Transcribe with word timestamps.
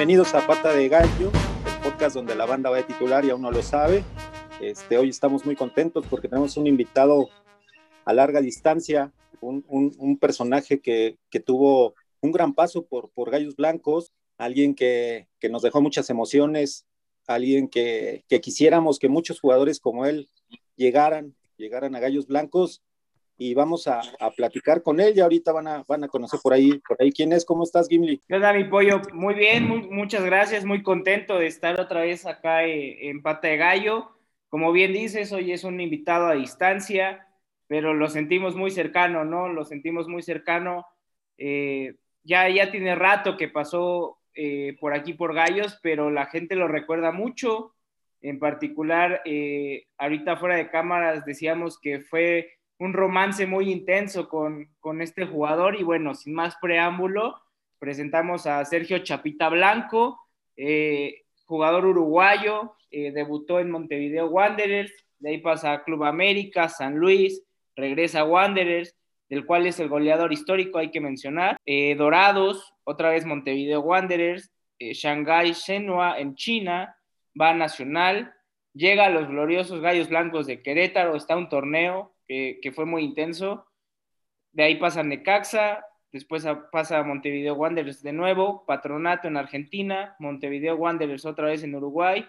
Bienvenidos 0.00 0.32
a 0.32 0.46
Pata 0.46 0.72
de 0.72 0.88
Gallo, 0.88 1.30
el 1.30 1.82
podcast 1.82 2.16
donde 2.16 2.34
la 2.34 2.46
banda 2.46 2.70
va 2.70 2.78
a 2.78 2.86
titular 2.86 3.22
y 3.22 3.28
aún 3.28 3.42
no 3.42 3.50
lo 3.50 3.62
sabe. 3.62 4.02
Este, 4.58 4.96
hoy 4.96 5.10
estamos 5.10 5.44
muy 5.44 5.54
contentos 5.54 6.06
porque 6.08 6.26
tenemos 6.26 6.56
un 6.56 6.66
invitado 6.66 7.28
a 8.06 8.14
larga 8.14 8.40
distancia, 8.40 9.12
un, 9.42 9.62
un, 9.68 10.16
personaje 10.16 10.80
que, 10.80 11.18
que, 11.28 11.38
tuvo 11.38 11.94
un 12.22 12.32
gran 12.32 12.54
paso 12.54 12.86
por, 12.86 13.10
por 13.10 13.30
Gallos 13.30 13.56
Blancos, 13.56 14.10
alguien 14.38 14.74
que, 14.74 15.28
que 15.38 15.50
nos 15.50 15.60
dejó 15.60 15.82
muchas 15.82 16.08
emociones, 16.08 16.86
alguien 17.26 17.68
que, 17.68 18.24
que, 18.26 18.40
quisiéramos 18.40 18.98
que 18.98 19.10
muchos 19.10 19.38
jugadores 19.38 19.80
como 19.80 20.06
él 20.06 20.30
llegaran, 20.76 21.36
llegaran 21.58 21.94
a 21.94 22.00
Gallos 22.00 22.26
Blancos 22.26 22.80
y 23.42 23.54
vamos 23.54 23.88
a, 23.88 24.02
a, 24.20 24.30
platicar 24.32 24.82
con 24.82 25.00
él 25.00 25.14
y 25.16 25.20
ahorita 25.20 25.50
van 25.50 25.66
a, 25.66 25.82
van 25.88 26.04
a 26.04 26.08
conocer 26.08 26.38
por 26.42 26.52
ahí, 26.52 26.78
por 26.86 27.00
ahí 27.00 27.10
quién 27.10 27.32
es, 27.32 27.46
¿cómo 27.46 27.62
estás, 27.64 27.88
Gimli? 27.88 28.20
¿Qué 28.28 28.34
onda, 28.34 28.52
mi 28.52 28.64
pollo? 28.64 29.00
Muy 29.14 29.32
bien, 29.32 29.66
muchas 29.90 30.22
gracias, 30.26 30.66
muy 30.66 30.82
contento 30.82 31.38
de 31.38 31.46
estar 31.46 31.80
otra 31.80 32.02
vez 32.02 32.26
acá 32.26 32.66
eh, 32.66 33.08
en 33.08 33.22
Pata 33.22 33.48
de 33.48 33.56
Gallo. 33.56 34.10
Como 34.50 34.72
bien 34.72 34.92
dices, 34.92 35.32
hoy 35.32 35.52
es 35.52 35.64
un 35.64 35.80
invitado 35.80 36.26
a 36.26 36.34
distancia, 36.34 37.28
pero 37.66 37.94
lo 37.94 38.10
sentimos 38.10 38.56
muy 38.56 38.70
cercano, 38.70 39.24
¿no? 39.24 39.48
Lo 39.48 39.64
sentimos 39.64 40.06
muy 40.06 40.22
cercano. 40.22 40.84
Eh, 41.38 41.94
ya, 42.22 42.46
ya 42.50 42.70
tiene 42.70 42.94
rato 42.94 43.38
que 43.38 43.48
pasó 43.48 44.18
eh, 44.34 44.76
por 44.78 44.92
aquí 44.92 45.14
por 45.14 45.32
Gallos, 45.32 45.78
pero 45.82 46.10
la 46.10 46.26
gente 46.26 46.56
lo 46.56 46.68
recuerda 46.68 47.10
mucho. 47.10 47.74
En 48.20 48.38
particular, 48.38 49.22
ahorita 49.96 50.36
fuera 50.36 50.56
de 50.56 50.68
cámaras 50.68 51.24
decíamos 51.24 51.78
que 51.80 52.00
fue 52.00 52.59
un 52.80 52.94
romance 52.94 53.46
muy 53.46 53.70
intenso 53.70 54.28
con, 54.28 54.70
con 54.80 55.02
este 55.02 55.26
jugador 55.26 55.76
y 55.78 55.82
bueno, 55.82 56.14
sin 56.14 56.32
más 56.32 56.56
preámbulo, 56.62 57.38
presentamos 57.78 58.46
a 58.46 58.64
Sergio 58.64 58.98
Chapita 59.00 59.50
Blanco, 59.50 60.18
eh, 60.56 61.24
jugador 61.44 61.84
uruguayo, 61.84 62.74
eh, 62.90 63.12
debutó 63.12 63.60
en 63.60 63.70
Montevideo 63.70 64.28
Wanderers, 64.28 64.92
de 65.18 65.28
ahí 65.28 65.38
pasa 65.38 65.72
a 65.72 65.84
Club 65.84 66.04
América, 66.04 66.70
San 66.70 66.96
Luis, 66.96 67.42
regresa 67.76 68.20
a 68.20 68.24
Wanderers, 68.24 68.96
del 69.28 69.44
cual 69.44 69.66
es 69.66 69.78
el 69.78 69.90
goleador 69.90 70.32
histórico, 70.32 70.78
hay 70.78 70.90
que 70.90 71.02
mencionar. 71.02 71.58
Eh, 71.66 71.94
Dorados, 71.96 72.72
otra 72.84 73.10
vez 73.10 73.26
Montevideo 73.26 73.80
Wanderers, 73.80 74.50
Shanghai 74.78 75.52
Shenhua 75.52 76.18
en 76.18 76.34
China, 76.34 76.96
va 77.38 77.50
a 77.50 77.54
Nacional, 77.54 78.32
llega 78.72 79.04
a 79.04 79.10
los 79.10 79.28
gloriosos 79.28 79.82
Gallos 79.82 80.08
Blancos 80.08 80.46
de 80.46 80.62
Querétaro, 80.62 81.14
está 81.14 81.36
un 81.36 81.50
torneo, 81.50 82.14
que, 82.60 82.72
fue 82.72 82.86
muy 82.86 83.02
intenso. 83.02 83.66
De 84.52 84.62
ahí 84.62 84.76
pasa 84.76 85.02
Necaxa, 85.02 85.84
después 86.12 86.46
pasa 86.70 87.02
Montevideo 87.02 87.54
Wanderers 87.54 88.02
de 88.02 88.12
nuevo, 88.12 88.64
Patronato 88.66 89.26
en 89.26 89.36
Argentina, 89.36 90.14
Montevideo 90.20 90.76
Wanderers 90.76 91.24
otra 91.24 91.46
vez 91.46 91.64
en 91.64 91.74
Uruguay, 91.74 92.24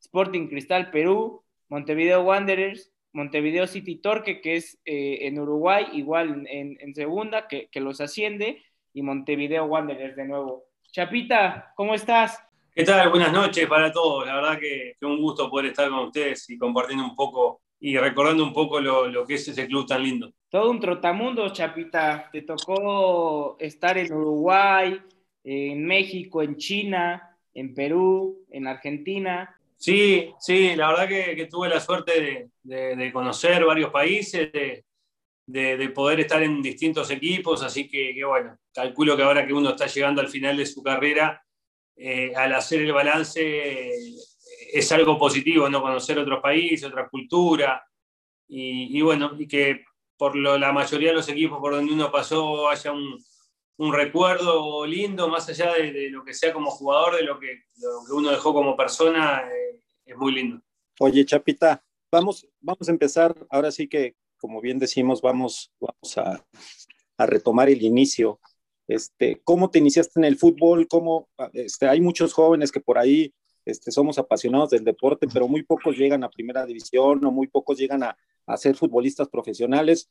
Sporting 0.00 0.48
Cristal 0.48 0.90
Perú, 0.90 1.44
Montevideo 1.68 2.22
Wanderers, 2.22 2.92
Montevideo 3.12 3.68
City 3.68 3.96
Torque, 3.96 4.40
que 4.40 4.56
es 4.56 4.80
eh, 4.84 5.18
en 5.22 5.38
Uruguay, 5.38 5.86
igual 5.92 6.46
en, 6.48 6.94
segunda, 6.94 7.46
que, 7.46 7.68
que, 7.70 7.80
los 7.80 8.00
asciende, 8.00 8.60
y 8.92 9.02
Montevideo 9.02 9.66
Wanderers 9.66 10.16
de 10.16 10.24
nuevo. 10.24 10.64
Chapita, 10.90 11.72
¿cómo 11.76 11.94
estás? 11.94 12.40
¿Qué 12.74 12.82
tal? 12.82 13.08
Buenas 13.10 13.32
noches 13.32 13.68
para 13.68 13.92
todos. 13.92 14.26
La 14.26 14.34
verdad 14.34 14.58
que, 14.58 14.96
que 14.98 15.06
un 15.06 15.20
gusto 15.20 15.48
poder 15.48 15.66
estar 15.66 15.88
con 15.88 16.00
ustedes 16.00 16.50
y 16.50 16.58
compartiendo 16.58 17.04
un 17.04 17.14
poco 17.14 17.63
y 17.80 17.96
recordando 17.96 18.44
un 18.44 18.52
poco 18.52 18.80
lo, 18.80 19.08
lo, 19.08 19.26
que 19.26 19.34
es 19.34 19.48
ese 19.48 19.66
club 19.66 19.86
tan 19.86 20.02
lindo. 20.02 20.32
Todo 20.48 20.70
un 20.70 20.80
trotamundo, 20.80 21.48
Chapita. 21.50 22.28
Te 22.32 22.42
tocó 22.42 23.56
estar 23.58 23.98
en 23.98 24.12
Uruguay, 24.12 25.00
en 25.42 25.84
México, 25.84 26.42
en 26.42 26.56
China, 26.56 27.36
en 27.52 27.74
Perú, 27.74 28.44
en 28.50 28.66
Argentina. 28.66 29.54
Sí, 29.76 30.32
sí, 30.38 30.74
la 30.76 30.88
verdad 30.88 31.08
que, 31.08 31.36
que 31.36 31.46
tuve 31.46 31.68
la 31.68 31.80
suerte 31.80 32.48
de, 32.62 32.96
de, 32.96 33.12
conocer 33.12 33.64
varios 33.64 33.90
países, 33.90 34.50
de, 34.50 35.76
de, 35.76 35.88
poder 35.90 36.20
estar 36.20 36.42
en 36.42 36.62
distintos 36.62 37.10
equipos, 37.10 37.62
así 37.62 37.86
que, 37.86 38.14
que, 38.14 38.24
bueno, 38.24 38.56
calculo 38.72 39.16
que 39.16 39.22
ahora 39.22 39.46
que 39.46 39.52
uno 39.52 39.70
está 39.70 39.86
llegando 39.86 40.22
al 40.22 40.28
final 40.28 40.56
de 40.56 40.64
su 40.64 40.82
carrera, 40.82 41.44
eh, 41.96 42.32
al 42.34 42.54
hacer 42.54 42.80
el 42.80 42.92
balance 42.92 43.92
es 44.74 44.90
algo 44.90 45.16
positivo, 45.16 45.68
¿no? 45.68 45.80
Conocer 45.80 46.18
otros 46.18 46.42
países, 46.42 46.84
otra 46.84 47.08
cultura, 47.08 47.80
y, 48.48 49.00
bueno, 49.02 49.32
y 49.38 49.46
que 49.46 49.84
por 50.16 50.34
lo, 50.36 50.58
la 50.58 50.72
mayoría 50.72 51.10
de 51.10 51.14
los 51.14 51.28
equipos 51.28 51.58
por 51.60 51.74
donde 51.74 51.92
uno 51.92 52.10
pasó 52.10 52.68
haya 52.68 52.92
un, 52.92 53.18
un 53.78 53.92
recuerdo 53.92 54.84
lindo, 54.84 55.28
más 55.28 55.48
allá 55.48 55.74
de, 55.74 56.10
lo 56.10 56.24
que 56.24 56.34
sea 56.34 56.52
como 56.52 56.72
jugador, 56.72 57.16
de 57.16 57.22
lo 57.22 57.38
que, 57.38 57.62
lo 57.76 58.04
que 58.04 58.12
uno 58.12 58.30
dejó 58.30 58.52
como 58.52 58.76
persona, 58.76 59.42
eh, 59.48 59.80
es 60.06 60.16
muy 60.16 60.32
lindo. 60.32 60.60
Oye, 60.98 61.24
Chapita, 61.24 61.84
vamos, 62.10 62.46
vamos 62.60 62.88
a 62.88 62.92
empezar, 62.92 63.34
ahora 63.50 63.70
sí 63.70 63.86
que, 63.86 64.16
como 64.36 64.60
bien 64.60 64.80
decimos, 64.80 65.22
vamos, 65.22 65.72
vamos 65.80 66.18
a, 66.18 66.44
a 67.16 67.26
retomar 67.26 67.68
el 67.68 67.82
inicio. 67.82 68.40
Este, 68.88 69.40
¿Cómo 69.44 69.70
te 69.70 69.78
iniciaste 69.78 70.18
en 70.18 70.24
el 70.24 70.36
fútbol? 70.36 70.88
¿Cómo, 70.88 71.28
este, 71.52 71.86
hay 71.88 72.00
muchos 72.00 72.32
jóvenes 72.32 72.72
que 72.72 72.80
por 72.80 72.98
ahí 72.98 73.32
este, 73.64 73.90
somos 73.90 74.18
apasionados 74.18 74.70
del 74.70 74.84
deporte, 74.84 75.26
pero 75.32 75.48
muy 75.48 75.62
pocos 75.62 75.96
llegan 75.96 76.24
a 76.24 76.30
primera 76.30 76.66
división 76.66 77.24
o 77.24 77.30
muy 77.30 77.46
pocos 77.46 77.78
llegan 77.78 78.02
a, 78.02 78.16
a 78.46 78.56
ser 78.56 78.76
futbolistas 78.76 79.28
profesionales 79.28 80.10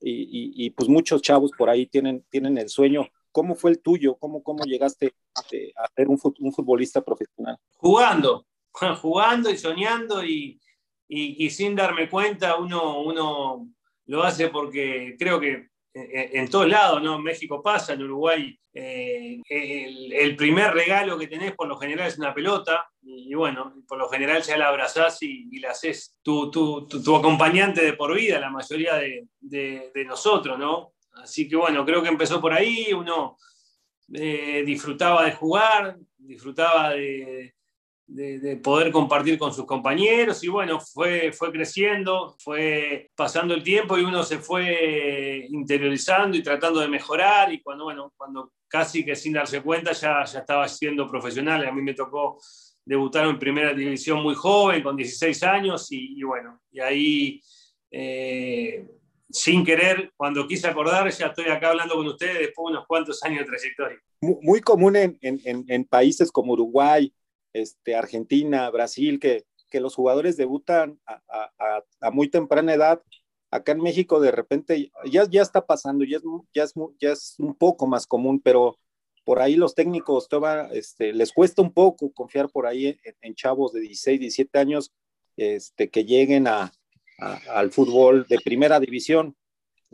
y, 0.00 0.66
y, 0.66 0.70
pues 0.70 0.88
muchos 0.88 1.22
chavos 1.22 1.50
por 1.56 1.70
ahí 1.70 1.86
tienen, 1.86 2.24
tienen 2.28 2.58
el 2.58 2.68
sueño. 2.68 3.08
¿Cómo 3.32 3.54
fue 3.54 3.70
el 3.70 3.80
tuyo? 3.80 4.16
¿Cómo, 4.16 4.42
cómo 4.42 4.64
llegaste 4.64 5.14
este, 5.34 5.72
a 5.76 5.88
ser 5.94 6.08
un, 6.08 6.20
un 6.40 6.52
futbolista 6.52 7.02
profesional? 7.02 7.56
Jugando, 7.76 8.46
jugando 9.00 9.50
y 9.50 9.56
soñando 9.56 10.22
y, 10.22 10.60
y, 11.08 11.48
sin 11.50 11.74
darme 11.74 12.10
cuenta, 12.10 12.56
uno, 12.56 13.02
uno 13.02 13.68
lo 14.06 14.22
hace 14.22 14.48
porque 14.48 15.16
creo 15.18 15.40
que 15.40 15.70
en, 15.94 16.50
todos 16.50 16.68
lados, 16.68 17.00
¿no? 17.02 17.18
México 17.20 17.62
pasa, 17.62 17.92
en 17.92 18.02
Uruguay, 18.02 18.58
eh, 18.72 19.40
el, 19.48 20.34
primer 20.34 20.74
regalo 20.74 21.16
que 21.16 21.28
tenés 21.28 21.54
por 21.54 21.68
lo 21.68 21.76
general 21.76 22.08
es 22.08 22.18
una 22.18 22.34
pelota, 22.34 22.90
y, 23.00 23.32
bueno, 23.34 23.74
por 23.86 23.98
lo 23.98 24.08
general 24.08 24.42
ya 24.42 24.56
la 24.56 24.68
abrazás 24.68 25.22
y, 25.22 25.58
la 25.60 25.70
haces 25.70 26.16
tu, 26.22 26.50
tu, 26.50 26.86
tu, 26.88 27.16
acompañante 27.16 27.84
de 27.84 27.92
por 27.92 28.14
vida, 28.14 28.40
la 28.40 28.50
mayoría 28.50 28.96
de, 28.96 29.28
de, 29.40 29.92
de, 29.94 30.04
nosotros, 30.04 30.58
¿no? 30.58 30.94
Así 31.12 31.48
que 31.48 31.54
bueno, 31.54 31.86
creo 31.86 32.02
que 32.02 32.08
empezó 32.08 32.40
por 32.40 32.52
ahí, 32.52 32.92
uno 32.92 33.36
eh, 34.12 34.62
disfrutaba 34.66 35.24
de 35.24 35.32
jugar, 35.32 35.96
disfrutaba 36.18 36.90
de, 36.90 37.54
de, 38.06 38.56
poder 38.56 38.92
compartir 38.92 39.38
con 39.38 39.52
sus 39.52 39.64
compañeros 39.64 40.42
y 40.44 40.48
bueno, 40.48 40.80
fue, 40.80 41.32
fue 41.32 41.50
creciendo, 41.50 42.36
fue 42.38 43.10
pasando 43.14 43.54
el 43.54 43.62
tiempo 43.62 43.96
y 43.98 44.02
uno 44.02 44.22
se 44.22 44.38
fue 44.38 45.46
interiorizando 45.48 46.36
y 46.36 46.42
tratando 46.42 46.80
de 46.80 46.88
mejorar 46.88 47.52
y 47.52 47.62
cuando, 47.62 47.84
bueno, 47.84 48.12
cuando 48.16 48.52
casi 48.68 49.04
que 49.04 49.16
sin 49.16 49.32
darse 49.32 49.62
cuenta 49.62 49.92
ya, 49.92 50.24
ya 50.24 50.40
estaba 50.40 50.68
siendo 50.68 51.08
profesional, 51.08 51.66
a 51.66 51.72
mí 51.72 51.82
me 51.82 51.94
tocó 51.94 52.38
debutar 52.84 53.26
en 53.26 53.38
primera 53.38 53.72
división 53.72 54.22
muy 54.22 54.34
joven, 54.34 54.82
con 54.82 54.96
16 54.96 55.42
años 55.44 55.86
y, 55.90 56.22
bueno, 56.22 56.60
y 56.70 56.80
ahí... 56.80 57.40
Eh, 57.90 58.84
sin 59.30 59.64
querer, 59.64 60.12
cuando 60.16 60.46
quise 60.46 60.68
acordar, 60.68 61.10
ya 61.10 61.26
estoy 61.26 61.46
acá 61.46 61.70
hablando 61.70 61.96
con 61.96 62.06
ustedes 62.06 62.38
después 62.38 62.66
de 62.66 62.76
unos 62.76 62.86
cuantos 62.86 63.20
años 63.24 63.40
de 63.40 63.46
trayectoria. 63.46 63.98
Muy 64.20 64.60
común 64.60 64.94
en, 64.94 65.18
en, 65.22 65.64
en 65.66 65.84
países 65.84 66.30
como 66.30 66.52
Uruguay, 66.52 67.12
este, 67.54 67.96
Argentina, 67.96 68.68
Brasil, 68.68 69.18
que, 69.18 69.44
que 69.70 69.80
los 69.80 69.94
jugadores 69.94 70.36
debutan 70.36 71.00
a, 71.06 72.10
muy 72.12 72.28
temprana 72.28 72.74
edad. 72.74 73.02
Acá 73.50 73.72
en 73.72 73.80
México 73.80 74.20
de 74.20 74.30
repente 74.30 74.90
ya, 75.10 75.24
ya 75.30 75.40
está 75.40 75.64
pasando, 75.64 76.04
ya 76.04 76.18
es, 76.18 76.22
ya, 76.52 76.64
es, 76.64 76.74
ya 77.00 77.12
es 77.12 77.36
un 77.38 77.54
poco 77.54 77.86
más 77.86 78.06
común, 78.06 78.40
pero 78.40 78.78
por 79.24 79.40
ahí 79.40 79.56
los 79.56 79.74
técnicos 79.74 80.28
este, 80.72 81.12
les 81.14 81.32
cuesta 81.32 81.62
un 81.62 81.72
poco 81.72 82.12
confiar 82.12 82.50
por 82.50 82.66
ahí 82.66 82.88
en, 82.88 83.16
en 83.22 83.34
chavos 83.34 83.72
de 83.72 83.80
16, 83.80 84.20
17 84.20 84.58
años 84.58 84.92
este, 85.36 85.88
que 85.88 86.04
lleguen 86.04 86.46
a, 86.46 86.72
al 87.18 87.70
fútbol 87.70 88.26
de 88.28 88.38
primera 88.40 88.80
división. 88.80 89.36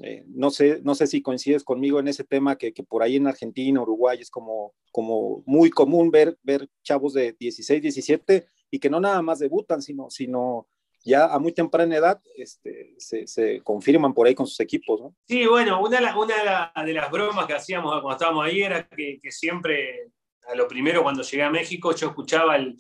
Eh, 0.03 0.25
no, 0.29 0.51
sé, 0.51 0.81
no 0.83 0.95
sé 0.95 1.07
si 1.07 1.23
coincides 1.23 1.65
conmigo 1.65 2.01
en 2.01 2.09
ese 2.09 2.25
tema 2.25 2.57
que, 2.57 2.73
que, 2.73 2.83
por 2.83 3.03
ahí 3.03 3.17
en 3.17 3.27
Argentina, 3.27 3.83
Uruguay 3.83 4.19
es 4.21 4.31
como, 4.31 4.75
como 4.93 5.43
muy 5.47 5.71
común 5.71 6.11
ver, 6.11 6.39
ver 6.43 6.69
chavos 6.83 7.15
de 7.15 7.35
16, 7.39 7.83
17 7.83 8.47
y 8.71 8.79
que 8.79 8.91
no 8.91 9.01
nada 9.01 9.21
más 9.23 9.39
debutan, 9.39 9.83
sino, 9.83 10.09
sino 10.11 10.69
ya 11.03 11.27
a 11.27 11.39
muy 11.39 11.53
temprana 11.53 11.97
edad 11.97 12.21
este, 12.37 12.95
se, 12.99 13.27
se, 13.27 13.61
confirman 13.63 14.15
por 14.15 14.27
ahí 14.27 14.35
con 14.35 14.47
sus 14.47 14.61
equipos. 14.61 15.01
¿no? 15.01 15.15
Sí, 15.27 15.47
bueno, 15.47 15.81
una, 15.83 16.17
una 16.17 16.73
de 16.85 16.93
las 16.93 17.11
bromas 17.11 17.47
que 17.47 17.55
hacíamos 17.55 17.93
cuando 17.93 18.13
estábamos 18.13 18.47
ahí 18.47 18.63
era 18.63 18.87
que, 18.89 19.19
que 19.23 19.31
siempre, 19.31 20.11
a 20.47 20.55
lo 20.55 20.69
primero 20.69 21.03
cuando 21.03 21.23
llegué 21.23 21.43
a 21.43 21.51
México, 21.51 21.95
yo 21.95 22.09
escuchaba 22.09 22.57
el, 22.57 22.77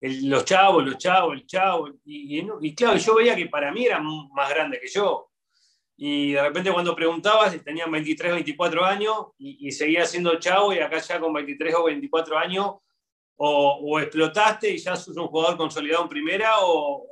el, 0.00 0.28
los 0.28 0.44
chavos, 0.44 0.84
los 0.84 0.98
chavos, 0.98 1.34
el 1.34 1.46
chavo, 1.46 1.88
y, 2.04 2.38
y, 2.38 2.48
y 2.60 2.74
claro, 2.74 2.96
yo 2.98 3.14
veía 3.14 3.36
que 3.36 3.46
para 3.46 3.72
mí 3.72 3.86
eran 3.86 4.04
más 4.32 4.50
grandes 4.50 4.80
que 4.80 4.88
yo 4.88 5.29
y 6.02 6.32
de 6.32 6.42
repente 6.42 6.72
cuando 6.72 6.96
preguntabas, 6.96 7.62
tenían 7.62 7.90
23, 7.90 8.32
24 8.32 8.84
años 8.86 9.26
y, 9.36 9.68
y 9.68 9.70
seguía 9.70 10.06
siendo 10.06 10.38
chavo 10.38 10.72
y 10.72 10.78
acá 10.78 10.98
ya 10.98 11.20
con 11.20 11.30
23 11.34 11.74
o 11.74 11.84
24 11.84 12.38
años 12.38 12.76
o, 13.42 14.00
explotaste 14.00 14.70
y 14.70 14.78
ya 14.78 14.96
sos 14.96 15.16
un 15.16 15.28
jugador 15.28 15.56
consolidado 15.56 16.04
en 16.04 16.08
primera 16.08 16.52
o, 16.60 17.06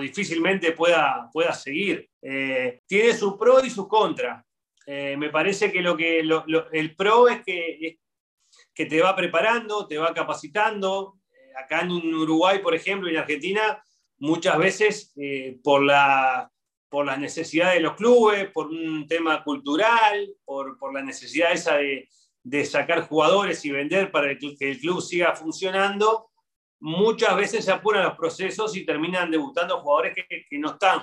difícilmente 0.00 0.72
pueda, 0.72 1.28
pueda 1.32 1.52
seguir. 1.52 2.08
Eh, 2.22 2.80
tiene 2.86 3.12
su 3.12 3.38
pro 3.38 3.64
y 3.64 3.70
su 3.70 3.86
contra. 3.86 4.44
Eh, 4.86 5.16
me 5.16 5.30
parece 5.30 5.70
que, 5.70 5.80
lo 5.80 5.96
que 5.96 6.20
el 6.72 6.96
pro 6.96 7.28
es 7.28 7.42
que, 7.44 7.98
que 8.74 8.86
te 8.86 9.00
va 9.00 9.14
preparando, 9.14 9.86
te 9.86 9.98
va 9.98 10.12
capacitando. 10.12 11.18
Eh, 11.30 11.52
acá 11.56 11.82
en 11.82 11.92
Uruguay, 11.92 12.58
por 12.60 12.74
ejemplo, 12.74 13.08
y 13.08 13.12
en 13.12 13.20
Argentina, 13.20 13.82
muchas 14.18 14.58
veces 14.58 15.14
por, 15.62 15.84
la, 15.84 16.50
por 16.94 17.06
las 17.06 17.18
necesidades 17.18 17.74
de 17.74 17.80
los 17.80 17.96
clubes, 17.96 18.52
por 18.52 18.68
un 18.68 19.04
tema 19.08 19.42
cultural, 19.42 20.28
por, 20.44 20.78
por 20.78 20.94
la 20.94 21.02
necesidad 21.02 21.50
esa 21.50 21.78
de, 21.78 22.08
de 22.44 22.64
sacar 22.64 23.08
jugadores 23.08 23.64
y 23.64 23.72
vender 23.72 24.12
para 24.12 24.38
que 24.38 24.54
el 24.60 24.78
club 24.78 25.02
siga 25.02 25.34
funcionando, 25.34 26.30
muchas 26.78 27.36
veces 27.36 27.64
se 27.64 27.72
apuran 27.72 28.04
los 28.04 28.16
procesos 28.16 28.76
y 28.76 28.86
terminan 28.86 29.28
debutando 29.28 29.80
jugadores 29.80 30.14
que, 30.14 30.58
no 30.60 30.68
están 30.68 31.00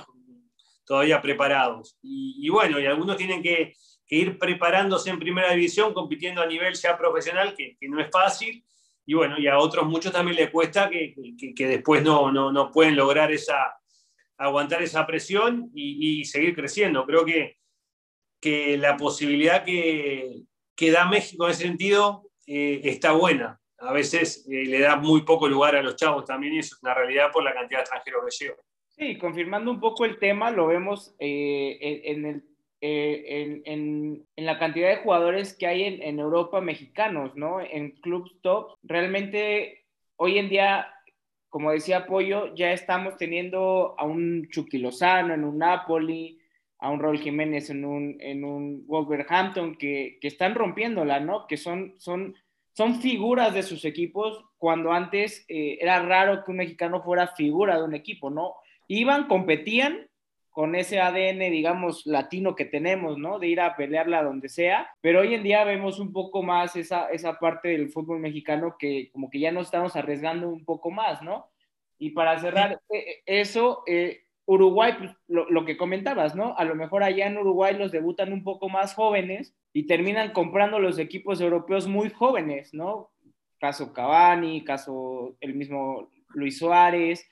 todavía 0.86 1.22
preparados. 1.22 1.98
Y, 2.02 2.48
bueno, 2.48 2.80
y 2.80 2.86
algunos 2.86 3.18
tienen 3.18 3.44
que, 3.44 3.74
ir 4.08 4.40
preparándose 4.40 5.10
en 5.10 5.20
primera 5.20 5.52
división, 5.52 5.94
compitiendo 5.94 6.42
a 6.42 6.46
nivel 6.46 6.74
ya 6.74 6.98
profesional, 6.98 7.54
que, 7.54 7.76
no 7.90 8.00
es 8.00 8.10
fácil. 8.10 8.64
Y 9.06 9.14
bueno, 9.14 9.38
y 9.38 9.46
a 9.48 9.58
otros 9.58 9.86
muchos 9.88 10.14
también 10.14 10.38
les 10.38 10.52
cuesta 10.52 10.90
que, 10.90 11.16
después 11.68 12.02
no, 12.02 12.32
no, 12.32 12.72
pueden 12.72 12.96
lograr 12.96 13.30
esa, 13.30 13.76
aguantar 14.42 14.82
esa 14.82 15.06
presión 15.06 15.70
y, 15.74 16.26
seguir 16.26 16.56
creciendo. 16.56 17.06
Creo 17.06 17.24
que, 17.24 17.58
que 18.42 18.76
la 18.78 18.98
posibilidad 18.98 19.64
que, 19.64 20.42
que 20.76 20.92
da 20.92 21.06
México 21.06 21.46
en 21.46 21.52
ese 21.52 21.64
sentido 21.64 22.24
eh, 22.48 22.82
está 22.84 23.12
buena. 23.12 23.60
A 23.78 23.94
veces 23.94 24.48
eh, 24.50 24.66
le 24.66 24.80
da 24.80 24.96
muy 24.96 25.22
poco 25.22 25.48
lugar 25.48 25.76
a 25.76 25.84
los 25.84 25.96
chavos 25.96 26.26
también 26.26 26.54
y 26.54 26.60
eso 26.60 26.76
es 26.76 26.84
una 26.84 26.96
realidad 26.96 27.32
por 27.32 27.44
la 27.44 27.54
cantidad 27.54 27.80
de 27.80 27.84
extranjeros 27.84 28.24
que 28.26 28.46
llevan. 28.46 28.60
Sí, 28.88 29.18
confirmando 29.18 29.72
un 29.72 29.80
poco 29.80 30.06
el 30.06 30.18
tema, 30.18 30.50
lo 30.50 30.68
vemos 30.68 31.16
eh, 31.20 32.02
en, 32.06 32.26
el, 32.26 32.44
en, 32.82 33.62
en, 34.36 34.46
la 34.46 34.60
cantidad 34.60 34.90
de 34.90 35.04
jugadores 35.04 35.56
que 35.56 35.68
hay 35.68 35.84
en, 35.84 36.20
Europa 36.20 36.62
mexicanos, 36.62 37.36
¿no? 37.36 37.62
En 37.62 37.92
clubs 37.92 38.36
top. 38.42 38.78
Realmente, 38.84 39.86
hoy 40.18 40.38
en 40.38 40.50
día, 40.50 40.94
como 41.52 41.72
decía 41.72 42.08
Pollo, 42.08 42.56
ya 42.56 42.72
estamos 42.72 43.18
teniendo 43.18 43.94
a 43.98 44.06
un 44.06 44.48
Chucky 44.50 44.78
Lozano 44.78 45.34
en 45.34 45.44
un 45.44 45.58
Napoli, 45.58 46.40
a 46.80 46.90
un 46.90 47.02
Raúl 47.02 47.20
Jiménez 47.20 47.70
en 47.70 47.84
un, 47.84 48.16
en 48.22 48.46
un 48.46 48.88
Wolverhampton 48.88 49.76
que, 49.76 50.18
que 50.22 50.30
están 50.30 50.56
rompiéndola, 50.56 51.20
¿no? 51.20 51.48
Que 51.48 51.58
son, 51.58 51.96
son, 51.98 52.36
son 52.72 53.02
figuras 53.02 53.54
de 53.54 53.64
sus 53.64 53.84
equipos 53.84 54.46
cuando 54.58 54.94
antes 54.94 55.46
eh, 55.50 55.78
era 55.82 56.02
raro 56.02 56.44
que 56.44 56.52
un 56.52 56.58
mexicano 56.58 57.04
fuera 57.04 57.28
figura 57.28 57.78
de 57.78 57.84
un 57.84 57.96
equipo, 57.96 58.30
¿no? 58.30 58.56
Iban, 58.88 59.28
competían 59.28 60.08
con 60.62 60.76
ese 60.76 61.00
ADN, 61.00 61.40
digamos, 61.50 62.06
latino 62.06 62.56
que 62.56 62.66
tenemos, 62.66 63.18
¿no? 63.18 63.40
De 63.40 63.48
ir 63.48 63.60
a 63.60 63.76
pelearla 63.76 64.22
donde 64.22 64.48
sea, 64.48 64.94
pero 65.02 65.22
hoy 65.22 65.34
en 65.34 65.42
día 65.42 65.64
vemos 65.64 65.98
un 65.98 66.14
poco 66.14 66.44
más 66.44 66.76
esa, 66.76 67.08
esa 67.08 67.40
parte 67.40 67.70
del 67.70 67.90
fútbol 67.90 68.20
mexicano 68.20 68.76
que 68.78 69.10
como 69.12 69.32
que 69.32 69.40
ya 69.40 69.52
nos 69.52 69.66
estamos 69.66 69.96
arriesgando 69.96 70.48
un 70.50 70.64
poco 70.64 70.92
más, 70.92 71.24
¿no? 71.24 71.50
Y 71.98 72.12
para 72.12 72.38
cerrar 72.38 72.80
eh, 72.92 73.24
eso, 73.26 73.82
eh, 73.88 74.26
Uruguay, 74.46 74.94
pues, 75.00 75.10
lo, 75.28 75.66
que 75.66 75.78
comentabas, 75.78 76.36
¿no? 76.36 76.56
A 76.56 76.64
lo 76.64 76.76
mejor 76.76 77.02
allá 77.02 77.26
en 77.26 77.40
Uruguay 77.40 77.76
los 77.76 77.92
debutan 77.92 78.32
un 78.32 78.44
poco 78.44 78.70
más 78.70 78.94
jóvenes 78.94 79.56
y 79.74 79.88
terminan 79.88 80.32
comprando 80.32 80.78
los 80.78 81.00
equipos 81.00 81.42
europeos 81.42 81.88
muy 81.88 82.12
jóvenes, 82.12 82.72
¿no? 82.72 83.10
Caso 83.58 83.94
Cavani, 83.94 84.64
caso 84.64 85.38
el 85.40 85.56
mismo 85.56 86.12
Luis 86.36 86.60
Suárez, 86.60 87.28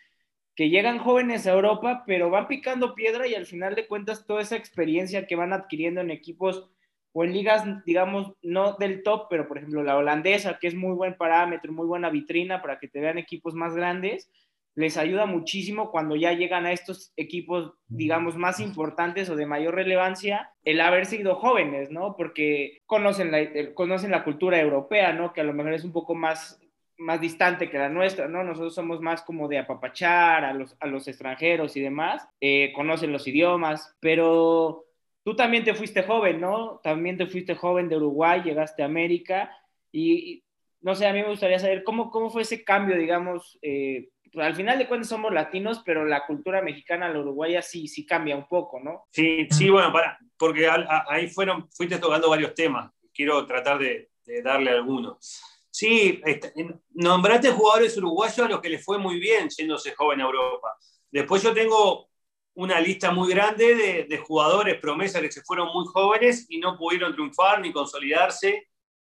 que 0.59 0.69
llegan 0.69 0.99
jóvenes 0.99 1.47
a 1.47 1.53
Europa, 1.53 2.03
pero 2.05 2.29
van 2.29 2.49
picando 2.49 2.93
piedra 2.93 3.25
y 3.25 3.33
al 3.33 3.45
final 3.45 3.75
de 3.75 3.87
cuentas 3.87 4.25
toda 4.25 4.41
esa 4.41 4.57
experiencia 4.57 5.25
que 5.25 5.37
van 5.37 5.53
adquiriendo 5.53 6.01
en 6.01 6.11
equipos 6.11 6.69
o 7.13 7.23
en 7.23 7.31
ligas, 7.31 7.63
digamos, 7.85 8.33
no 8.41 8.73
del 8.73 9.01
top, 9.01 9.27
pero 9.29 9.47
por 9.47 9.57
ejemplo 9.57 9.83
la 9.83 9.95
holandesa, 9.95 10.59
que 10.59 10.67
es 10.67 10.75
muy 10.75 10.93
buen 10.95 11.15
parámetro, 11.15 11.71
muy 11.71 11.87
buena 11.87 12.09
vitrina 12.09 12.61
para 12.61 12.77
que 12.77 12.89
te 12.89 12.99
vean 12.99 13.17
equipos 13.17 13.53
más 13.53 13.73
grandes, 13.73 14.29
les 14.75 14.97
ayuda 14.97 15.25
muchísimo 15.25 15.91
cuando 15.91 16.17
ya 16.17 16.33
llegan 16.33 16.65
a 16.65 16.73
estos 16.73 17.13
equipos, 17.15 17.71
digamos, 17.87 18.35
más 18.35 18.59
importantes 18.59 19.29
o 19.29 19.37
de 19.37 19.45
mayor 19.45 19.75
relevancia, 19.75 20.51
el 20.65 20.81
haber 20.81 21.05
sido 21.05 21.35
jóvenes, 21.35 21.89
¿no? 21.89 22.17
Porque 22.17 22.79
conocen 22.85 23.31
la, 23.31 23.73
conocen 23.73 24.11
la 24.11 24.25
cultura 24.25 24.59
europea, 24.59 25.13
¿no? 25.13 25.31
Que 25.31 25.39
a 25.39 25.45
lo 25.45 25.53
mejor 25.53 25.73
es 25.73 25.85
un 25.85 25.93
poco 25.93 26.15
más, 26.15 26.59
más 26.99 27.19
distante 27.19 27.69
que 27.69 27.77
la 27.77 27.89
nuestra, 27.89 28.27
¿no? 28.27 28.43
Nosotros 28.43 28.75
somos 28.75 29.01
más 29.01 29.21
como 29.23 29.47
de 29.47 29.57
apapachar 29.57 30.43
a 30.43 30.53
los, 30.53 30.75
a 30.79 30.87
los 30.87 31.07
extranjeros 31.07 31.75
y 31.75 31.81
demás, 31.81 32.27
eh, 32.39 32.71
conocen 32.75 33.11
los 33.11 33.27
idiomas, 33.27 33.95
pero 33.99 34.85
tú 35.23 35.35
también 35.35 35.63
te 35.63 35.73
fuiste 35.73 36.03
joven, 36.03 36.39
¿no? 36.39 36.79
También 36.83 37.17
te 37.17 37.27
fuiste 37.27 37.55
joven 37.55 37.89
de 37.89 37.97
Uruguay, 37.97 38.41
llegaste 38.43 38.83
a 38.83 38.87
América 38.87 39.51
y, 39.91 40.43
no 40.81 40.95
sé, 40.95 41.07
a 41.07 41.13
mí 41.13 41.21
me 41.21 41.29
gustaría 41.29 41.59
saber 41.59 41.83
cómo, 41.83 42.11
cómo 42.11 42.29
fue 42.29 42.43
ese 42.43 42.63
cambio, 42.63 42.97
digamos, 42.97 43.57
eh, 43.61 44.09
al 44.37 44.55
final 44.55 44.77
de 44.77 44.87
cuentas 44.87 45.09
somos 45.09 45.33
latinos, 45.33 45.81
pero 45.85 46.05
la 46.05 46.25
cultura 46.25 46.61
mexicana, 46.61 47.09
la 47.09 47.19
uruguaya 47.19 47.61
sí, 47.61 47.87
sí 47.87 48.05
cambia 48.05 48.35
un 48.35 48.47
poco, 48.47 48.79
¿no? 48.79 49.07
Sí, 49.11 49.47
sí, 49.49 49.69
bueno, 49.69 49.91
para, 49.91 50.19
porque 50.37 50.69
ahí 51.07 51.27
fueron, 51.29 51.69
fuiste 51.71 51.97
tocando 51.97 52.29
varios 52.29 52.53
temas. 52.53 52.91
Quiero 53.13 53.45
tratar 53.45 53.79
de, 53.79 54.09
darle 54.43 54.71
algunos. 54.71 55.41
Sí, 55.79 56.21
este, 56.25 56.51
nombraste 56.89 57.51
jugadores 57.51 57.95
uruguayos 57.95 58.39
a 58.39 58.49
los 58.49 58.59
que 58.59 58.67
les 58.67 58.83
fue 58.83 58.97
muy 58.97 59.17
bien 59.17 59.49
siéndose 59.49 59.95
joven 59.95 60.19
a 60.19 60.25
Europa. 60.25 60.75
Después 61.09 61.41
yo 61.41 61.53
tengo 61.53 62.09
una 62.55 62.81
lista 62.81 63.11
muy 63.11 63.29
grande 63.29 64.05
de, 64.05 64.17
jugadores 64.17 64.77
promesas 64.81 65.21
que 65.21 65.31
se 65.31 65.41
fueron 65.41 65.69
muy 65.73 65.85
jóvenes 65.85 66.47
y 66.49 66.59
no 66.59 66.77
pudieron 66.77 67.13
triunfar 67.13 67.61
ni 67.61 67.71
consolidarse 67.71 68.67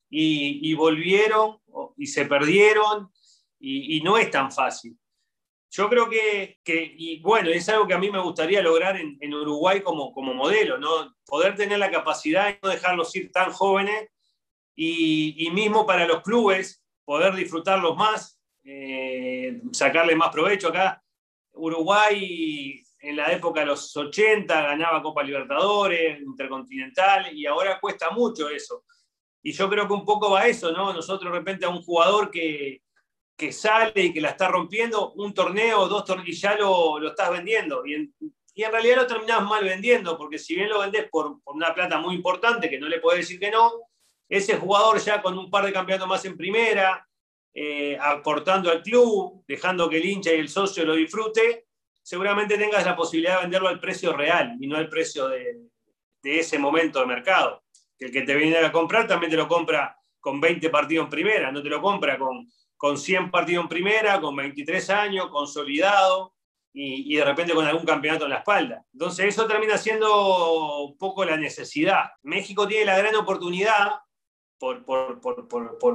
y, 0.07 0.71
volvieron 0.75 1.57
y 1.97 2.05
se 2.05 2.25
perdieron 2.25 3.09
y, 3.59 3.97
y, 3.97 4.01
no 4.01 4.19
es 4.19 4.29
tan 4.29 4.51
fácil. 4.51 4.95
Yo 5.71 5.89
creo 5.89 6.11
que, 6.11 6.59
y 6.63 7.21
bueno, 7.21 7.49
es 7.49 7.67
algo 7.69 7.87
que 7.87 7.95
a 7.95 7.99
mí 7.99 8.11
me 8.11 8.21
gustaría 8.21 8.61
lograr 8.61 8.97
en, 8.97 9.33
Uruguay 9.33 9.81
como, 9.81 10.13
como 10.13 10.35
modelo, 10.35 10.77
¿no? 10.77 11.15
Poder 11.25 11.55
tener 11.55 11.79
la 11.79 11.89
capacidad 11.89 12.49
de 12.49 12.59
no 12.61 12.69
dejarlos 12.69 13.15
ir 13.15 13.31
tan 13.31 13.51
jóvenes 13.51 14.09
y, 14.75 15.49
mismo 15.51 15.85
para 15.85 16.05
los 16.05 16.21
clubes, 16.21 16.83
poder 17.03 17.35
disfrutarlos 17.35 17.95
más, 17.95 18.39
eh, 18.63 19.61
sacarle 19.71 20.15
más 20.15 20.29
provecho. 20.29 20.69
Acá 20.69 21.01
Uruguay 21.53 22.81
en 23.01 23.15
la 23.15 23.31
época 23.31 23.61
de 23.61 23.67
los 23.67 23.95
80 23.95 24.61
ganaba 24.61 25.01
Copa 25.01 25.23
Libertadores, 25.23 26.21
Intercontinental, 26.21 27.35
y 27.35 27.45
ahora 27.45 27.79
cuesta 27.79 28.11
mucho 28.11 28.49
eso. 28.49 28.83
Y 29.43 29.53
yo 29.53 29.69
creo 29.69 29.87
que 29.87 29.93
un 29.93 30.05
poco 30.05 30.31
va 30.31 30.47
eso, 30.47 30.71
¿no? 30.71 30.93
Nosotros 30.93 31.31
de 31.31 31.39
repente 31.39 31.65
a 31.65 31.69
un 31.69 31.81
jugador 31.81 32.29
que, 32.29 32.83
que 33.35 33.51
sale 33.51 34.03
y 34.03 34.13
que 34.13 34.21
la 34.21 34.29
está 34.29 34.47
rompiendo, 34.49 35.13
un 35.13 35.33
torneo, 35.33 35.87
dos 35.87 36.05
torneos, 36.05 36.29
y 36.29 36.33
ya 36.33 36.55
lo, 36.55 36.99
lo 36.99 37.09
estás 37.09 37.31
vendiendo. 37.31 37.83
Y 37.85 37.95
en, 37.95 38.13
y 38.53 38.63
en, 38.63 38.71
realidad 38.71 38.97
lo 38.97 39.07
terminás 39.07 39.41
mal 39.41 39.63
vendiendo, 39.63 40.15
porque 40.15 40.37
si 40.37 40.53
bien 40.53 40.69
lo 40.69 40.79
vendés 40.79 41.09
por, 41.09 41.41
por, 41.41 41.55
una 41.55 41.73
plata 41.73 41.97
muy 41.97 42.13
importante, 42.13 42.69
que 42.69 42.79
no 42.79 42.87
le 42.87 42.99
puedes 42.99 43.21
decir 43.21 43.39
que 43.39 43.49
no, 43.49 43.71
ese 44.31 44.57
jugador 44.57 44.99
ya 44.99 45.21
con 45.21 45.37
un 45.37 45.49
par 45.49 45.65
de 45.65 45.73
campeonatos 45.73 46.07
más 46.07 46.25
en 46.25 46.37
primera, 46.37 47.07
eh, 47.53 47.97
aportando 47.99 48.71
al 48.71 48.81
club, 48.81 49.43
dejando 49.47 49.89
que 49.89 49.97
el 49.97 50.05
hincha 50.05 50.33
y 50.33 50.39
el 50.39 50.49
socio 50.49 50.85
lo 50.85 50.95
disfrute, 50.95 51.67
seguramente 52.01 52.57
tengas 52.57 52.85
la 52.85 52.95
posibilidad 52.95 53.35
de 53.35 53.41
venderlo 53.43 53.67
al 53.69 53.79
precio 53.79 54.13
real 54.13 54.55
y 54.59 54.67
no 54.67 54.77
al 54.77 54.89
precio 54.89 55.27
de, 55.27 55.59
ese 56.23 56.57
momento 56.57 56.99
de 56.99 57.05
mercado. 57.05 57.61
Que 57.97 58.05
el 58.05 58.11
que 58.11 58.21
te 58.21 58.35
viene 58.35 58.57
a 58.57 58.71
comprar 58.71 59.07
también 59.07 59.29
te 59.29 59.37
lo 59.37 59.47
compra 59.47 59.95
con 60.19 60.39
20 60.39 60.69
partidos 60.69 61.05
en 61.05 61.09
primera, 61.09 61.51
no 61.51 61.61
te 61.61 61.69
lo 61.69 61.81
compra 61.81 62.17
con 62.17 62.47
con 62.81 62.97
100 62.97 63.29
partidos 63.29 63.61
en 63.61 63.69
primera, 63.69 64.19
con 64.19 64.35
23 64.35 64.89
años, 64.89 65.29
consolidado 65.29 66.33
y, 66.73 67.15
de 67.15 67.23
repente 67.23 67.53
con 67.53 67.63
algún 67.63 67.85
campeonato 67.85 68.23
en 68.23 68.31
la 68.31 68.37
espalda. 68.37 68.83
Entonces 68.91 69.27
eso 69.27 69.45
termina 69.45 69.77
siendo 69.77 70.85
un 70.85 70.97
poco 70.97 71.23
la 71.23 71.37
necesidad. 71.37 72.05
México 72.23 72.67
tiene 72.67 72.85
la 72.85 72.97
gran 72.97 73.13
oportunidad 73.13 73.99
por, 74.61 74.85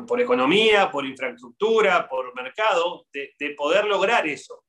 por, 0.04 0.20
economía, 0.20 0.90
por 0.90 1.06
infraestructura, 1.06 2.08
por 2.08 2.34
mercado, 2.34 3.06
de, 3.12 3.54
poder 3.56 3.84
lograr 3.84 4.26
eso. 4.26 4.64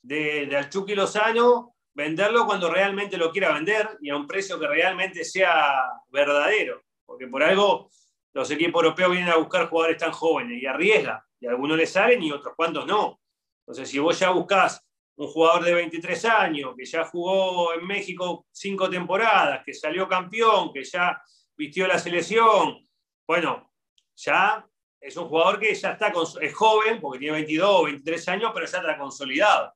De, 0.00 0.46
de 0.46 0.56
al 0.56 0.70
Chucky 0.70 0.94
Lozano 0.94 1.74
venderlo 1.92 2.46
cuando 2.46 2.70
realmente 2.70 3.16
lo 3.16 3.32
quiera 3.32 3.52
vender 3.52 3.98
y 4.00 4.10
a 4.10 4.16
un 4.16 4.28
precio 4.28 4.60
que 4.60 4.68
realmente 4.68 5.24
sea 5.24 5.82
verdadero. 6.08 6.82
Porque 7.04 7.26
por 7.26 7.42
algo 7.42 7.90
los 8.32 8.48
equipos 8.52 8.84
europeos 8.84 9.10
vienen 9.10 9.30
a 9.30 9.36
buscar 9.36 9.68
jugadores 9.68 9.98
tan 9.98 10.12
jóvenes 10.12 10.62
y 10.62 10.66
arriesgan 10.66 11.20
y 11.40 11.48
algunos 11.48 11.76
le 11.76 11.86
salen 11.86 12.22
y 12.22 12.30
otros 12.30 12.54
cuantos 12.54 12.86
no. 12.86 13.20
Entonces, 13.66 13.90
si 13.90 13.98
vos 13.98 14.16
ya 14.20 14.30
buscás 14.30 14.86
un 15.16 15.26
jugador 15.26 15.64
de 15.64 15.74
23 15.74 16.24
años, 16.26 16.74
que 16.76 16.84
ya 16.84 17.04
jugó 17.04 17.74
en 17.74 17.84
México 17.86 18.46
cinco 18.52 18.88
temporadas, 18.88 19.62
que 19.64 19.74
salió 19.74 20.08
campeón, 20.08 20.72
que 20.72 20.84
ya 20.84 21.20
vistió 21.56 21.88
la 21.88 21.98
selección, 21.98 22.78
bueno, 23.26 23.72
ya 24.16 24.66
es 25.00 25.16
un 25.16 25.28
jugador 25.28 25.58
que 25.58 25.74
ya 25.74 25.92
está, 25.92 26.12
es 26.40 26.54
joven, 26.54 27.00
porque 27.00 27.18
tiene 27.18 27.34
22 27.34 27.84
23 27.84 28.28
años, 28.28 28.50
pero 28.54 28.66
ya 28.66 28.78
está 28.78 28.98
consolidado. 28.98 29.74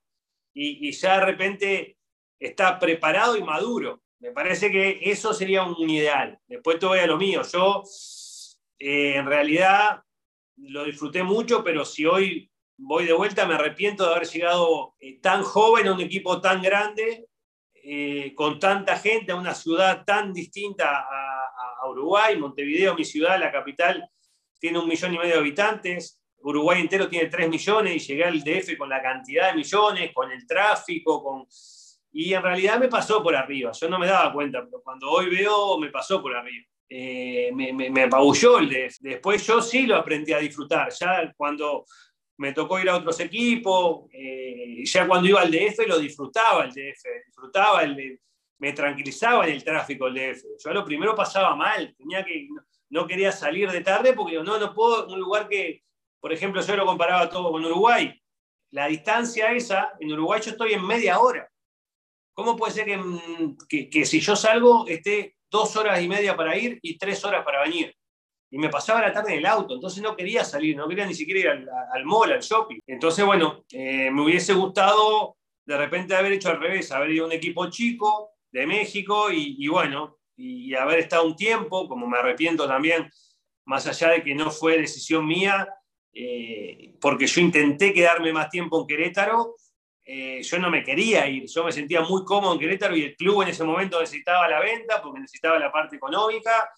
Y, 0.54 0.90
ya 0.92 1.18
de 1.18 1.26
repente 1.26 1.98
está 2.38 2.78
preparado 2.78 3.36
y 3.36 3.42
maduro. 3.42 4.02
Me 4.20 4.30
parece 4.30 4.70
que 4.70 5.00
eso 5.02 5.34
sería 5.34 5.64
un 5.64 5.90
ideal. 5.90 6.38
Después 6.46 6.78
te 6.78 6.86
voy 6.86 7.00
a 7.00 7.06
lo 7.06 7.18
mío. 7.18 7.42
Yo, 7.42 7.82
eh, 8.78 9.16
en 9.16 9.26
realidad, 9.26 10.02
lo 10.56 10.84
disfruté 10.84 11.22
mucho, 11.22 11.62
pero 11.62 11.84
si 11.84 12.06
hoy 12.06 12.50
voy 12.78 13.04
de 13.04 13.12
vuelta, 13.12 13.46
me 13.46 13.54
arrepiento 13.54 14.06
de 14.06 14.14
haber 14.14 14.28
llegado 14.28 14.94
eh, 15.00 15.18
tan 15.20 15.42
joven 15.42 15.88
a 15.88 15.92
un 15.92 16.00
equipo 16.00 16.40
tan 16.40 16.62
grande, 16.62 17.26
eh, 17.74 18.32
con 18.34 18.58
tanta 18.58 18.98
gente, 18.98 19.32
a 19.32 19.36
una 19.36 19.54
ciudad 19.54 20.04
tan 20.04 20.32
distinta 20.32 21.00
a, 21.00 21.45
Uruguay. 21.88 22.36
Montevideo, 22.36 22.94
mi 22.94 23.04
ciudad, 23.04 23.38
la 23.38 23.52
capital, 23.52 24.08
tiene 24.58 24.78
un 24.78 24.88
millón 24.88 25.14
y 25.14 25.18
medio 25.18 25.34
de 25.34 25.40
habitantes. 25.40 26.20
Uruguay 26.38 26.80
entero 26.80 27.08
tiene 27.08 27.28
tres 27.28 27.48
millones 27.48 27.96
y 27.96 27.98
llegué 27.98 28.24
al 28.24 28.42
DF 28.42 28.76
con 28.76 28.88
la 28.88 29.02
cantidad 29.02 29.50
de 29.50 29.56
millones, 29.56 30.12
con 30.14 30.30
el 30.30 30.46
tráfico, 30.46 31.22
con... 31.22 31.46
Y 32.12 32.32
en 32.32 32.42
realidad 32.42 32.78
me 32.78 32.88
pasó 32.88 33.22
por 33.22 33.34
arriba. 33.34 33.72
Yo 33.72 33.88
no 33.88 33.98
me 33.98 34.06
daba 34.06 34.32
cuenta, 34.32 34.64
pero 34.64 34.82
cuando 34.82 35.10
hoy 35.10 35.28
veo, 35.28 35.78
me 35.78 35.90
pasó 35.90 36.22
por 36.22 36.34
arriba. 36.34 36.64
Eh, 36.88 37.50
me, 37.52 37.72
me, 37.72 37.90
me, 37.90 38.02
apabulló 38.04 38.58
el 38.58 38.68
DF. 38.68 38.98
Después 39.00 39.44
yo 39.46 39.60
sí 39.60 39.86
lo 39.86 39.96
aprendí 39.96 40.32
a 40.32 40.38
disfrutar. 40.38 40.90
Ya 40.92 41.32
cuando 41.36 41.84
me 42.38 42.52
tocó 42.52 42.78
ir 42.78 42.88
a 42.88 42.96
otros 42.96 43.18
equipos, 43.20 44.08
eh, 44.12 44.84
ya 44.84 45.06
cuando 45.06 45.28
iba 45.28 45.40
al 45.40 45.50
DF 45.50 45.86
lo 45.86 45.98
disfrutaba 45.98 46.64
el 46.64 46.70
DF, 46.70 47.02
disfrutaba 47.26 47.82
el 47.82 48.18
me 48.58 48.72
tranquilizaba 48.72 49.46
en 49.46 49.54
el 49.54 49.64
tráfico 49.64 50.06
el 50.06 50.14
DF. 50.14 50.44
Yo 50.64 50.72
lo 50.72 50.84
primero 50.84 51.14
pasaba 51.14 51.54
mal, 51.54 51.94
tenía 51.96 52.24
que, 52.24 52.48
no 52.90 53.06
quería 53.06 53.32
salir 53.32 53.70
de 53.70 53.80
tarde 53.82 54.12
porque 54.12 54.42
no, 54.42 54.58
no 54.58 54.74
puedo, 54.74 55.06
un 55.08 55.20
lugar 55.20 55.48
que, 55.48 55.82
por 56.20 56.32
ejemplo, 56.32 56.60
yo 56.62 56.76
lo 56.76 56.86
comparaba 56.86 57.28
todo 57.28 57.52
con 57.52 57.64
Uruguay. 57.64 58.20
La 58.70 58.86
distancia 58.86 59.52
esa, 59.52 59.92
en 60.00 60.12
Uruguay 60.12 60.40
yo 60.44 60.50
estoy 60.52 60.72
en 60.72 60.86
media 60.86 61.18
hora. 61.20 61.48
¿Cómo 62.34 62.56
puede 62.56 62.72
ser 62.72 62.84
que, 62.86 62.96
mm, 62.96 63.56
que, 63.68 63.88
que 63.88 64.04
si 64.04 64.20
yo 64.20 64.36
salgo 64.36 64.86
esté 64.86 65.36
dos 65.50 65.76
horas 65.76 66.00
y 66.02 66.08
media 66.08 66.36
para 66.36 66.56
ir 66.56 66.78
y 66.82 66.98
tres 66.98 67.24
horas 67.24 67.44
para 67.44 67.62
venir? 67.62 67.94
y 68.50 68.58
me 68.58 68.68
pasaba 68.68 69.00
la 69.00 69.12
tarde 69.12 69.32
en 69.32 69.38
el 69.40 69.46
auto, 69.46 69.74
entonces 69.74 70.02
no 70.02 70.16
quería 70.16 70.44
salir, 70.44 70.76
no 70.76 70.88
quería 70.88 71.04
ni 71.04 71.14
siquiera 71.14 71.40
ir 71.40 71.48
al, 71.48 71.68
al 71.92 72.04
mall, 72.04 72.32
al 72.32 72.40
shopping. 72.40 72.78
Entonces, 72.86 73.24
bueno, 73.24 73.64
eh, 73.72 74.10
me 74.10 74.22
hubiese 74.22 74.54
gustado 74.54 75.36
de 75.66 75.76
repente 75.76 76.14
haber 76.14 76.32
hecho 76.32 76.50
al 76.50 76.60
revés, 76.60 76.92
haber 76.92 77.10
ido 77.10 77.24
a 77.24 77.26
un 77.26 77.32
equipo 77.32 77.68
chico 77.68 78.35
de 78.56 78.66
México 78.66 79.30
y, 79.30 79.68
bueno, 79.68 80.16
y, 80.34 80.74
haber 80.74 81.00
estado 81.00 81.26
un 81.26 81.36
tiempo, 81.36 81.86
como 81.86 82.06
me 82.06 82.16
arrepiento 82.16 82.66
también, 82.66 83.10
más 83.66 83.86
allá 83.86 84.12
de 84.12 84.22
que 84.22 84.34
no 84.34 84.50
fue 84.50 84.78
decisión 84.78 85.26
mía, 85.26 85.68
eh, 86.14 86.94
porque 86.98 87.26
yo 87.26 87.42
intenté 87.42 87.92
quedarme 87.92 88.32
más 88.32 88.48
tiempo 88.48 88.80
en 88.80 88.86
Querétaro, 88.86 89.56
eh, 90.02 90.40
yo 90.42 90.58
no 90.58 90.70
me 90.70 90.82
quería 90.82 91.28
ir, 91.28 91.44
yo 91.46 91.64
me 91.64 91.72
sentía 91.72 92.00
muy 92.00 92.24
cómodo 92.24 92.54
en 92.54 92.60
Querétaro 92.60 92.96
y 92.96 93.02
el 93.02 93.16
club 93.16 93.42
en 93.42 93.48
ese 93.48 93.62
momento 93.62 94.00
necesitaba 94.00 94.48
la 94.48 94.60
venta 94.60 95.02
porque 95.02 95.20
necesitaba 95.20 95.58
la 95.58 95.70
parte 95.70 95.96
económica 95.96 96.70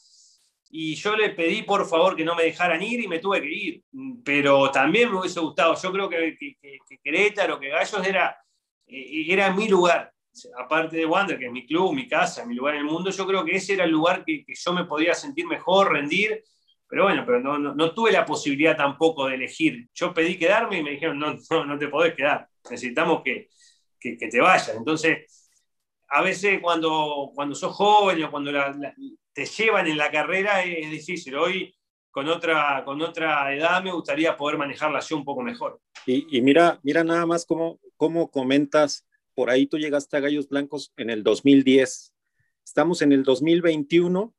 y 0.70 0.96
yo 0.96 1.14
le 1.14 1.30
pedí 1.30 1.62
por 1.62 1.86
favor 1.86 2.16
que 2.16 2.24
no 2.24 2.34
me 2.34 2.42
dejaran 2.42 2.82
ir 2.82 3.00
y 3.00 3.06
me 3.06 3.20
tuve 3.20 3.40
que 3.40 3.52
ir. 3.52 3.82
Pero 4.24 4.70
también 4.72 5.12
me 5.12 5.20
hubiese 5.20 5.40
gustado. 5.40 5.74
Yo 5.80 5.92
creo 5.92 6.08
que, 6.08 6.36
que, 6.38 6.98
Querétaro, 7.04 7.60
que 7.60 7.68
Gallos 7.68 8.06
era, 8.06 8.36
eh, 8.86 9.26
era 9.28 9.52
mi 9.52 9.68
lugar. 9.68 10.12
Aparte 10.58 10.96
de 10.96 11.06
Wander, 11.06 11.38
que 11.38 11.46
es 11.46 11.52
mi 11.52 11.66
club, 11.66 11.94
mi 11.94 12.08
casa, 12.08 12.44
mi 12.44 12.54
lugar 12.54 12.74
en 12.74 12.80
el 12.80 12.86
mundo, 12.86 13.10
yo 13.10 13.26
creo 13.26 13.44
que 13.44 13.56
ese 13.56 13.74
era 13.74 13.84
el 13.84 13.90
lugar 13.90 14.24
que, 14.24 14.44
yo 14.46 14.72
me 14.72 14.84
podía 14.84 15.14
sentir 15.14 15.46
mejor, 15.46 15.92
rendir. 15.92 16.42
Pero 16.86 17.04
bueno, 17.04 17.22
pero 17.26 17.40
no, 17.40 17.94
tuve 17.94 18.12
la 18.12 18.24
posibilidad 18.24 18.76
tampoco 18.76 19.26
de 19.26 19.34
elegir. 19.34 19.88
Yo 19.92 20.14
pedí 20.14 20.38
quedarme 20.38 20.78
y 20.78 20.82
me 20.82 20.92
dijeron, 20.92 21.18
no, 21.18 21.36
no, 21.64 21.78
te 21.78 21.88
podés 21.88 22.14
quedar. 22.14 22.48
Necesitamos 22.70 23.22
que, 23.22 23.48
que, 24.00 24.16
te 24.16 24.40
vayas. 24.40 24.74
Entonces, 24.74 25.50
a 26.08 26.22
veces 26.22 26.60
cuando, 26.62 27.30
cuando 27.34 27.54
sos 27.54 27.74
joven 27.74 28.22
o 28.24 28.30
cuando 28.30 28.50
te 29.32 29.44
llevan 29.44 29.86
en 29.86 29.98
la 29.98 30.10
carrera 30.10 30.62
es 30.62 30.90
difícil. 30.90 31.36
Hoy, 31.36 31.74
con 32.10 32.28
otra, 32.28 32.82
con 32.84 33.00
otra 33.02 33.54
edad, 33.54 33.82
me 33.82 33.92
gustaría 33.92 34.36
poder 34.36 34.58
manejarla 34.58 35.00
yo 35.00 35.16
un 35.16 35.24
poco 35.24 35.42
mejor. 35.42 35.80
Y, 36.06 36.40
mira, 36.40 36.80
mira 36.82 37.04
nada 37.04 37.26
más 37.26 37.44
cómo, 37.44 37.78
cómo 37.96 38.30
comentas, 38.30 39.06
por 39.38 39.50
ahí 39.50 39.68
tú 39.68 39.78
llegaste 39.78 40.16
a 40.16 40.20
Gallos 40.20 40.48
Blancos 40.48 40.92
en 40.96 41.10
el 41.10 41.22
2010. 41.22 42.12
Estamos 42.64 43.02
en 43.02 43.12
el 43.12 43.22
2021 43.22 44.34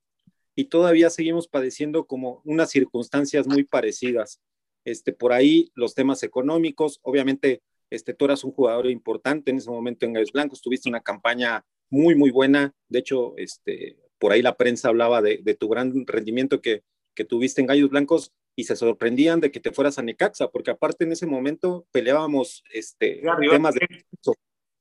y 0.56 0.66
todavía 0.66 1.10
seguimos 1.10 1.48
padeciendo 1.48 2.06
como 2.06 2.42
unas 2.44 2.70
circunstancias 2.70 3.48
muy 3.48 3.64
parecidas. 3.64 4.42
Este, 4.84 5.14
por 5.14 5.32
ahí 5.32 5.72
los 5.74 5.96
temas 5.96 6.22
económicos, 6.24 7.00
obviamente, 7.02 7.62
este, 7.90 8.14
tú 8.14 8.26
eras 8.26 8.44
un 8.44 8.52
jugador 8.52 8.88
importante 8.88 9.52
en 9.52 9.60
ese 9.60 9.70
momento 9.70 10.06
en 10.06 10.12
Gallos 10.12 10.34
Blancos, 10.34 10.62
tuviste 10.62 10.90
una 10.90 11.00
campaña 11.00 11.64
muy, 11.90 12.16
muy 12.16 12.30
buena. 12.30 12.74
De 12.90 13.00
hecho, 13.00 13.38
este, 13.38 13.96
por 14.18 14.34
ahí 14.34 14.42
la 14.42 14.58
prensa 14.58 14.90
hablaba 14.90 15.22
de, 15.22 15.38
tu 15.58 15.70
gran 15.70 16.06
rendimiento 16.08 16.60
que, 16.60 16.84
tuviste 17.30 17.62
en 17.62 17.68
Gallos 17.68 17.90
Blancos 17.90 18.34
y 18.54 18.66
se 18.66 18.76
sorprendían 18.76 19.40
de 19.40 19.50
que 19.50 19.62
te 19.62 19.72
fueras 19.72 19.98
a 19.98 20.02
Necaxa, 20.02 20.50
porque 20.50 20.72
aparte 20.72 21.06
en 21.06 21.14
ese 21.14 21.26
momento 21.26 21.88
peleábamos 21.94 22.66
este, 22.74 23.22
temas 23.50 23.76
de. 23.76 23.88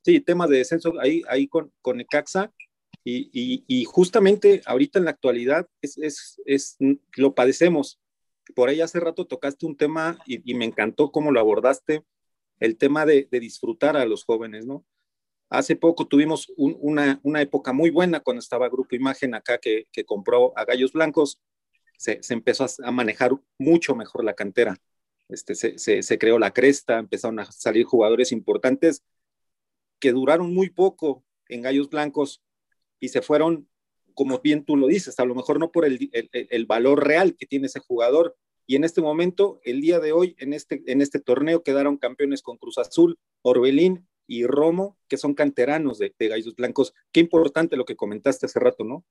Sí, 0.05 0.21
temas 0.21 0.49
de 0.51 0.59
descenso 0.59 0.99
ahí, 1.01 1.23
ahí 1.29 1.49
con, 1.49 1.73
con 1.83 1.99
Necaxa. 1.99 2.53
Y, 3.05 3.85
justamente 3.87 4.61
ahorita 4.67 4.99
en 4.99 5.07
la 5.07 5.13
actualidad 5.13 5.67
es, 5.81 6.39
es, 6.45 6.77
lo 7.17 7.35
padecemos. 7.35 8.01
Por 8.55 8.69
ahí 8.69 8.81
hace 8.83 9.01
rato 9.01 9.27
tocaste 9.27 9.65
un 9.67 9.77
tema 9.77 10.19
y, 10.27 10.55
me 10.55 10.67
encantó 10.67 11.11
cómo 11.11 11.33
lo 11.33 11.41
abordaste, 11.41 12.05
el 12.61 12.77
tema 12.77 13.07
de, 13.07 13.29
de 13.31 13.41
disfrutar 13.41 13.97
a 13.97 14.05
los 14.05 14.25
jóvenes, 14.25 14.67
¿no? 14.67 14.85
Hace 15.51 15.77
poco 15.77 16.07
tuvimos 16.07 16.53
una, 16.57 17.21
época 17.41 17.73
muy 17.73 17.91
buena 17.91 18.21
cuando 18.21 18.41
estaba 18.41 18.69
Grupo 18.69 18.95
Imagen 18.95 19.35
acá 19.35 19.59
que, 19.59 19.87
compró 20.05 20.57
a 20.57 20.65
Gallos 20.65 20.93
Blancos. 20.93 21.41
Se, 21.97 22.21
empezó 22.29 22.67
a, 22.85 22.91
manejar 22.91 23.33
mucho 23.57 23.95
mejor 23.95 24.25
la 24.25 24.35
cantera. 24.35 24.77
Este, 25.29 25.55
se, 25.55 26.19
creó 26.19 26.39
la 26.39 26.53
cresta, 26.53 26.99
empezaron 26.99 27.41
a 27.41 27.51
salir 27.51 27.85
jugadores 27.85 28.31
importantes 28.33 29.03
que 30.01 30.13
duraron 30.13 30.55
muy 30.55 30.71
poco 30.71 31.25
en 31.49 31.63
Gallos 31.63 31.89
Blancos 31.91 32.43
y 33.01 33.09
se 33.09 33.23
fueron, 33.23 33.69
como 34.15 34.39
bien 34.41 34.65
tú 34.65 34.77
lo 34.77 34.87
dices, 34.87 35.19
a 35.21 35.25
lo 35.25 35.35
mejor 35.35 35.59
no 35.59 35.71
por 35.71 35.85
el, 35.85 36.11
el, 36.13 36.67
valor 36.67 37.07
real 37.07 37.37
que 37.37 37.47
tiene 37.47 37.67
ese 37.67 37.81
jugador. 37.81 38.37
Y 38.67 38.77
en 38.77 38.85
este 38.85 39.01
momento, 39.01 39.61
el 39.65 39.81
día 39.81 39.99
de 39.99 40.13
hoy, 40.13 40.37
en 40.39 40.53
este, 40.53 40.83
en 40.87 41.01
este 41.01 41.21
torneo, 41.21 41.63
quedaron 41.63 41.97
campeones 41.97 42.43
con 42.43 42.59
Cruz 42.59 42.79
Azul, 42.79 43.19
Orbelín 43.43 44.07
y 44.27 44.47
Romo, 44.47 44.99
que 45.09 45.17
son 45.17 45.35
canteranos 45.35 45.99
de, 45.99 46.13
Gallos 46.19 46.55
Blancos. 46.55 46.95
Qué 47.13 47.21
importante 47.21 47.77
lo 47.77 47.87
que 47.87 47.97
comentaste 47.97 48.47
hace 48.47 48.61
rato, 48.61 48.85
¿no? 48.85 49.05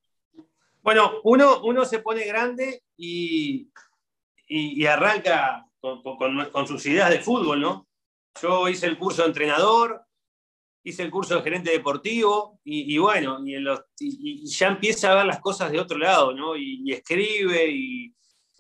Bueno, 0.84 1.20
uno, 1.24 1.62
uno 1.64 1.86
se 1.86 2.00
pone 2.00 2.26
grande 2.26 2.84
y, 2.96 3.72
y, 4.48 4.86
arranca 4.86 5.68
con, 5.80 6.02
con, 6.04 6.68
sus 6.68 6.86
ideas 6.86 7.10
de 7.10 7.20
fútbol, 7.20 7.60
¿no? 7.60 7.88
Yo 8.42 8.70
hice 8.70 8.86
el 8.86 8.98
curso 8.98 9.24
de 9.24 9.30
entrenador, 9.30 10.07
hice 10.88 11.04
el 11.04 11.12
curso 11.12 11.36
de 11.36 11.42
gerente 11.42 11.72
deportivo 11.72 12.62
y, 12.64 12.98
bueno, 12.98 13.46
y, 13.46 13.58
los, 13.58 13.82
ya 14.00 14.68
empieza 14.68 15.12
a 15.12 15.16
ver 15.16 15.26
las 15.26 15.42
cosas 15.42 15.70
de 15.70 15.82
otro 15.82 15.98
lado, 15.98 16.34
¿no? 16.34 16.56
Y, 16.56 16.92
escribe 16.94 17.70
y, 17.70 18.14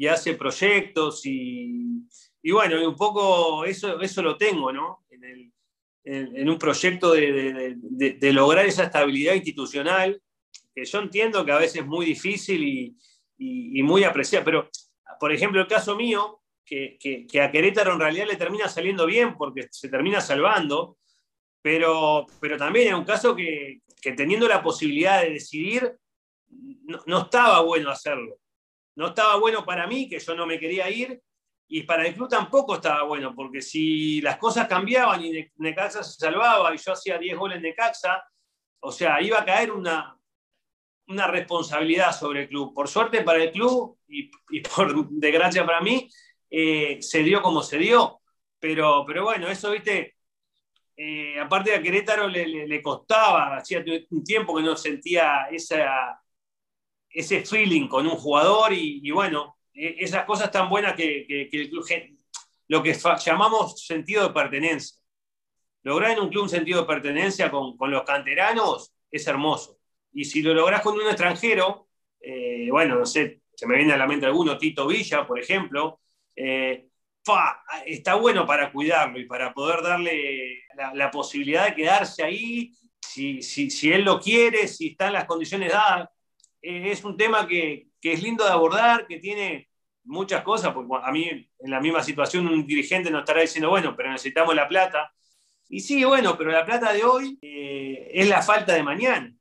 hace 0.08 0.34
proyectos 0.34 1.26
y, 1.26 2.04
bueno, 2.52 2.88
un 2.88 2.96
poco 2.96 3.64
eso, 3.64 4.02
eso 4.02 4.22
lo 4.22 4.38
tengo, 4.38 4.74
¿no? 4.74 5.06
En 5.10 5.24
el, 5.24 5.52
en, 6.04 6.50
un 6.50 6.58
proyecto 6.58 7.14
de, 7.14 8.20
lograr 8.34 8.66
esa 8.66 8.84
estabilidad 8.84 9.34
institucional, 9.34 10.22
que 10.76 10.84
yo 10.84 11.00
entiendo 11.00 11.46
que 11.46 11.52
a 11.54 11.60
veces 11.60 11.82
es 11.82 11.88
muy 11.88 12.06
difícil 12.06 12.62
y, 13.38 13.84
muy 13.84 14.04
apreciada, 14.04 14.44
pero 14.44 14.70
por 15.18 15.32
ejemplo 15.32 15.62
el 15.62 15.68
caso 15.68 15.96
mío, 15.96 16.42
que, 16.66 17.26
a 17.42 17.52
Querétaro 17.52 17.94
en 17.94 18.02
realidad 18.02 18.28
le 18.28 18.36
termina 18.36 18.68
saliendo 18.68 19.06
bien 19.06 19.38
porque 19.38 19.68
se 19.72 19.88
termina 19.88 20.20
salvando, 20.20 20.98
pero, 21.68 22.26
pero 22.40 22.58
también 22.58 22.88
es 22.88 22.94
un 22.94 23.04
caso 23.04 23.36
que, 23.36 23.82
teniendo 24.16 24.48
la 24.48 24.64
posibilidad 24.64 25.22
de 25.22 25.32
decidir, 25.32 25.98
no, 26.48 27.02
no 27.06 27.24
estaba 27.24 27.60
bueno 27.60 27.90
hacerlo. 27.90 28.38
No 28.96 29.08
estaba 29.08 29.36
bueno 29.36 29.66
para 29.66 29.86
mí, 29.86 30.08
que 30.08 30.18
yo 30.18 30.34
no 30.34 30.46
me 30.46 30.62
quería 30.62 30.90
ir, 30.90 31.22
y 31.68 31.84
para 31.84 32.08
el 32.08 32.14
club 32.14 32.30
tampoco 32.30 32.76
estaba 32.76 33.04
bueno, 33.04 33.36
porque 33.36 33.62
si 33.62 34.22
las 34.22 34.38
cosas 34.38 34.66
cambiaban 34.66 35.22
y 35.26 35.46
Necaxa 35.58 36.04
se 36.04 36.14
salvaba 36.14 36.74
y 36.74 36.78
yo 36.78 36.94
hacía 36.94 37.18
10 37.18 37.38
goles 37.38 37.58
en 37.58 37.64
Necaxa, 37.64 38.24
o 38.80 38.90
sea, 38.90 39.22
iba 39.22 39.42
a 39.42 39.44
caer 39.44 39.74
una, 39.74 40.18
una 41.08 41.28
responsabilidad 41.28 42.18
sobre 42.18 42.44
el 42.44 42.48
club. 42.48 42.74
Por 42.74 42.88
suerte 42.88 43.24
para 43.24 43.44
el 43.44 43.52
club 43.52 43.98
y, 44.08 44.32
por 44.62 45.10
desgracia 45.10 45.66
para 45.66 45.82
mí, 45.82 46.10
eh, 46.50 47.02
se 47.02 47.24
dio 47.24 47.42
como 47.42 47.62
se 47.62 47.78
dio. 47.78 48.22
Pero, 48.58 49.04
pero 49.06 49.26
bueno, 49.26 49.50
eso, 49.50 49.72
viste, 49.72 50.17
eh, 50.98 51.40
aparte 51.40 51.74
a 51.74 51.82
Querétaro 51.82 52.28
le, 52.28 52.82
costaba, 52.82 53.58
hacía 53.58 53.84
un 54.10 54.24
tiempo 54.24 54.56
que 54.58 54.64
no 54.64 54.76
sentía 54.76 55.48
esa, 55.52 56.20
ese 57.10 57.46
feeling 57.46 57.88
con 57.88 58.06
un 58.08 58.16
jugador 58.16 58.74
y 58.74 59.10
bueno, 59.12 59.58
e, 59.78 59.96
esas 60.00 60.26
cosas 60.26 60.52
tan 60.52 60.70
buenas 60.70 60.96
que, 60.96 61.50
lo 62.68 62.84
que 62.84 62.98
llamamos 63.24 63.86
sentido 63.86 64.28
de 64.28 64.34
pertenencia. 64.34 65.00
Lograr 65.84 66.12
en 66.12 66.20
un 66.20 66.30
club 66.30 66.44
un 66.44 66.50
sentido 66.50 66.82
de 66.82 66.88
pertenencia 66.88 67.52
con, 67.52 67.76
los 67.80 68.04
canteranos 68.04 68.94
es 69.10 69.26
hermoso. 69.28 69.78
Y 70.12 70.26
si 70.26 70.42
lo 70.42 70.54
logras 70.54 70.82
con 70.82 70.96
un 70.96 71.08
extranjero, 71.08 71.88
eh, 72.20 72.68
bueno, 72.72 72.96
no 72.96 73.06
sé, 73.06 73.42
se 73.54 73.68
me 73.68 73.78
viene 73.78 73.94
a 73.94 73.98
la 73.98 74.08
mente 74.08 74.26
alguno, 74.26 74.58
Tito 74.58 74.88
Villa, 74.88 75.26
por 75.26 75.40
ejemplo, 75.40 76.02
eh, 76.36 76.87
está 77.86 78.16
bueno 78.16 78.46
para 78.46 78.72
cuidarlo 78.72 79.20
y 79.20 79.26
para 79.26 79.54
poder 79.54 79.82
darle 79.82 80.64
la, 80.94 81.12
posibilidad 81.12 81.66
de 81.66 81.76
quedarse 81.76 82.24
ahí, 82.24 82.72
si, 83.00 83.42
si, 83.42 83.92
él 83.92 84.04
lo 84.04 84.20
quiere, 84.20 84.68
si 84.68 84.90
están 84.90 85.14
las 85.14 85.26
condiciones 85.26 85.72
dadas. 85.72 86.10
Eh, 86.62 86.92
es 86.92 87.04
un 87.04 87.18
tema 87.18 87.48
que, 87.48 87.88
que, 88.02 88.14
es 88.14 88.22
lindo 88.22 88.44
de 88.44 88.52
abordar, 88.52 89.08
que 89.08 89.20
tiene 89.20 89.70
muchas 90.04 90.44
cosas, 90.44 90.74
porque 90.74 90.94
a 91.04 91.12
mí 91.12 91.30
en 91.30 91.72
la 91.72 91.80
misma 91.80 92.04
situación 92.04 92.48
un 92.48 92.66
dirigente 92.66 93.12
nos 93.12 93.22
estará 93.22 93.42
diciendo, 93.42 93.70
bueno, 93.70 93.96
pero 93.96 94.12
necesitamos 94.12 94.56
la 94.56 94.68
plata. 94.68 95.12
Y 95.70 95.82
sí, 95.82 96.04
bueno, 96.04 96.38
pero 96.38 96.52
la 96.52 96.66
plata 96.66 96.94
de 96.94 97.04
hoy 97.04 97.38
eh, 97.42 98.10
es 98.14 98.28
la 98.30 98.42
falta 98.42 98.74
de 98.74 98.84
mañana. 98.84 99.34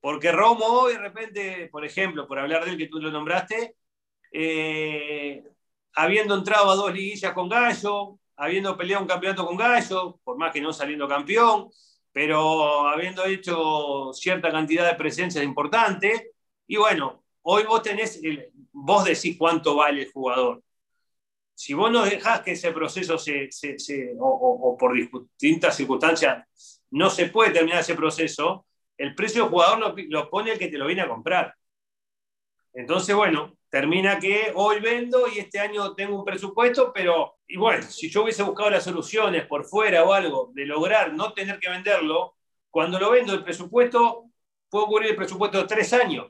Porque 0.00 0.32
Romo 0.32 0.66
hoy, 0.66 0.92
de 0.92 0.98
repente, 0.98 1.68
por 1.72 1.84
ejemplo, 1.84 2.26
por 2.28 2.38
hablar 2.38 2.64
de 2.64 2.72
él 2.72 2.76
que 2.76 2.88
tú 2.88 3.00
lo 3.00 3.10
nombraste, 3.10 3.76
eh, 4.32 5.42
habiendo 5.94 6.34
entrado 6.34 6.70
a 6.70 6.76
dos 6.76 6.92
liguillas 6.92 7.32
con 7.32 7.48
Gallo, 7.48 8.18
habiendo 8.36 8.76
peleado 8.76 9.02
un 9.02 9.08
campeonato 9.08 9.46
con 9.46 9.56
Gallo, 9.56 10.18
por 10.24 10.36
más 10.36 10.52
que 10.52 10.60
no 10.60 10.72
saliendo 10.72 11.08
campeón, 11.08 11.70
pero 12.12 12.86
habiendo 12.88 13.24
hecho 13.24 14.12
cierta 14.12 14.50
cantidad 14.50 14.86
de 14.86 14.96
presencias 14.96 15.44
importantes. 15.44 16.30
Y 16.66 16.76
bueno, 16.76 17.24
hoy 17.42 17.64
vos 17.64 17.82
tenés, 17.82 18.20
vos 18.72 19.04
decís 19.04 19.36
cuánto 19.38 19.76
vale 19.76 20.02
el 20.02 20.12
jugador. 20.12 20.62
Si 21.54 21.72
vos 21.72 21.90
no 21.90 22.04
dejás 22.04 22.40
que 22.40 22.52
ese 22.52 22.72
proceso 22.72 23.16
se, 23.16 23.48
o, 24.18 24.76
por 24.78 24.94
distintas 24.94 25.76
circunstancias 25.76 26.44
no 26.90 27.10
se 27.10 27.26
puede 27.26 27.52
terminar 27.52 27.80
ese 27.80 27.94
proceso, 27.94 28.66
el 28.96 29.14
precio 29.14 29.42
del 29.42 29.50
jugador 29.50 29.78
lo, 29.78 29.94
lo 30.08 30.30
pone 30.30 30.52
el 30.52 30.58
que 30.58 30.68
te 30.68 30.78
lo 30.78 30.86
viene 30.86 31.02
a 31.02 31.08
comprar. 31.08 31.54
Entonces, 32.72 33.14
bueno, 33.14 33.56
termina 33.74 34.20
que 34.20 34.52
hoy 34.54 34.78
vendo 34.78 35.26
y 35.26 35.40
este 35.40 35.58
año 35.58 35.96
tengo 35.96 36.16
un 36.16 36.24
presupuesto, 36.24 36.92
pero 36.92 37.38
y 37.48 37.56
bueno, 37.56 37.82
si 37.82 38.08
yo 38.08 38.22
hubiese 38.22 38.44
buscado 38.44 38.70
las 38.70 38.84
soluciones 38.84 39.46
por 39.46 39.64
fuera 39.64 40.04
o 40.04 40.12
algo 40.12 40.52
de 40.54 40.64
lograr 40.64 41.12
no 41.12 41.32
tener 41.32 41.58
que 41.58 41.68
venderlo, 41.68 42.36
cuando 42.70 43.00
lo 43.00 43.10
vendo 43.10 43.34
el 43.34 43.42
presupuesto, 43.42 44.26
puedo 44.70 44.86
cubrir 44.86 45.10
el 45.10 45.16
presupuesto 45.16 45.58
de 45.58 45.66
tres 45.66 45.92
años 45.92 46.28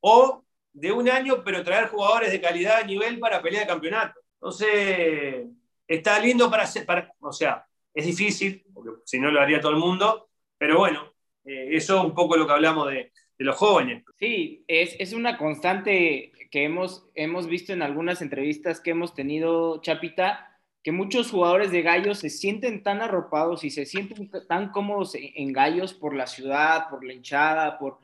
o 0.00 0.44
de 0.74 0.92
un 0.92 1.08
año, 1.08 1.42
pero 1.42 1.64
traer 1.64 1.88
jugadores 1.88 2.30
de 2.30 2.42
calidad 2.42 2.82
a 2.82 2.84
nivel 2.84 3.18
para 3.18 3.40
pelear 3.40 3.62
el 3.62 3.68
campeonato. 3.68 4.20
Entonces, 4.34 5.46
está 5.88 6.18
lindo 6.18 6.50
para 6.50 6.64
hacer, 6.64 6.84
para, 6.84 7.10
o 7.18 7.32
sea, 7.32 7.64
es 7.94 8.04
difícil, 8.04 8.62
porque 8.74 8.90
si 9.06 9.18
no 9.18 9.30
lo 9.30 9.40
haría 9.40 9.58
todo 9.58 9.72
el 9.72 9.78
mundo, 9.78 10.28
pero 10.58 10.80
bueno, 10.80 11.14
eh, 11.46 11.68
eso 11.70 11.96
es 11.96 12.04
un 12.04 12.14
poco 12.14 12.36
lo 12.36 12.46
que 12.46 12.52
hablamos 12.52 12.90
de, 12.90 13.10
de 13.38 13.44
los 13.44 13.56
jóvenes. 13.56 14.04
Sí, 14.18 14.64
es, 14.68 14.96
es, 14.98 15.12
una 15.12 15.36
constante 15.36 16.32
que 16.54 16.62
hemos, 16.62 17.04
hemos 17.16 17.48
visto 17.48 17.72
en 17.72 17.82
algunas 17.82 18.22
entrevistas 18.22 18.78
que 18.78 18.92
hemos 18.92 19.12
tenido, 19.12 19.80
Chapita, 19.80 20.56
que 20.84 20.92
muchos 20.92 21.32
jugadores 21.32 21.72
de 21.72 21.82
gallos 21.82 22.20
se 22.20 22.30
sienten 22.30 22.84
tan 22.84 23.02
arropados 23.02 23.64
y 23.64 23.70
se 23.70 23.84
sienten 23.84 24.30
tan 24.46 24.70
cómodos 24.70 25.16
en, 25.16 25.52
gallos 25.52 25.94
por 25.94 26.14
la 26.14 26.28
ciudad, 26.28 26.88
por 26.88 27.04
la 27.04 27.12
hinchada, 27.12 27.76
por, 27.76 27.98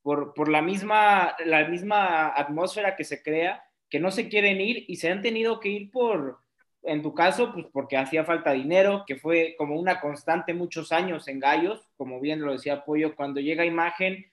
por, 0.00 0.32
por, 0.32 0.48
la, 0.48 0.62
misma, 0.62 1.34
la 1.44 1.66
misma 1.66 2.28
atmósfera 2.28 2.94
que 2.94 3.02
se 3.02 3.20
crea, 3.20 3.64
que 3.90 3.98
no 3.98 4.12
se 4.12 4.28
quieren 4.28 4.60
ir 4.60 4.84
y 4.86 4.94
se 4.94 5.10
han 5.10 5.20
tenido 5.20 5.58
que 5.58 5.70
ir 5.70 5.90
por, 5.90 6.38
en 6.84 7.02
tu 7.02 7.14
caso, 7.14 7.52
pues 7.52 7.66
porque 7.72 7.96
hacía 7.96 8.24
falta 8.24 8.52
dinero, 8.52 9.02
que 9.08 9.16
fue 9.16 9.56
como 9.58 9.74
una 9.74 10.00
constante 10.00 10.54
muchos 10.54 10.92
años 10.92 11.26
en 11.26 11.40
gallos, 11.40 11.88
como 11.96 12.20
bien 12.20 12.42
lo 12.42 12.52
decía 12.52 12.84
Pollo, 12.84 13.16
cuando 13.16 13.40
llega 13.40 13.66
imagen 13.66 14.30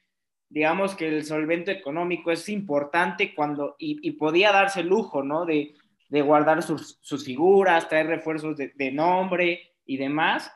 digamos 0.50 0.96
que 0.96 1.08
el 1.08 1.26
solvento 1.26 1.72
económico 1.72 2.32
es 2.32 2.48
importante 2.50 3.34
cuando, 3.34 3.76
y, 3.78 4.12
podía 4.12 4.52
darse 4.52 4.82
el 4.82 4.88
lujo, 4.88 5.24
¿no? 5.24 5.46
De, 5.46 5.74
guardar 6.10 6.64
sus, 6.64 7.26
figuras, 7.26 7.90
traer 7.90 8.08
refuerzos 8.08 8.56
de, 8.56 8.92
nombre 8.92 9.74
y 9.86 9.98
demás, 9.98 10.50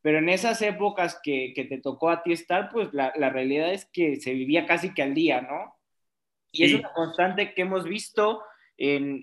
pero 0.00 0.18
en 0.18 0.30
esas 0.30 0.62
épocas 0.62 1.20
que, 1.22 1.52
te 1.54 1.78
tocó 1.78 2.08
a 2.08 2.22
ti 2.22 2.32
estar, 2.32 2.70
pues 2.70 2.88
la, 2.92 3.12
realidad 3.30 3.72
es 3.72 3.84
que 3.86 4.16
se 4.16 4.32
vivía 4.32 4.64
casi 4.64 4.94
que 4.94 5.02
al 5.02 5.12
día, 5.12 5.42
¿no? 5.42 5.76
Y 6.50 6.64
es 6.64 6.74
una 6.74 6.92
constante 6.92 7.54
que 7.54 7.62
hemos 7.62 7.84
visto 7.84 8.42
en, 8.78 9.20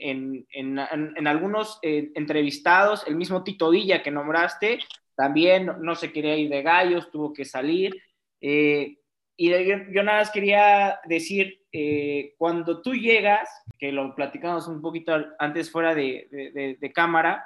en, 0.52 1.28
algunos 1.28 1.80
eh, 1.82 2.12
entrevistados, 2.16 3.06
el 3.08 3.16
mismo 3.16 3.44
Tito 3.44 3.72
Villa 3.72 4.04
que 4.04 4.12
nombraste, 4.12 4.80
también 5.16 5.70
no 5.82 5.96
se 5.96 6.14
quería 6.14 6.38
ir 6.38 6.50
de 6.50 6.62
gallos, 6.62 7.12
tuvo 7.12 7.34
que 7.34 7.44
salir. 7.44 8.02
Eh, 8.40 8.99
y 9.42 9.50
yo, 9.94 10.04
nada 10.04 10.20
más 10.20 10.32
quería 10.32 11.00
decir, 11.06 11.62
eh, 11.72 12.34
cuando 12.38 12.82
tú 12.82 12.94
llegas, 12.94 13.48
que 13.78 13.90
lo 13.94 14.14
platicamos 14.14 14.68
un 14.68 14.82
poquito 14.82 15.16
antes 15.40 15.72
fuera 15.72 15.96
de, 15.96 16.92
cámara, 16.94 17.46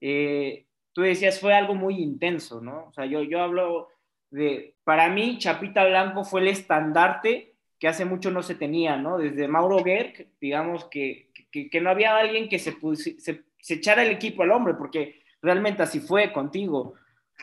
eh, 0.00 0.66
tú 0.92 1.02
decías 1.02 1.38
fue 1.38 1.54
algo 1.54 1.76
muy 1.76 2.02
intenso, 2.02 2.60
¿no? 2.60 2.86
O 2.86 2.92
sea, 2.92 3.06
yo, 3.06 3.22
yo 3.22 3.40
hablo 3.40 3.86
de, 4.30 4.74
para 4.82 5.08
mí, 5.10 5.38
Chapita 5.38 5.86
Blanco 5.86 6.24
fue 6.24 6.40
el 6.40 6.48
estandarte 6.48 7.54
que 7.78 7.86
hace 7.86 8.04
mucho 8.04 8.32
no 8.32 8.42
se 8.42 8.56
tenía, 8.56 8.96
¿no? 8.96 9.18
Desde 9.18 9.46
Mauro 9.46 9.84
Gerg, 9.84 10.26
digamos 10.40 10.86
que, 10.86 11.30
que, 11.52 11.70
que 11.70 11.80
no 11.80 11.90
había 11.90 12.16
alguien 12.16 12.48
que 12.48 12.58
se, 12.58 12.74
se, 12.96 13.44
se 13.60 13.74
echara 13.74 14.02
el 14.02 14.10
equipo 14.10 14.42
al 14.42 14.50
hombre, 14.50 14.74
porque 14.74 15.22
realmente 15.40 15.84
así 15.84 16.00
fue 16.00 16.32
contigo 16.32 16.94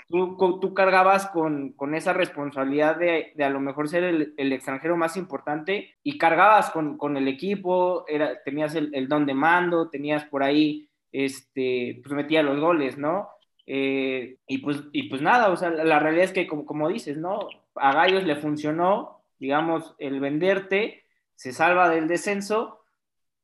tú, 0.07 0.37
tú 0.37 0.73
cargabas 0.73 1.27
con, 1.27 1.73
con, 1.73 1.95
esa 1.95 2.13
responsabilidad 2.13 2.97
de, 2.97 3.33
de, 3.35 3.43
a 3.43 3.49
lo 3.49 3.59
mejor 3.59 3.89
ser 3.89 4.03
el, 4.03 4.33
el 4.37 4.53
extranjero 4.53 4.97
más 4.97 5.17
importante 5.17 5.95
y 6.03 6.17
cargabas 6.17 6.69
con, 6.71 6.97
con 6.97 7.17
el 7.17 7.27
equipo, 7.27 8.05
era, 8.07 8.41
tenías 8.43 8.75
el, 8.75 8.93
el, 8.93 9.07
don 9.07 9.25
de 9.25 9.33
mando, 9.33 9.89
tenías 9.89 10.25
por 10.25 10.43
ahí, 10.43 10.89
este, 11.11 12.01
pues 12.03 12.13
metía 12.13 12.43
los 12.43 12.59
goles, 12.59 12.97
¿no? 12.97 13.29
Eh, 13.65 14.37
y, 14.47 14.59
pues, 14.59 14.83
y 14.91 15.09
pues 15.09 15.21
nada, 15.21 15.49
o 15.49 15.57
sea, 15.57 15.69
la 15.69 15.99
realidad 15.99 16.25
es 16.25 16.33
que 16.33 16.47
como, 16.47 16.65
como 16.65 16.89
dices, 16.89 17.17
¿no? 17.17 17.47
A 17.75 17.93
Gallos 17.93 18.23
le 18.23 18.35
funcionó, 18.35 19.21
digamos, 19.39 19.95
el 19.97 20.19
venderte, 20.19 21.03
se 21.35 21.51
salva 21.51 21.89
del 21.89 22.07
descenso, 22.07 22.81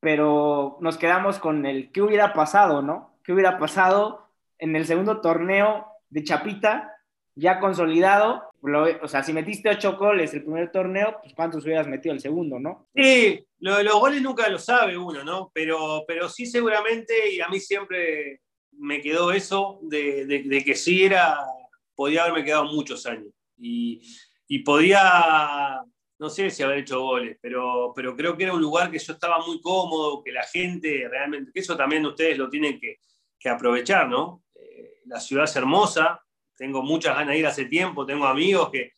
pero 0.00 0.78
nos 0.80 0.96
quedamos 0.98 1.38
con 1.38 1.66
el 1.66 1.92
qué 1.92 2.02
hubiera 2.02 2.32
pasado, 2.32 2.82
¿no? 2.82 3.14
¿Qué 3.24 3.32
hubiera 3.32 3.58
pasado 3.58 4.28
en 4.58 4.76
el 4.76 4.86
segundo 4.86 5.20
torneo 5.20 5.91
de 6.12 6.22
Chapita, 6.22 6.94
ya 7.34 7.58
consolidado. 7.58 8.50
o 9.02 9.08
sea, 9.08 9.22
si 9.22 9.32
metiste 9.32 9.70
ocho 9.70 9.96
goles 9.96 10.34
el 10.34 10.42
primer 10.42 10.70
torneo, 10.70 11.18
pues 11.22 11.34
cuántos 11.34 11.64
hubieras 11.64 11.88
metido 11.88 12.14
el 12.14 12.20
segundo, 12.20 12.58
¿no? 12.58 12.88
Sí, 12.94 13.44
lo 13.60 13.82
los 13.82 13.98
goles 13.98 14.20
nunca 14.20 14.48
lo 14.48 14.58
sabe 14.58 14.96
uno, 14.96 15.24
¿no? 15.24 15.50
Pero, 15.54 16.04
pero 16.06 16.28
sí 16.28 16.44
seguramente, 16.46 17.32
y 17.34 17.40
a 17.40 17.48
mí 17.48 17.58
siempre 17.58 18.42
me 18.72 19.00
quedó 19.00 19.32
eso 19.32 19.78
de, 19.82 20.62
que 20.64 20.74
sí 20.74 21.04
era, 21.04 21.38
podía 21.94 22.22
haberme 22.22 22.44
quedado 22.44 22.64
muchos 22.64 23.06
años. 23.06 23.32
Y, 23.56 24.02
y, 24.48 24.58
podía, 24.58 25.80
no 26.18 26.28
sé 26.28 26.50
si 26.50 26.62
haber 26.62 26.78
hecho 26.78 27.00
goles, 27.00 27.38
pero, 27.40 27.92
pero 27.96 28.14
creo 28.14 28.36
que 28.36 28.44
era 28.44 28.52
un 28.52 28.60
lugar 28.60 28.90
que 28.90 28.98
yo 28.98 29.14
estaba 29.14 29.38
muy 29.46 29.60
cómodo, 29.62 30.22
que 30.22 30.32
la 30.32 30.42
gente 30.42 31.08
realmente, 31.08 31.52
que 31.54 31.60
eso 31.60 31.76
también 31.76 32.04
ustedes 32.04 32.36
lo 32.36 32.50
tienen 32.50 32.78
que, 32.78 32.98
que 33.38 33.48
aprovechar, 33.48 34.08
¿no? 34.08 34.42
La 35.06 35.20
ciudad 35.20 35.44
es 35.44 35.56
hermosa, 35.56 36.22
tengo 36.56 36.82
muchas 36.82 37.16
ganas 37.16 37.34
de 37.34 37.38
ir 37.38 37.46
hace 37.46 37.64
tiempo, 37.64 38.06
tengo 38.06 38.26
amigos 38.26 38.70
que, 38.70 38.92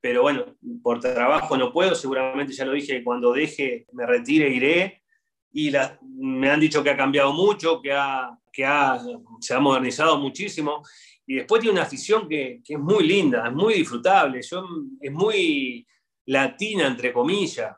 pero 0.00 0.22
bueno, 0.22 0.56
por 0.82 1.00
trabajo 1.00 1.56
no 1.56 1.72
puedo, 1.72 1.94
seguramente 1.94 2.52
ya 2.52 2.64
lo 2.64 2.72
dije, 2.72 3.02
cuando 3.02 3.32
deje, 3.32 3.86
me 3.92 4.06
retire, 4.06 4.48
iré. 4.48 5.02
Y 5.50 5.72
me 6.02 6.50
han 6.50 6.60
dicho 6.60 6.82
que 6.82 6.90
ha 6.90 6.96
cambiado 6.96 7.32
mucho, 7.32 7.80
que, 7.80 7.92
ha, 7.92 8.38
que 8.52 8.64
ha, 8.64 9.00
se 9.40 9.54
ha 9.54 9.60
modernizado 9.60 10.18
muchísimo. 10.18 10.82
Y 11.26 11.36
después 11.36 11.60
tiene 11.60 11.72
una 11.72 11.82
afición 11.82 12.28
que, 12.28 12.60
que 12.64 12.74
es 12.74 12.80
muy 12.80 13.06
linda, 13.06 13.46
es 13.46 13.52
muy 13.52 13.74
disfrutable, 13.74 14.40
es 14.40 15.12
muy 15.12 15.86
latina, 16.26 16.86
entre 16.86 17.12
comillas. 17.12 17.74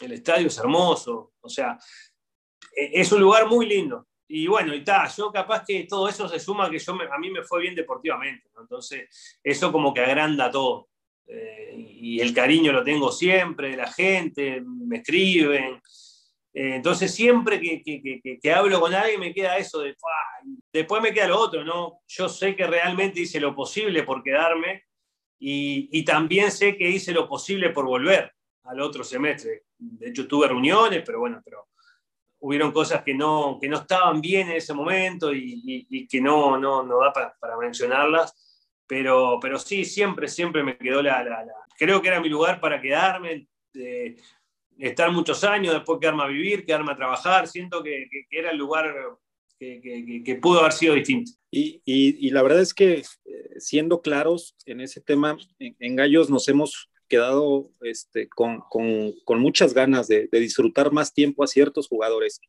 El 0.00 0.12
estadio 0.12 0.48
es 0.48 0.58
hermoso, 0.58 1.32
o 1.40 1.48
sea, 1.48 1.78
e, 2.76 3.00
es 3.00 3.10
un 3.12 3.20
lugar 3.20 3.48
muy 3.48 3.66
lindo 3.66 4.08
y 4.28 4.46
bueno, 4.46 4.74
y 4.74 4.78
está, 4.78 5.06
yo 5.08 5.30
capaz 5.30 5.64
que 5.66 5.84
todo 5.84 6.08
eso 6.08 6.28
se 6.28 6.40
suma 6.40 6.70
que 6.70 6.78
yo 6.78 6.92
a 6.92 7.18
mí 7.18 7.30
me 7.30 7.42
fue 7.42 7.60
bien 7.60 7.74
deportivamente, 7.74 8.48
entonces 8.58 9.38
eso 9.42 9.70
como 9.70 9.92
que 9.92 10.00
agranda 10.00 10.50
todo. 10.50 10.88
Eh, 11.26 11.74
y 11.76 12.20
el 12.20 12.34
cariño 12.34 12.72
lo 12.72 12.82
tengo 12.82 13.12
siempre 13.12 13.76
la 13.76 13.90
gente, 13.90 14.62
me 14.62 14.98
escriben. 14.98 15.80
Eh, 16.54 16.76
entonces 16.76 17.14
siempre 17.14 17.60
que, 17.60 17.82
que, 17.82 18.38
que, 18.40 18.52
hablo 18.52 18.80
con 18.80 18.94
alguien 18.94 19.20
me 19.20 19.32
queda 19.32 19.56
eso 19.56 19.80
de, 19.80 19.96
después 20.72 21.02
me 21.02 21.12
queda 21.12 21.28
lo 21.28 21.38
otro, 21.38 21.64
¿no? 21.64 22.00
Yo 22.06 22.28
sé 22.28 22.54
que 22.54 22.66
realmente 22.66 23.20
hice 23.20 23.40
lo 23.40 23.54
posible 23.54 24.02
por 24.02 24.22
quedarme 24.22 24.84
y, 25.38 25.88
y 25.90 26.04
también 26.04 26.50
sé 26.50 26.76
que 26.76 26.90
hice 26.90 27.12
lo 27.12 27.28
posible 27.28 27.70
por 27.70 27.86
volver 27.86 28.32
al 28.64 28.80
otro 28.80 29.02
semestre. 29.02 29.62
De 29.78 30.10
hecho 30.10 30.28
tuve 30.28 30.48
reuniones, 30.48 31.02
pero 31.06 31.20
bueno, 31.20 31.40
pero 31.44 31.68
hubieron 32.42 32.72
cosas 32.72 33.02
que 33.02 33.14
no, 33.14 33.58
que 33.60 33.68
no 33.68 33.78
estaban 33.78 34.20
bien 34.20 34.48
en 34.50 34.56
ese 34.56 34.74
momento 34.74 35.32
y, 35.32 36.06
que 36.10 36.20
no, 36.20 36.58
no, 36.58 36.82
no 36.82 36.98
da 36.98 37.12
para, 37.12 37.56
mencionarlas, 37.56 38.34
pero, 38.86 39.38
pero 39.40 39.58
sí, 39.58 39.84
siempre, 39.84 40.28
siempre 40.28 40.62
me 40.62 40.76
quedó 40.76 41.02
la, 41.02 41.22
la, 41.22 41.44
Creo 41.78 42.02
que 42.02 42.08
era 42.08 42.20
mi 42.20 42.28
lugar 42.28 42.60
para 42.60 42.80
quedarme, 42.80 43.48
estar 44.78 45.10
muchos 45.12 45.42
años, 45.44 45.72
después 45.74 45.98
quedarme 46.00 46.24
a 46.24 46.26
vivir, 46.26 46.66
quedarme 46.66 46.92
a 46.92 46.96
trabajar, 46.96 47.46
siento 47.46 47.82
que, 47.82 48.08
que 48.10 48.38
era 48.38 48.50
el 48.50 48.58
lugar 48.58 48.92
que, 50.24 50.38
pudo 50.40 50.60
haber 50.60 50.72
sido 50.72 50.94
distinto. 50.94 51.32
Y, 51.50 51.80
y, 51.84 52.30
la 52.30 52.42
verdad 52.42 52.60
es 52.60 52.74
que, 52.74 52.94
eh, 52.94 53.04
siendo 53.58 54.00
claros 54.00 54.56
en 54.66 54.80
ese 54.80 55.00
tema, 55.00 55.36
en, 55.58 55.96
Gallos 55.96 56.30
nos 56.30 56.48
hemos 56.48 56.90
quedado 57.12 57.70
este, 57.82 58.26
con, 58.30 58.60
con, 58.70 59.12
con 59.26 59.38
muchas 59.38 59.74
ganas 59.74 60.08
de, 60.08 60.30
de, 60.32 60.40
disfrutar 60.40 60.92
más 60.92 61.12
tiempo 61.12 61.44
a 61.44 61.46
ciertos 61.46 61.86
jugadores. 61.86 62.40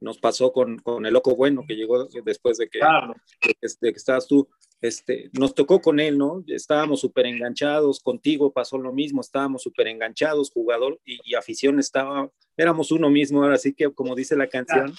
Nos 0.00 0.18
pasó 0.18 0.52
con, 0.52 0.78
con 0.80 1.06
el 1.06 1.12
Loco 1.12 1.36
Bueno, 1.36 1.62
que 1.68 1.76
llegó 1.76 2.04
después 2.24 2.58
de 2.58 2.68
que, 2.68 2.80
de, 2.80 3.92
que 3.92 3.96
estabas 3.96 4.26
tú. 4.26 4.48
Este, 4.80 5.30
nos 5.38 5.54
tocó 5.54 5.80
con 5.80 6.00
él, 6.00 6.18
¿no? 6.18 6.42
Estábamos 6.48 7.00
súper 7.00 7.26
enganchados, 7.26 8.00
contigo 8.00 8.52
pasó 8.52 8.76
lo 8.76 8.92
mismo, 8.92 9.20
estábamos 9.20 9.62
súper 9.62 9.86
enganchados, 9.86 10.50
jugador 10.50 11.00
y, 11.04 11.20
y, 11.24 11.36
afición 11.36 11.78
estaba, 11.78 12.28
éramos 12.56 12.90
uno 12.90 13.10
mismo, 13.10 13.44
así 13.44 13.72
que 13.72 13.88
como 13.92 14.16
dice 14.16 14.34
la 14.34 14.48
canción, 14.48 14.94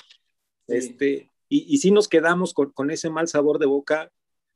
este, 0.68 1.30
y, 1.50 1.74
y 1.74 1.78
sí 1.80 1.92
nos 1.92 2.08
quedamos 2.08 2.54
con, 2.54 2.72
con, 2.72 2.90
ese 2.90 3.10
mal 3.10 3.28
sabor 3.28 3.60
de 3.60 3.66
boca 3.66 4.12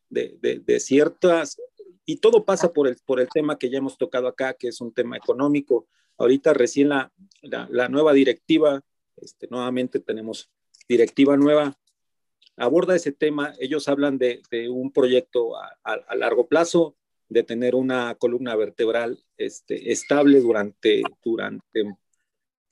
de, 0.10 0.38
de, 0.42 0.60
de, 0.60 0.80
ciertas, 0.80 1.58
y 2.06 2.18
todo 2.18 2.46
pasa 2.46 2.74
por 2.74 2.88
el, 2.88 2.98
por 3.06 3.20
el 3.20 3.30
tema 3.30 3.58
que 3.58 3.70
ya 3.70 3.78
hemos 3.78 3.98
tocado 3.98 4.28
acá, 4.28 4.54
que 4.54 4.68
es 4.68 4.82
un 4.82 4.94
tema 4.94 5.18
económico. 5.18 5.88
Ahorita 6.18 6.54
recién 6.54 6.90
la, 6.90 7.12
la, 7.42 7.88
nueva 7.90 8.14
directiva, 8.14 8.84
este, 9.18 9.48
nuevamente 9.50 10.00
tenemos 10.00 10.50
directiva 10.88 11.38
nueva, 11.38 11.78
aborda 12.58 12.96
ese 12.96 13.12
tema. 13.12 13.54
Ellos 13.60 13.88
hablan 13.88 14.18
de, 14.18 14.42
de 14.52 14.70
un 14.70 14.92
proyecto 14.92 15.56
a, 15.56 16.16
largo 16.16 16.48
plazo, 16.48 16.96
de 17.30 17.44
tener 17.44 17.74
una 17.74 18.16
columna 18.16 18.56
vertebral 18.56 19.24
este, 19.38 19.92
estable 19.92 20.40
durante, 20.42 21.04
durante, 21.24 21.84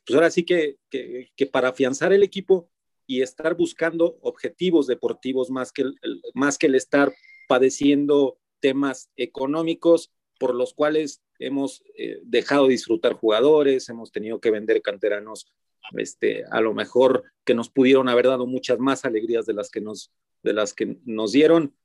pues 0.05 0.15
ahora 0.15 0.29
sí 0.29 0.43
que, 0.43 0.77
que, 0.89 1.45
para 1.47 1.69
afianzar 1.69 2.13
el 2.13 2.21
equipo 2.21 2.69
y 3.07 3.21
estar 3.21 3.55
buscando 3.55 4.19
objetivos 4.21 4.87
deportivos 4.87 5.49
más 5.49 5.71
que 5.71 5.85
más 6.33 6.57
que 6.57 6.67
el 6.67 6.75
estar 6.75 7.11
padeciendo 7.47 8.37
temas 8.61 9.09
económicos 9.17 10.11
por 10.39 10.55
los 10.55 10.73
cuales 10.73 11.21
hemos 11.39 11.83
eh, 11.97 12.19
dejado 12.23 12.65
de 12.65 12.71
disfrutar 12.71 13.13
jugadores, 13.13 13.89
hemos 13.89 14.11
tenido 14.11 14.39
que 14.39 14.51
vender 14.51 14.81
canteranos, 14.81 15.51
este, 15.97 16.45
a 16.49 16.61
lo 16.61 16.73
mejor 16.73 17.23
que 17.43 17.53
nos 17.53 17.69
pudieron 17.69 18.07
haber 18.07 18.27
dado 18.27 18.45
muchas 18.47 18.79
más 18.79 19.03
alegrías 19.05 19.45
de 19.45 19.53
las 19.53 19.69
que 19.69 19.81
nos, 19.81 20.11
de 20.43 20.53
las 20.53 20.73
que 20.73 20.97
nos 21.05 21.31
dieron. 21.31 21.75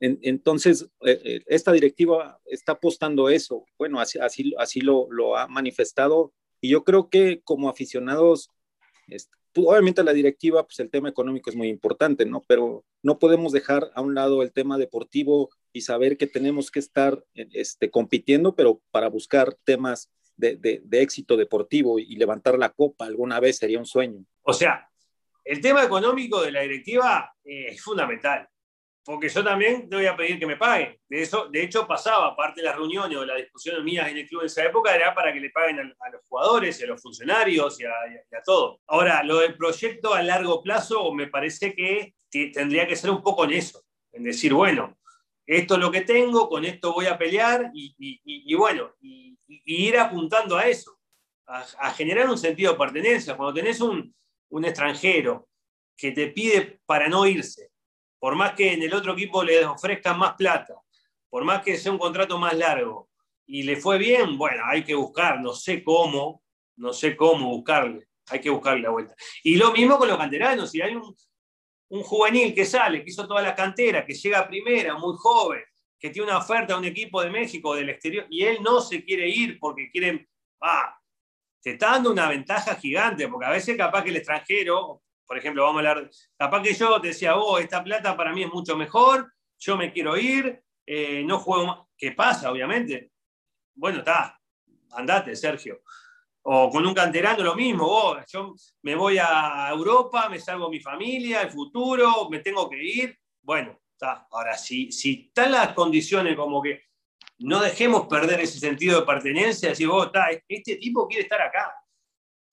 En, 0.00 0.18
entonces, 0.22 0.90
eh, 1.04 1.20
eh 1.24 1.40
esta 1.46 1.72
directiva 1.72 2.40
está 2.44 2.72
apostando 2.72 3.28
eso. 3.28 3.64
Bueno, 3.78 4.00
así, 4.00 4.18
así, 4.18 4.54
así 4.58 4.80
lo, 4.80 5.06
lo, 5.10 5.36
ha 5.36 5.46
manifestado 5.46 6.32
y 6.60 6.70
yo 6.70 6.84
creo 6.84 7.08
que 7.08 7.40
como 7.42 7.68
aficionados 7.68 8.50
este, 9.08 9.39
pues, 9.52 9.66
obviamente 9.66 10.02
la 10.02 10.12
directiva, 10.12 10.64
pues 10.64 10.78
el 10.80 10.90
tema 10.90 11.08
económico 11.08 11.50
es 11.50 11.56
muy 11.56 11.68
importante, 11.68 12.26
¿no? 12.26 12.42
Pero 12.46 12.84
no 13.02 13.18
podemos 13.18 13.52
dejar 13.52 13.90
a 13.94 14.00
un 14.00 14.14
lado 14.14 14.42
el 14.42 14.52
tema 14.52 14.78
deportivo 14.78 15.50
y 15.72 15.82
saber 15.82 16.16
que 16.16 16.26
tenemos 16.26 16.70
que 16.70 16.78
estar 16.78 17.24
este, 17.34 17.90
compitiendo, 17.90 18.54
pero 18.54 18.80
para 18.90 19.08
buscar 19.08 19.54
temas 19.64 20.10
de, 20.36 20.56
de, 20.56 20.80
de 20.84 21.02
éxito 21.02 21.36
deportivo 21.36 21.98
y 21.98 22.16
levantar 22.16 22.58
la 22.58 22.70
copa 22.70 23.04
alguna 23.04 23.40
vez 23.40 23.58
sería 23.58 23.78
un 23.78 23.86
sueño. 23.86 24.24
O 24.42 24.52
sea, 24.52 24.88
el 25.44 25.60
tema 25.60 25.84
económico 25.84 26.42
de 26.42 26.52
la 26.52 26.60
directiva 26.60 27.34
eh, 27.44 27.66
es 27.68 27.82
fundamental 27.82 28.48
porque 29.10 29.28
yo 29.28 29.42
también 29.42 29.88
te 29.88 29.96
voy 29.96 30.06
a 30.06 30.16
pedir 30.16 30.38
que 30.38 30.46
me 30.46 30.56
paguen. 30.56 30.96
De, 31.08 31.22
eso, 31.22 31.48
de 31.48 31.64
hecho, 31.64 31.84
pasaba, 31.84 32.36
parte 32.36 32.60
de 32.60 32.68
las 32.68 32.76
reuniones 32.76 33.18
o 33.18 33.24
las 33.24 33.38
discusiones 33.38 33.82
mías 33.82 34.08
en 34.08 34.18
el 34.18 34.28
club 34.28 34.42
en 34.42 34.46
esa 34.46 34.64
época, 34.64 34.94
era 34.94 35.12
para 35.12 35.32
que 35.32 35.40
le 35.40 35.50
paguen 35.50 35.80
a, 35.80 35.82
a 35.82 36.10
los 36.10 36.22
jugadores 36.28 36.78
y 36.78 36.84
a 36.84 36.86
los 36.86 37.02
funcionarios 37.02 37.80
y 37.80 37.86
a, 37.86 37.90
y 38.08 38.36
a, 38.36 38.42
todo. 38.44 38.78
Ahora, 38.86 39.24
lo 39.24 39.40
del 39.40 39.56
proyecto 39.56 40.14
a 40.14 40.22
largo 40.22 40.62
plazo 40.62 41.12
me 41.12 41.26
parece 41.26 41.74
que 41.74 42.14
tendría 42.30 42.86
que 42.86 42.94
ser 42.94 43.10
un 43.10 43.20
poco 43.20 43.42
en 43.46 43.54
eso, 43.54 43.82
en 44.12 44.22
decir, 44.22 44.54
bueno, 44.54 44.96
esto 45.44 45.74
es 45.74 45.80
lo 45.80 45.90
que 45.90 46.02
tengo, 46.02 46.48
con 46.48 46.64
esto 46.64 46.92
voy 46.92 47.06
a 47.06 47.18
pelear 47.18 47.72
y, 47.74 47.92
y 47.98 48.54
bueno, 48.54 48.94
y, 49.00 49.36
ir 49.64 49.98
apuntando 49.98 50.56
a 50.56 50.68
eso, 50.68 51.00
a, 51.48 51.66
a, 51.80 51.90
generar 51.94 52.30
un 52.30 52.38
sentido 52.38 52.74
de 52.74 52.78
pertenencia. 52.78 53.36
Cuando 53.36 53.54
tenés 53.54 53.80
un, 53.80 54.14
un 54.50 54.64
extranjero 54.64 55.48
que 55.96 56.12
te 56.12 56.28
pide 56.28 56.78
para 56.86 57.08
no 57.08 57.26
irse, 57.26 57.69
por 58.20 58.36
más 58.36 58.52
que 58.52 58.74
en 58.74 58.82
el 58.82 58.94
otro 58.94 59.14
equipo 59.14 59.42
le 59.42 59.64
ofrezcan 59.64 60.18
más 60.18 60.34
plata, 60.34 60.74
por 61.28 61.42
más 61.42 61.62
que 61.62 61.76
sea 61.76 61.90
un 61.90 61.98
contrato 61.98 62.38
más 62.38 62.54
largo, 62.54 63.08
y 63.46 63.64
le 63.64 63.76
fue 63.76 63.98
bien, 63.98 64.38
bueno, 64.38 64.62
hay 64.66 64.84
que 64.84 64.94
buscar, 64.94 65.40
no 65.40 65.54
sé 65.54 65.82
cómo, 65.82 66.44
no 66.76 66.92
sé 66.92 67.16
cómo 67.16 67.48
buscarle, 67.48 68.06
hay 68.28 68.40
que 68.40 68.50
buscarle 68.50 68.82
la 68.82 68.90
vuelta. 68.90 69.14
Y 69.42 69.56
lo 69.56 69.72
mismo 69.72 69.98
con 69.98 70.06
los 70.06 70.18
canteranos, 70.18 70.70
si 70.70 70.80
hay 70.80 70.94
un, 70.94 71.16
juvenil 72.04 72.54
que 72.54 72.64
sale, 72.64 73.02
que 73.02 73.10
hizo 73.10 73.26
todas 73.26 73.42
las 73.42 73.54
canteras, 73.54 74.04
que 74.06 74.14
llega 74.14 74.46
primera, 74.46 74.96
muy 74.96 75.16
joven, 75.16 75.62
que 75.98 76.10
tiene 76.10 76.28
una 76.28 76.38
oferta 76.38 76.74
a 76.74 76.78
un 76.78 76.84
equipo 76.84 77.22
de 77.22 77.30
México, 77.30 77.74
del 77.74 77.88
exterior, 77.88 78.26
y 78.30 78.44
él 78.44 78.58
no 78.62 78.80
se 78.80 79.04
quiere 79.04 79.28
ir 79.28 79.58
porque 79.58 79.90
quiere, 79.90 80.28
ah, 80.60 80.96
te 81.60 81.72
está 81.72 81.92
dando 81.92 82.12
una 82.12 82.28
ventaja 82.28 82.76
gigante, 82.76 83.26
porque 83.26 83.46
a 83.46 83.50
veces 83.50 83.76
capaz 83.76 84.04
que 84.04 84.10
el 84.10 84.16
extranjero, 84.16 85.02
por 85.30 85.38
ejemplo, 85.38 85.62
vamos 85.62 85.76
a 85.86 85.90
hablar, 85.90 86.10
capaz 86.36 86.60
que 86.60 86.74
yo 86.74 86.98
decía, 86.98 87.36
oh, 87.36 87.56
esta 87.58 87.84
plata 87.84 88.16
para 88.16 88.32
mí 88.32 88.42
es 88.42 88.52
mucho 88.52 88.76
mejor, 88.76 89.32
yo 89.60 89.76
me 89.76 89.92
quiero 89.92 90.16
ir, 90.16 90.60
eh, 90.84 91.22
no 91.24 91.38
juego 91.38 91.66
más. 91.68 91.78
¿Qué 91.96 92.10
pasa, 92.10 92.50
obviamente? 92.50 93.12
Bueno, 93.72 93.98
está, 93.98 94.40
andate, 94.90 95.36
Sergio. 95.36 95.82
O 96.42 96.68
con 96.68 96.84
un 96.84 96.92
canterano 96.92 97.44
lo 97.44 97.54
mismo, 97.54 97.86
oh, 97.86 98.18
yo 98.26 98.56
me 98.82 98.96
voy 98.96 99.18
a 99.18 99.68
Europa, 99.70 100.28
me 100.28 100.40
salgo 100.40 100.68
mi 100.68 100.80
familia, 100.80 101.42
el 101.42 101.50
futuro, 101.52 102.28
me 102.28 102.40
tengo 102.40 102.68
que 102.68 102.82
ir. 102.82 103.16
Bueno, 103.40 103.78
está. 103.92 104.26
Ahora, 104.32 104.58
si, 104.58 104.90
si 104.90 105.28
están 105.28 105.52
las 105.52 105.74
condiciones 105.74 106.34
como 106.34 106.60
que 106.60 106.82
no 107.38 107.60
dejemos 107.60 108.08
perder 108.08 108.40
ese 108.40 108.58
sentido 108.58 108.98
de 108.98 109.06
pertenencia, 109.06 109.68
decir, 109.68 109.86
vos, 109.86 110.06
está, 110.06 110.26
este 110.48 110.74
tipo 110.74 111.06
quiere 111.06 111.22
estar 111.22 111.40
acá. 111.40 111.72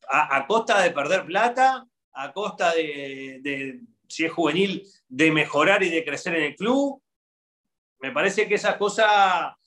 A, 0.10 0.38
a 0.38 0.46
costa 0.46 0.80
de 0.84 0.92
perder 0.92 1.26
plata, 1.26 1.84
a 2.18 2.34
costa 2.34 2.74
de, 2.74 3.80
si 4.08 4.26
es 4.26 4.32
juvenil, 4.32 4.84
de 5.08 5.32
mejorar 5.32 5.84
y 5.84 5.90
de 5.90 6.04
crecer 6.04 6.36
en 6.36 6.44
el 6.44 6.56
club. 6.56 7.02
Me 8.00 8.12
parece 8.12 8.48
que 8.48 8.56
esa 8.56 8.78
cosa, 8.78 9.58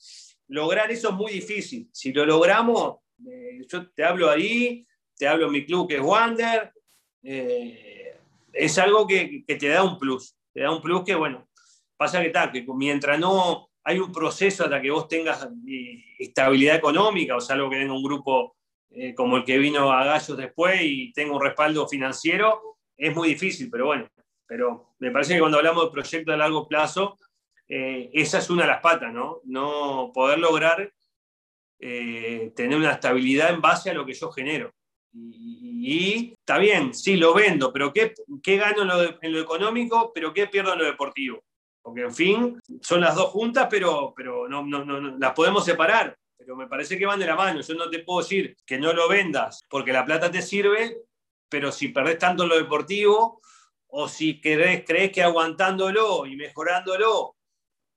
lograr 0.47 0.91
eso 0.91 1.09
es 1.09 1.15
muy 1.15 1.31
difícil. 1.31 1.89
Si 1.93 2.11
lo 2.11 2.25
logramos, 2.25 2.97
eh, 3.25 3.65
yo 3.67 3.89
te 3.91 4.03
hablo 4.03 4.29
ahí, 4.29 4.85
te 5.17 5.27
hablo 5.27 5.45
en 5.45 5.53
mi 5.53 5.65
club 5.65 5.87
que 5.87 5.95
es 5.95 6.01
Wander, 6.01 6.73
eh, 7.23 8.17
es 8.51 8.77
algo 8.77 9.07
que, 9.07 9.45
te 9.47 9.67
da 9.67 9.83
un 9.83 9.97
plus. 9.97 10.35
Te 10.53 10.61
da 10.61 10.71
un 10.71 10.81
plus 10.81 11.03
que, 11.05 11.15
bueno, 11.15 11.47
pasa 11.95 12.21
que 12.21 12.31
tal, 12.31 12.51
que 12.51 12.65
mientras 12.75 13.17
no 13.17 13.69
hay 13.83 13.99
un 13.99 14.11
proceso 14.11 14.65
hasta 14.65 14.81
que 14.81 14.91
vos 14.91 15.07
tengas 15.07 15.47
eh, 15.67 16.03
estabilidad 16.19 16.75
económica, 16.75 17.37
o 17.37 17.41
sea, 17.41 17.55
algo 17.55 17.69
que 17.69 17.77
venga 17.77 17.93
un 17.93 18.03
grupo 18.03 18.57
eh, 18.93 19.15
como 19.15 19.37
el 19.37 19.45
que 19.45 19.57
vino 19.57 19.91
a 19.91 20.03
Gallos 20.03 20.37
después 20.37 20.81
y 20.81 21.13
tengo 21.13 21.35
un 21.35 21.43
respaldo 21.43 21.87
financiero, 21.87 22.77
es 22.97 23.15
muy 23.15 23.29
difícil, 23.29 23.69
pero 23.71 23.85
bueno, 23.85 24.07
pero 24.45 24.95
me 24.99 25.11
parece 25.11 25.33
que 25.33 25.39
cuando 25.39 25.57
hablamos 25.57 25.85
de 25.85 25.91
proyectos 25.91 26.33
a 26.33 26.37
largo 26.37 26.67
plazo, 26.67 27.17
eh, 27.69 28.09
esa 28.13 28.39
es 28.39 28.49
una 28.49 28.63
de 28.63 28.67
las 28.67 28.81
patas, 28.81 29.13
¿no? 29.13 29.39
No 29.45 30.11
poder 30.13 30.39
lograr 30.39 30.91
eh, 31.79 32.51
tener 32.53 32.77
una 32.77 32.91
estabilidad 32.91 33.51
en 33.51 33.61
base 33.61 33.89
a 33.89 33.93
lo 33.93 34.05
que 34.05 34.13
yo 34.13 34.29
genero. 34.29 34.73
Y, 35.13 35.71
y 35.83 36.33
está 36.37 36.57
bien, 36.57 36.93
sí, 36.93 37.15
lo 37.15 37.33
vendo, 37.33 37.71
pero 37.71 37.93
¿qué, 37.93 38.13
qué 38.43 38.57
gano 38.57 38.81
en 38.81 38.87
lo, 38.89 38.97
de, 38.97 39.17
en 39.21 39.31
lo, 39.31 39.39
económico, 39.39 40.11
pero 40.13 40.33
qué 40.33 40.47
pierdo 40.47 40.73
en 40.73 40.79
lo 40.79 40.85
deportivo? 40.85 41.43
Porque, 41.81 42.01
en 42.01 42.13
fin, 42.13 42.59
son 42.81 43.01
las 43.01 43.15
dos 43.15 43.29
juntas, 43.29 43.67
pero, 43.69 44.13
pero 44.15 44.49
no, 44.49 44.63
no, 44.63 44.83
no, 44.83 45.17
las 45.17 45.33
podemos 45.33 45.63
separar 45.63 46.15
pero 46.41 46.55
me 46.55 46.65
parece 46.65 46.97
que 46.97 47.05
van 47.05 47.19
de 47.19 47.27
la 47.27 47.35
mano. 47.35 47.61
Yo 47.61 47.75
no 47.75 47.87
te 47.87 47.99
puedo 47.99 48.19
decir 48.19 48.57
que 48.65 48.79
no 48.79 48.93
lo 48.93 49.07
vendas 49.07 49.61
porque 49.69 49.93
la 49.93 50.03
plata 50.03 50.31
te 50.31 50.41
sirve, 50.41 50.97
pero 51.47 51.71
si 51.71 51.89
perdés 51.89 52.17
tanto 52.17 52.47
lo 52.47 52.57
deportivo 52.57 53.41
o 53.87 54.07
si 54.07 54.41
crees, 54.41 54.83
que 55.11 55.21
aguantándolo 55.21 56.25
y 56.25 56.35
mejorándolo 56.35 57.35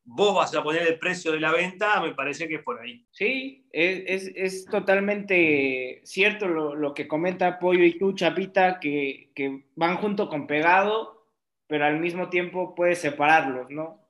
vos 0.07 0.35
vas 0.35 0.55
a 0.55 0.63
poner 0.63 0.83
el 0.83 0.99
precio 0.99 1.33
de 1.33 1.41
la 1.41 1.53
venta, 1.53 2.03
me 2.03 2.15
parece 2.15 2.47
que 2.47 2.57
es 2.57 2.63
por 2.63 2.79
ahí. 2.79 3.07
Sí, 3.11 3.67
es, 3.73 4.31
es 4.35 4.67
totalmente 4.67 6.03
cierto 6.05 6.47
lo, 6.47 6.75
lo, 6.75 6.93
que 6.93 7.09
comenta 7.09 7.59
Pollo 7.59 7.83
y 7.83 7.97
tú, 7.97 8.13
Chapita, 8.13 8.79
que, 8.79 9.31
que, 9.35 9.65
van 9.77 9.97
junto 9.97 10.29
con 10.29 10.47
pegado, 10.47 11.27
pero 11.67 11.87
al 11.87 11.99
mismo 11.99 12.29
tiempo 12.29 12.75
puedes 12.75 12.99
separarlos, 12.99 13.71
¿no? 13.71 14.07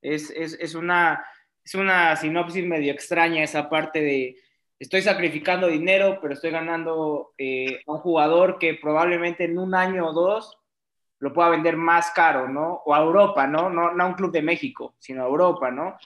Es, 0.00 0.30
es 0.30 0.74
una 0.76 1.24
es 1.64 1.74
una 1.74 2.16
sinopsis 2.16 2.64
medio 2.64 2.92
extraña 2.92 3.42
esa 3.42 3.68
parte 3.68 4.00
de, 4.00 4.36
estoy 4.78 5.02
sacrificando 5.02 5.68
dinero, 5.68 6.18
pero 6.20 6.34
estoy 6.34 6.50
ganando 6.50 7.34
eh, 7.38 7.82
un 7.86 7.98
jugador 7.98 8.58
que 8.58 8.74
probablemente 8.74 9.44
en 9.44 9.58
un 9.58 9.74
año 9.74 10.08
o 10.08 10.12
dos 10.12 10.58
lo 11.20 11.32
pueda 11.32 11.50
vender 11.50 11.76
más 11.76 12.10
caro, 12.10 12.48
¿no? 12.48 12.82
O 12.84 12.92
a 12.92 13.00
Europa, 13.00 13.46
¿no? 13.46 13.70
No, 13.70 13.90
a 13.90 14.06
un 14.06 14.14
club 14.14 14.32
de 14.32 14.42
México, 14.42 14.96
sino 14.98 15.22
a 15.22 15.28
Europa, 15.28 15.70
¿no? 15.70 15.96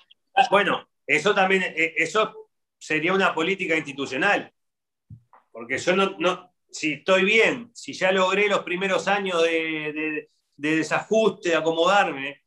Bueno, 0.50 0.86
eso 1.06 1.34
también, 1.34 1.62
eh, 1.62 1.94
eso 1.96 2.50
sería 2.78 3.14
una 3.14 3.34
política 3.34 3.74
institucional, 3.74 4.52
porque 5.50 5.78
yo 5.78 5.96
no, 5.96 6.14
no 6.18 6.52
si 6.70 6.94
estoy 6.94 7.24
bien, 7.24 7.70
si 7.72 7.94
ya 7.94 8.12
logré 8.12 8.46
los 8.46 8.60
primeros 8.60 9.08
años 9.08 9.42
de, 9.42 10.28
de 10.54 10.76
desajuste, 10.76 11.48
de 11.48 11.56
acomodarme, 11.56 12.42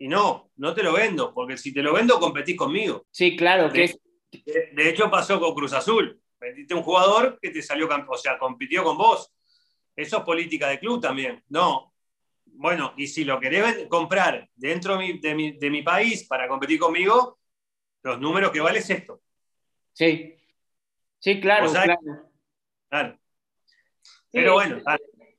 y 0.00 0.08
no, 0.08 0.50
no 0.56 0.74
te 0.74 0.82
lo 0.82 0.94
vendo, 0.94 1.32
porque 1.34 1.58
si 1.58 1.74
te 1.74 1.82
lo 1.82 1.92
vendo, 1.92 2.18
competís 2.18 2.56
conmigo. 2.56 3.06
Sí, 3.10 3.36
claro, 3.36 3.70
que 3.70 3.94
de, 4.32 4.70
de 4.72 4.88
hecho 4.88 5.10
pasó 5.10 5.38
con 5.38 5.54
Cruz 5.54 5.74
Azul. 5.74 6.18
Vendiste 6.40 6.74
un 6.74 6.82
jugador 6.82 7.38
que 7.40 7.50
te 7.50 7.60
salió, 7.60 7.86
o 8.08 8.16
sea, 8.16 8.38
compitió 8.38 8.82
con 8.82 8.96
vos. 8.96 9.30
Eso 9.94 10.18
es 10.18 10.24
política 10.24 10.68
de 10.68 10.80
club 10.80 11.02
también. 11.02 11.44
No, 11.50 11.92
bueno, 12.46 12.94
y 12.96 13.08
si 13.08 13.24
lo 13.24 13.38
querés 13.38 13.86
comprar 13.88 14.48
dentro 14.54 14.96
de 14.96 15.70
mi, 15.70 15.82
país 15.82 16.26
para 16.26 16.48
competir 16.48 16.78
conmigo, 16.78 17.38
los 18.02 18.18
números 18.18 18.50
que 18.52 18.60
vale 18.60 18.78
es 18.78 18.88
esto. 18.88 19.20
Sí, 19.92 20.34
sí, 21.18 21.40
claro, 21.42 21.70
claro. 22.88 23.18
Pero 24.32 24.54
bueno, 24.54 24.80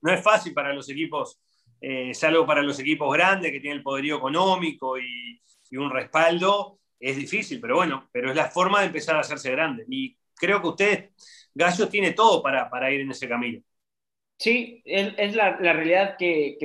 no 0.02 0.12
es 0.12 0.22
fácil 0.22 0.54
para 0.54 0.72
los 0.72 0.88
equipos, 0.88 1.41
eh, 1.82 2.14
salvo 2.14 2.46
para 2.46 2.62
los 2.62 2.78
equipos 2.78 3.12
grandes 3.12 3.50
que 3.50 3.60
tienen 3.60 3.78
el 3.78 3.82
poderío 3.82 4.16
económico 4.16 4.98
y, 4.98 5.40
un 5.74 5.90
respaldo, 5.90 6.80
es 7.00 7.16
difícil, 7.16 7.58
pero 7.58 7.76
bueno, 7.76 8.10
pero 8.12 8.28
es 8.28 8.36
la 8.36 8.50
forma 8.50 8.80
de 8.80 8.88
empezar 8.88 9.16
a 9.16 9.20
hacerse 9.20 9.50
grande. 9.50 9.86
Y 9.88 10.14
creo 10.34 10.60
que 10.60 10.68
usted, 10.68 11.10
Gallo, 11.54 11.88
tiene 11.88 12.12
todo 12.12 12.42
para, 12.42 12.68
para 12.68 12.90
ir 12.90 13.00
en 13.00 13.10
ese 13.10 13.26
camino. 13.26 13.62
Sí, 14.38 14.82
es, 14.84 15.34
la, 15.34 15.56
realidad 15.56 16.16
que, 16.18 16.58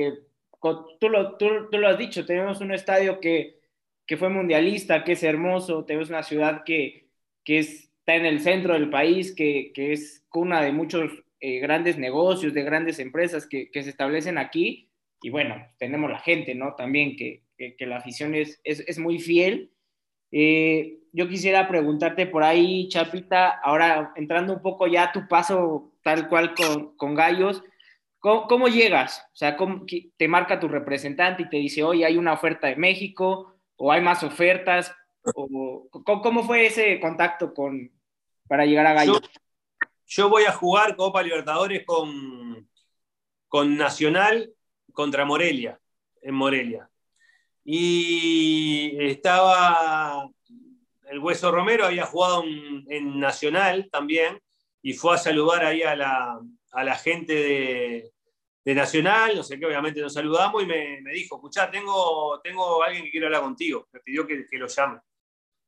tú 1.00 1.08
lo, 1.08 1.38
tú, 1.38 1.48
lo 1.72 1.88
has 1.88 1.96
dicho, 1.96 2.26
tenemos 2.26 2.60
un 2.60 2.72
estadio 2.72 3.18
que, 3.18 3.60
que, 4.06 4.18
fue 4.18 4.28
mundialista, 4.28 5.04
que 5.04 5.12
es 5.12 5.22
hermoso, 5.22 5.86
tenemos 5.86 6.10
una 6.10 6.22
ciudad 6.22 6.64
que, 6.64 7.08
que 7.44 7.60
está 7.60 8.14
en 8.14 8.26
el 8.26 8.40
centro 8.40 8.74
del 8.74 8.90
país, 8.90 9.34
que, 9.34 9.72
que 9.74 9.92
es 9.92 10.26
cuna 10.28 10.60
de 10.60 10.72
muchos 10.72 11.24
eh, 11.40 11.60
grandes 11.60 11.98
negocios, 11.98 12.52
de 12.52 12.64
grandes 12.64 12.98
empresas 12.98 13.46
que, 13.46 13.70
se 13.72 13.90
establecen 13.90 14.38
aquí. 14.38 14.87
Y 15.20 15.30
bueno, 15.30 15.56
tenemos 15.78 16.10
la 16.10 16.18
gente, 16.18 16.54
¿no? 16.54 16.74
También 16.74 17.16
que, 17.16 17.44
la 17.80 17.96
afición 17.96 18.34
es, 18.34 18.60
es, 18.64 18.80
es 18.80 18.98
muy 18.98 19.18
fiel. 19.18 19.72
Eh, 20.30 20.98
yo 21.12 21.28
quisiera 21.28 21.66
preguntarte 21.66 22.26
por 22.26 22.44
ahí, 22.44 22.88
Chapita, 22.88 23.48
ahora 23.48 24.12
entrando 24.16 24.52
un 24.52 24.62
poco 24.62 24.86
ya 24.86 25.10
tu 25.10 25.26
paso 25.26 25.92
tal 26.02 26.28
cual 26.28 26.54
con, 26.54 26.96
con 26.96 27.14
Gallos, 27.14 27.62
¿Cómo, 28.20 28.66
llegas? 28.66 29.24
O 29.32 29.36
sea, 29.36 29.56
¿cómo, 29.56 29.86
te 30.16 30.28
marca 30.28 30.58
tu 30.58 30.66
representante 30.66 31.42
y 31.42 31.48
te 31.48 31.56
dice, 31.56 31.84
oye, 31.84 32.04
hay 32.04 32.16
una 32.16 32.32
oferta 32.32 32.66
de 32.66 32.76
México 32.76 33.54
o 33.76 33.92
hay 33.92 34.00
más 34.00 34.24
ofertas? 34.24 34.92
O, 35.34 35.88
¿cómo, 35.90 36.42
fue 36.42 36.66
ese 36.66 36.98
contacto 37.00 37.54
con, 37.54 37.92
para 38.48 38.66
llegar 38.66 38.86
a 38.86 38.94
Gallo? 38.94 39.20
Yo, 40.06 40.28
voy 40.28 40.44
a 40.44 40.52
jugar 40.52 40.96
Copa 40.96 41.22
Libertadores 41.22 41.84
con, 41.86 42.68
con 43.46 43.76
Nacional 43.76 44.52
contra 44.98 45.24
Morelia, 45.24 45.78
en 46.22 46.34
Morelia. 46.34 46.90
Y 47.62 48.96
estaba 48.98 50.28
el 51.08 51.20
Hueso 51.20 51.52
Romero, 51.52 51.86
había 51.86 52.04
jugado 52.04 52.42
en 52.42 53.20
Nacional 53.20 53.88
también, 53.92 54.40
y 54.82 54.94
fue 54.94 55.14
a 55.14 55.18
saludar 55.18 55.64
ahí 55.64 55.82
a 55.82 55.94
la, 55.94 56.40
a 56.72 56.82
la 56.82 56.96
gente 56.96 57.32
de, 58.64 58.74
Nacional, 58.74 59.36
no 59.36 59.44
sé 59.44 59.56
qué, 59.58 59.66
obviamente 59.66 60.00
nos 60.00 60.12
saludamos 60.12 60.64
y 60.64 60.66
me, 60.66 61.00
dijo, 61.12 61.36
escuchá, 61.36 61.70
tengo, 61.70 62.40
tengo 62.42 62.82
alguien 62.82 63.04
que 63.04 63.12
quiere 63.12 63.26
hablar 63.26 63.42
contigo, 63.42 63.86
me 63.92 64.00
pidió 64.00 64.26
que, 64.26 64.44
lo 64.58 64.66
llame. 64.66 64.98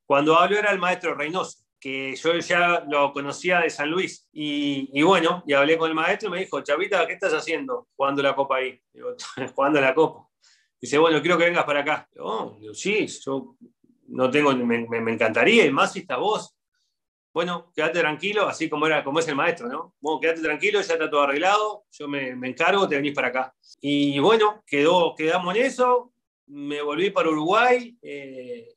Cuando 0.04 0.36
habló 0.36 0.58
era 0.58 0.72
el 0.72 0.80
maestro 0.80 1.14
Reynoso, 1.14 1.64
que 1.80 2.14
yo 2.14 2.38
ya 2.38 2.84
lo 2.88 3.12
conocía 3.12 3.60
de 3.60 3.70
San 3.70 3.90
Luis. 3.90 4.28
Y, 4.32 5.02
bueno, 5.02 5.42
y 5.46 5.54
hablé 5.54 5.78
con 5.78 5.88
el 5.88 5.94
maestro 5.94 6.28
y 6.28 6.32
me 6.32 6.40
dijo, 6.40 6.60
Chavita, 6.60 7.06
¿qué 7.06 7.14
estás 7.14 7.32
haciendo 7.32 7.88
jugando 7.96 8.22
la 8.22 8.34
copa 8.34 8.56
ahí? 8.56 8.80
Digo, 8.92 9.14
jugando 9.54 9.80
la 9.80 9.94
copa. 9.94 10.28
Dice, 10.80 10.98
bueno, 10.98 11.20
quiero 11.20 11.38
que 11.38 11.44
vengas 11.44 11.64
para 11.64 11.80
acá. 11.80 12.08
Digo, 12.12 12.74
sí, 12.74 13.06
yo 13.06 13.56
no 14.08 14.30
tengo, 14.30 14.54
me, 14.54 14.86
me, 14.86 15.12
encantaría, 15.12 15.64
y 15.64 15.70
más 15.70 15.92
si 15.92 16.00
estás 16.00 16.18
vos 16.18 16.56
bueno, 17.32 17.70
quédate 17.74 18.00
tranquilo, 18.00 18.48
así 18.48 18.68
como, 18.68 18.86
era, 18.86 19.04
como 19.04 19.20
es 19.20 19.28
el 19.28 19.36
maestro, 19.36 19.68
¿no? 19.68 19.94
Bueno, 20.00 20.20
quédate 20.20 20.42
tranquilo, 20.42 20.80
ya 20.80 20.94
está 20.94 21.08
todo 21.08 21.22
arreglado, 21.22 21.84
yo 21.92 22.08
me, 22.08 22.30
encargo, 22.30 22.88
te 22.88 22.96
venís 22.96 23.14
para 23.14 23.28
acá. 23.28 23.54
Y 23.80 24.18
bueno, 24.18 24.64
quedó, 24.66 25.14
quedamos 25.14 25.54
en 25.54 25.64
eso, 25.64 26.12
me 26.46 26.82
volví 26.82 27.10
para 27.10 27.30
Uruguay, 27.30 27.96
eh, 28.02 28.74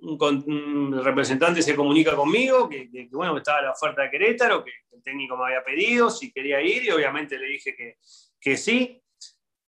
un, 0.00 1.00
representante 1.02 1.62
se 1.62 1.74
comunica 1.74 2.14
conmigo, 2.14 2.68
que, 2.68 3.08
bueno, 3.12 3.36
estaba 3.36 3.62
la 3.62 3.72
oferta 3.72 4.02
de 4.02 4.10
Querétaro, 4.10 4.64
que 4.64 4.72
el 4.92 5.02
técnico 5.02 5.36
me 5.36 5.44
había 5.46 5.64
pedido 5.64 6.10
si 6.10 6.32
quería 6.32 6.60
ir, 6.60 6.84
y 6.84 6.90
obviamente 6.90 7.38
le 7.38 7.46
dije 7.46 7.74
que, 7.74 7.96
que 8.40 8.56
sí 8.56 9.02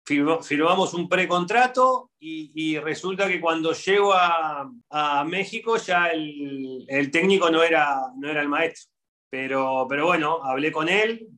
firmamos 0.04 0.94
un 0.94 1.06
precontrato 1.06 2.12
y, 2.18 2.50
y 2.54 2.78
resulta 2.78 3.28
que 3.28 3.40
cuando 3.40 3.74
llego 3.74 4.14
a, 4.14 4.70
a 4.88 5.24
México 5.24 5.76
ya 5.76 6.06
el, 6.06 6.86
el, 6.88 7.10
técnico 7.10 7.50
no 7.50 7.62
era, 7.62 8.00
no 8.16 8.30
era 8.30 8.40
el 8.40 8.48
maestro. 8.48 8.90
Pero, 9.30 9.86
pero 9.86 10.06
bueno, 10.06 10.42
hablé 10.42 10.72
con 10.72 10.88
él. 10.88 11.28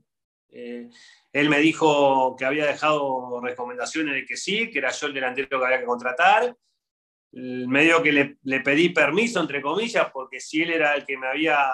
Eh, 0.51 0.89
él 1.33 1.49
me 1.49 1.59
dijo 1.59 2.37
que 2.37 2.45
había 2.45 2.67
dejado 2.67 3.41
recomendaciones 3.41 4.15
de 4.15 4.25
que 4.25 4.37
sí, 4.37 4.71
que 4.71 4.79
era 4.79 4.91
yo 4.93 5.09
el 5.09 5.15
delantero 5.15 5.49
que 5.49 5.67
había 5.67 5.81
que 5.81 5.87
contratar. 5.87 6.55
Medio 7.33 8.03
que 8.03 8.37
le, 8.43 8.61
pedí 8.61 8.89
permiso, 8.89 9.41
entre 9.41 9.63
comillas, 9.63 10.09
porque 10.13 10.41
si 10.41 10.63
él 10.63 10.71
era 10.71 10.95
el 10.95 11.05
que 11.05 11.17
me 11.17 11.29
había 11.29 11.71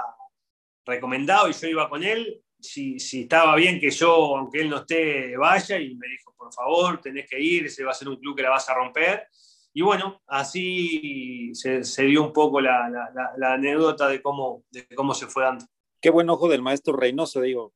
recomendado 0.84 1.48
y 1.48 1.52
yo 1.52 1.68
iba 1.68 1.88
con 1.88 2.04
él, 2.04 2.42
si, 2.60 2.96
estaba 2.96 3.56
bien 3.56 3.80
que 3.80 3.90
yo, 3.90 4.36
aunque 4.36 4.60
él 4.60 4.68
no 4.68 4.78
esté, 4.78 5.36
vaya, 5.36 5.78
y 5.78 5.94
me 5.94 6.08
dijo, 6.08 6.34
por 6.36 6.52
favor, 6.52 7.00
tenés 7.00 7.28
que 7.28 7.40
ir, 7.40 7.66
ese 7.66 7.84
va 7.84 7.92
a 7.92 7.94
ser 7.94 8.08
un 8.08 8.16
club 8.16 8.36
que 8.36 8.42
la 8.42 8.50
vas 8.50 8.68
a 8.68 8.74
romper. 8.74 9.28
Y 9.72 9.82
bueno, 9.82 10.22
así 10.26 11.50
se, 11.54 11.84
se 11.84 12.04
dio 12.04 12.22
un 12.22 12.32
poco 12.32 12.60
la, 12.60 12.90
anécdota 13.42 14.08
de 14.08 14.22
cómo, 14.22 14.64
se 14.72 15.26
fue 15.26 15.44
dando. 15.44 15.66
Qué 16.00 16.10
buen 16.10 16.30
ojo 16.30 16.48
del 16.48 16.62
maestro 16.62 16.94
Reynoso, 16.94 17.40
digo, 17.40 17.74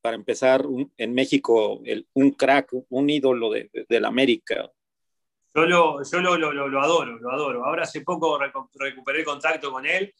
para 0.00 0.16
empezar, 0.16 0.64
en 0.96 1.14
México, 1.14 1.82
un 2.14 2.30
crack, 2.30 2.70
un 2.88 3.10
ídolo 3.10 3.50
de, 3.50 3.70
la 3.88 4.08
América. 4.08 4.70
Yo, 5.54 5.66
lo, 5.66 6.02
yo 6.02 6.20
lo, 6.20 6.36
lo, 6.36 6.68
lo, 6.68 6.82
adoro, 6.82 7.18
lo 7.18 7.30
adoro. 7.30 7.64
Ahora 7.64 7.84
hace 7.84 8.00
poco 8.00 8.38
recuperé 8.74 9.24
contacto 9.24 9.70
con 9.70 9.86
él 9.86 10.12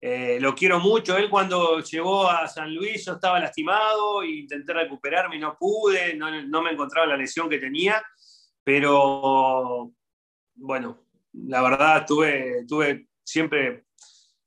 eh, 0.00 0.38
lo 0.40 0.54
quiero 0.54 0.78
mucho. 0.78 1.16
Él 1.16 1.30
cuando 1.30 1.80
llegó 1.80 2.28
a 2.28 2.46
San 2.48 2.74
Luis 2.74 3.04
yo 3.04 3.14
estaba 3.14 3.40
lastimado 3.40 4.22
e 4.22 4.30
intenté 4.30 4.72
recuperarme 4.72 5.36
y 5.36 5.40
no 5.40 5.56
pude, 5.58 6.14
no, 6.14 6.62
me 6.62 6.70
encontraba 6.70 7.06
la 7.06 7.16
lesión 7.16 7.48
que 7.48 7.58
tenía, 7.58 8.02
pero 8.62 9.92
bueno, 10.54 11.06
la 11.32 11.62
verdad 11.62 12.04
tuve, 12.06 12.64
tuve 12.68 13.08
siempre 13.24 13.84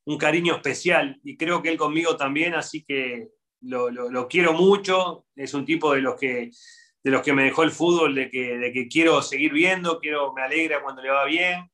un 0.06 0.17
cariño 0.17 0.56
especial 0.56 1.19
y 1.23 1.36
creo 1.36 1.62
que 1.62 1.69
él 1.69 1.78
conmigo 1.78 2.15
también, 2.15 2.54
así 2.54 2.84
que 2.84 3.30
lo, 3.62 4.28
quiero 4.28 4.54
mucho. 4.54 5.25
Es 5.36 5.54
un 5.54 5.65
tipo 5.65 5.93
de 5.93 6.02
los 6.02 6.15
que 6.15 6.52
de 7.03 7.12
los 7.12 7.21
que 7.21 7.33
me 7.33 7.43
dejó 7.43 7.63
el 7.63 7.71
fútbol, 7.71 8.15
de 8.15 8.29
que, 8.29 8.57
de 8.57 8.71
que 8.73 8.88
quiero 8.88 9.21
seguir 9.21 9.53
viendo, 9.53 9.99
quiero, 9.99 10.33
me 10.33 10.41
alegra 10.41 10.81
cuando 10.81 11.01
le 11.01 11.09
va 11.09 11.25
bien 11.25 11.69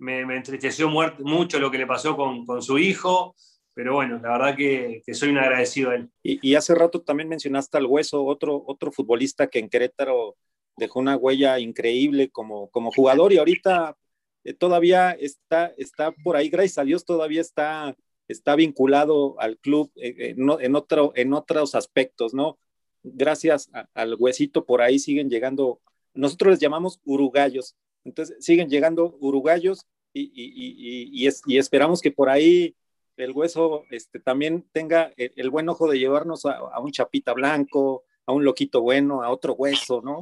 me, 0.00 0.36
entristeció 0.36 0.88
mucho 0.88 1.60
lo 1.60 1.70
que 1.70 1.78
le 1.78 1.86
pasó 1.86 2.16
con, 2.16 2.44
con, 2.44 2.62
su 2.62 2.78
hijo, 2.78 3.36
pero 3.74 3.94
bueno, 3.94 4.18
la 4.18 4.32
verdad 4.32 4.56
que, 4.56 5.02
que 5.04 5.14
soy 5.14 5.28
un 5.28 5.38
agradecido 5.38 5.90
a 5.90 5.96
él. 5.96 6.10
Y, 6.22 6.54
hace 6.54 6.74
rato 6.74 7.02
también 7.02 7.28
mencionaste 7.28 7.76
al 7.78 7.86
Hueso, 7.86 8.24
otro, 8.24 8.62
otro 8.66 8.90
futbolista 8.90 9.46
que 9.46 9.58
en 9.58 9.68
Querétaro 9.68 10.36
dejó 10.76 11.00
una 11.00 11.16
huella 11.16 11.58
increíble 11.58 12.30
como, 12.30 12.70
como 12.70 12.90
jugador 12.90 13.32
y 13.32 13.38
ahorita 13.38 13.96
eh, 14.44 14.54
todavía 14.54 15.12
está, 15.12 15.72
está 15.76 16.12
por 16.12 16.36
ahí, 16.36 16.48
gracias 16.48 16.78
a 16.78 16.84
Dios, 16.84 17.04
todavía 17.04 17.42
está, 17.42 17.94
está 18.26 18.56
vinculado 18.56 19.38
al 19.38 19.58
club 19.58 19.92
eh, 19.96 20.34
en, 20.36 20.48
en, 20.60 20.76
otro, 20.76 21.12
en 21.14 21.34
otros 21.34 21.74
aspectos, 21.74 22.32
¿no? 22.32 22.58
Gracias 23.02 23.70
al 23.94 24.14
Huesito 24.18 24.64
por 24.64 24.82
ahí 24.82 24.98
siguen 24.98 25.30
llegando, 25.30 25.80
nosotros 26.14 26.52
les 26.52 26.60
llamamos 26.60 27.00
uruguayos, 27.04 27.76
entonces 28.04 28.36
siguen 28.44 28.68
llegando 28.68 29.16
uruguayos 29.20 29.86
y, 30.12 31.26
esperamos 31.56 32.00
que 32.00 32.10
por 32.10 32.28
ahí 32.28 32.74
el 33.16 33.32
hueso 33.32 33.84
este, 33.90 34.18
también 34.18 34.66
tenga 34.72 35.12
el, 35.16 35.50
buen 35.50 35.68
ojo 35.68 35.88
de 35.90 35.98
llevarnos 35.98 36.44
a, 36.46 36.78
un 36.80 36.90
chapita 36.90 37.32
blanco, 37.32 38.04
a 38.26 38.32
un 38.32 38.44
loquito 38.44 38.80
bueno, 38.80 39.22
a 39.22 39.30
otro 39.30 39.54
hueso, 39.54 40.00
¿no? 40.02 40.20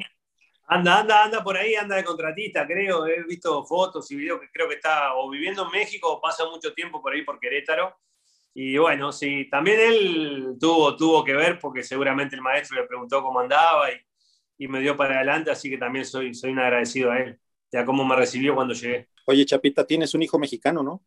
Anda, 0.71 1.01
anda, 1.01 1.25
anda 1.25 1.43
por 1.43 1.57
ahí, 1.57 1.75
anda 1.77 1.97
de 1.97 2.05
contratista, 2.05 2.67
creo. 2.67 3.07
He 3.07 3.23
visto 3.25 3.65
fotos 3.65 4.11
y 4.11 4.17
videos 4.17 4.41
que 4.41 4.51
creo 4.53 4.69
que 4.69 4.75
está 4.75 5.15
o 5.15 5.31
viviendo 5.31 5.65
en 5.65 5.71
México 5.71 6.13
o 6.13 6.21
pasa 6.21 6.45
mucho 6.45 6.75
tiempo 6.75 7.01
por 7.01 7.15
ahí 7.15 7.23
por 7.23 7.41
Querétaro. 7.41 7.97
Y 8.61 8.77
bueno, 8.77 9.13
sí, 9.13 9.49
también 9.49 9.79
él 9.79 10.57
tuvo, 10.59 10.97
tuvo 10.97 11.23
que 11.23 11.33
ver 11.33 11.61
porque 11.61 11.85
seguramente 11.85 12.35
el 12.35 12.43
maestro 12.43 12.81
le 12.81 12.89
preguntó 12.89 13.23
cómo 13.23 13.39
andaba 13.39 13.89
y, 13.93 13.95
y 14.59 14.67
me 14.67 14.81
dio 14.81 14.97
para 14.97 15.15
adelante, 15.15 15.53
así 15.53 15.71
que 15.71 15.79
también 15.79 16.05
soy, 16.05 16.35
soy 16.35 16.51
un 16.51 16.59
agradecido 16.59 17.13
a 17.13 17.21
él, 17.21 17.39
ya 17.71 17.85
cómo 17.85 18.05
me 18.05 18.17
recibió 18.17 18.57
cuando 18.57 18.75
llegué. 18.75 19.11
Oye, 19.27 19.47
Chapita, 19.47 19.87
tienes 19.87 20.13
un 20.13 20.25
hijo 20.25 20.41
mexicano, 20.41 20.83
¿no? 20.83 21.05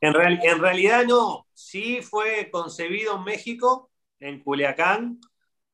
En, 0.00 0.12
real, 0.12 0.40
en 0.42 0.58
realidad 0.58 1.04
no, 1.06 1.46
sí 1.54 2.02
fue 2.02 2.50
concebido 2.50 3.14
en 3.14 3.22
México, 3.22 3.92
en 4.18 4.42
Culiacán, 4.42 5.20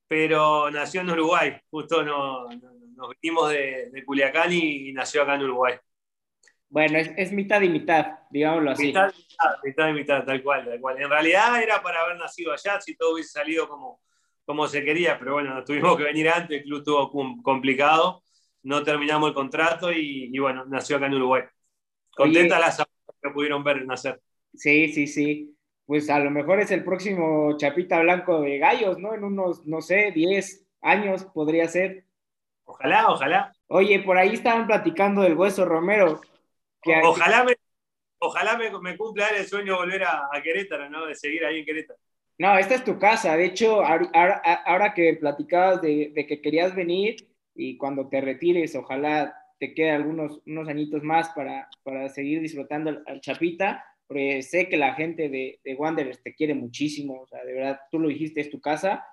pero 0.07 0.71
nació 0.71 1.01
en 1.01 1.11
Uruguay, 1.11 1.57
justo 1.71 2.03
no, 2.03 2.51
nos 2.51 3.09
vinimos 3.19 3.49
de, 3.49 3.89
de 3.91 4.05
Culiacán 4.05 4.53
y, 4.53 4.91
y, 4.91 4.93
nació 4.93 5.23
acá 5.23 5.37
en 5.37 5.45
Uruguay. 5.45 5.77
Bueno, 6.69 6.99
es, 6.99 7.11
es, 7.17 7.33
mitad 7.33 7.61
y 7.61 7.69
mitad, 7.69 8.19
digámoslo 8.31 8.73
así. 8.73 8.87
Mitad, 8.87 9.07
mitad, 9.07 9.63
mitad 9.63 9.89
y 9.89 9.93
mitad, 9.93 10.25
tal 10.25 10.43
cual, 10.43 10.65
tal 10.65 10.81
cual. 10.81 11.01
En 11.01 11.09
realidad 11.09 11.63
era 11.63 11.83
para 11.83 12.01
haber 12.01 12.17
nacido 12.17 12.53
allá, 12.53 12.81
si 12.81 12.97
todo 12.97 13.15
hubiese 13.15 13.31
salido 13.31 13.69
como, 13.69 14.01
como 14.45 14.67
se 14.67 14.85
quería, 14.85 15.19
pero 15.19 15.35
bueno, 15.35 15.63
tuvimos 15.67 15.97
que 15.97 16.05
venir 16.05 16.29
antes, 16.29 16.59
el 16.59 16.65
club 16.65 16.79
estuvo 16.79 17.43
complicado, 17.43 18.23
no 18.63 18.83
terminamos 18.83 19.29
el 19.29 19.35
contrato 19.35 19.93
y, 19.93 20.31
y 20.33 20.39
bueno, 20.39 20.65
nació 20.67 20.97
acá 20.97 21.07
en 21.07 21.15
Uruguay. 21.15 21.43
Contenta 22.17 22.59
las 22.59 22.83
que 23.23 23.31
pudieron 23.31 23.65
ver 23.65 23.85
nacer. 23.87 24.21
Sí, 24.55 24.89
sí, 24.89 25.07
sí. 25.07 25.57
Pues 25.87 26.09
a 26.09 26.19
lo 26.19 26.31
mejor 26.31 26.61
es 26.61 26.71
el 26.71 26.85
próximo 26.85 27.57
Chapita 27.57 28.01
Blanco 28.01 28.41
de 28.41 28.59
Gallos, 28.59 28.99
¿no? 28.99 29.15
En 29.15 29.25
unos, 29.25 29.67
no 29.67 29.81
sé, 29.81 30.13
10 30.15 30.67
años 30.81 31.25
podría 31.25 31.69
ser. 31.69 32.05
Ojalá, 32.65 33.09
ojalá. 33.09 33.53
Oye, 33.67 34.01
por 34.01 34.17
ahí 34.17 34.35
estaban 34.35 34.67
platicando 34.67 35.23
del 35.23 35.37
Hueso 35.37 35.65
Romero. 35.65 36.21
Que 36.85 37.01
ojalá 37.03 37.45
me, 37.45 37.55
ojalá 38.19 38.57
me, 38.57 38.71
me 38.81 38.97
cumpla 38.97 39.29
el 39.29 39.47
sueño 39.47 39.73
de 39.73 39.79
volver 39.79 40.05
a, 40.05 40.29
a 40.33 40.43
Querétaro, 40.43 40.89
¿no? 40.91 41.07
De 41.07 41.15
seguir 41.15 41.45
ahí 41.45 41.61
en 41.61 41.65
Querétaro. 41.65 41.99
No, 42.39 42.59
esta 42.59 42.75
es 42.75 42.85
tu 42.85 42.99
casa. 42.99 43.37
De 43.37 43.47
hecho, 43.47 43.85
ahora, 43.85 44.37
ahora 44.67 44.93
que 44.93 45.15
platicabas 45.15 45.81
de, 45.81 46.13
de, 46.15 46.27
que 46.27 46.41
querías 46.41 46.75
venir 46.75 47.17
y 47.55 47.77
cuando 47.77 48.09
te 48.09 48.21
retires, 48.21 48.75
ojalá 48.75 49.37
te 49.61 49.73
quede 49.73 49.93
algunos 49.93 50.41
unos 50.47 50.69
añitos 50.69 51.03
más 51.05 51.29
para, 51.31 51.69
para 51.85 52.09
seguir 52.09 52.41
disfrutando 52.41 52.91
al, 52.91 53.05
al, 53.07 53.21
Chapita, 53.21 53.85
porque 54.09 54.43
sé 54.43 54.69
que 54.69 54.77
la 54.77 54.95
gente 54.95 55.29
de, 55.29 55.61
de 55.63 55.75
Wanderers 55.77 56.23
te 56.23 56.35
quiere 56.35 56.55
muchísimo. 56.55 57.21
O 57.23 57.27
sea, 57.27 57.45
de 57.45 57.53
verdad, 57.53 57.81
tú 57.91 58.01
lo 58.01 58.09
dijiste, 58.09 58.41
es 58.41 58.51
tu 58.51 58.61
casa. 58.61 59.07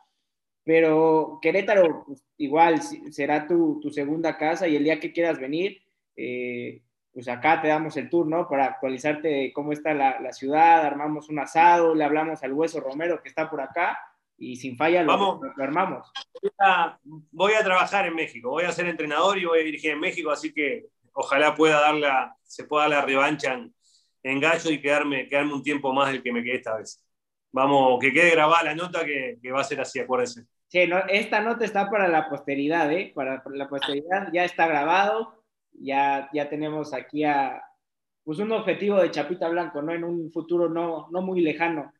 Pero 0.63 1.39
Querétaro, 1.41 2.03
pues, 2.05 2.23
igual 2.37 2.81
será 2.81 3.47
tu, 3.47 3.79
tu, 3.81 3.91
segunda 3.91 4.37
casa 4.37 4.67
y 4.67 4.75
el 4.75 4.83
día 4.83 4.99
que 4.99 5.11
quieras 5.11 5.39
venir, 5.39 5.81
eh, 6.15 6.81
pues 7.13 7.27
acá 7.27 7.61
te 7.61 7.67
damos 7.67 7.97
el 7.97 8.09
tour, 8.09 8.27
¿no? 8.27 8.47
Para 8.47 8.65
actualizarte 8.65 9.27
de 9.27 9.53
cómo 9.53 9.73
está 9.73 9.93
la, 9.93 10.19
la, 10.19 10.31
ciudad, 10.31 10.85
armamos 10.85 11.29
un 11.29 11.39
asado, 11.39 11.93
le 11.93 12.03
hablamos 12.03 12.43
al 12.43 12.53
Hueso 12.53 12.79
Romero 12.79 13.21
que 13.21 13.29
está 13.29 13.49
por 13.49 13.61
acá 13.61 13.99
y 14.37 14.55
sin 14.55 14.77
falla 14.77 15.03
lo, 15.03 15.11
Vamos. 15.11 15.41
lo, 15.41 15.53
lo 15.55 15.63
armamos. 15.63 16.11
Voy 16.41 16.51
a, 16.59 16.99
voy 17.31 17.53
a, 17.53 17.63
trabajar 17.63 18.07
en 18.07 18.15
México, 18.15 18.49
voy 18.49 18.63
a 18.63 18.71
ser 18.71 18.87
entrenador 18.87 19.37
y 19.37 19.45
voy 19.45 19.59
a 19.59 19.63
dirigir 19.63 19.91
en 19.91 19.99
México, 19.99 20.31
así 20.31 20.53
que 20.53 20.85
ojalá 21.13 21.53
pueda 21.53 21.81
dar 21.81 21.95
la, 21.95 22.35
se 22.43 22.63
pueda 22.63 22.83
dar 22.83 22.91
la 22.91 23.05
revancha 23.05 23.53
en, 23.53 23.73
en 24.23 24.39
Gallo 24.39 24.71
y 24.71 24.81
quedarme, 24.81 25.27
quedarme 25.27 25.53
un 25.53 25.63
tiempo 25.63 25.93
más 25.93 26.11
del 26.11 26.23
que 26.23 26.31
me 26.31 26.43
quedé 26.43 26.55
esta 26.55 26.77
vez. 26.77 27.05
Vamos, 27.51 27.99
que 27.99 28.13
quede 28.13 28.31
grabada 28.31 28.63
la 28.63 28.75
nota 28.75 29.05
que, 29.05 29.37
que 29.41 29.51
va 29.51 29.61
a 29.61 29.65
ser 29.65 29.81
así, 29.81 29.99
acuérdense. 29.99 30.45
Sí, 30.69 30.87
no, 30.87 30.99
esta 31.09 31.41
nota 31.41 31.65
está 31.65 31.89
para 31.89 32.07
la 32.07 32.29
posteridad, 32.29 32.89
¿eh? 32.93 33.11
Para 33.13 33.43
la 33.47 33.67
posteridad, 33.67 34.29
ya 34.31 34.45
está 34.45 34.67
grabado, 34.67 35.40
ya, 35.83 36.29
ya 36.33 36.49
tenemos 36.49 36.93
aquí 36.93 37.23
a, 37.23 37.61
pues 38.23 38.39
un 38.39 38.51
objetivo 38.51 38.99
de 39.01 39.11
Chapita 39.11 39.49
Blanco, 39.49 39.81
¿no? 39.81 39.93
En 39.93 40.03
un 40.03 40.31
futuro 40.31 40.69
no, 40.69 41.07
no 41.11 41.21
muy 41.21 41.41
lejano. 41.41 41.91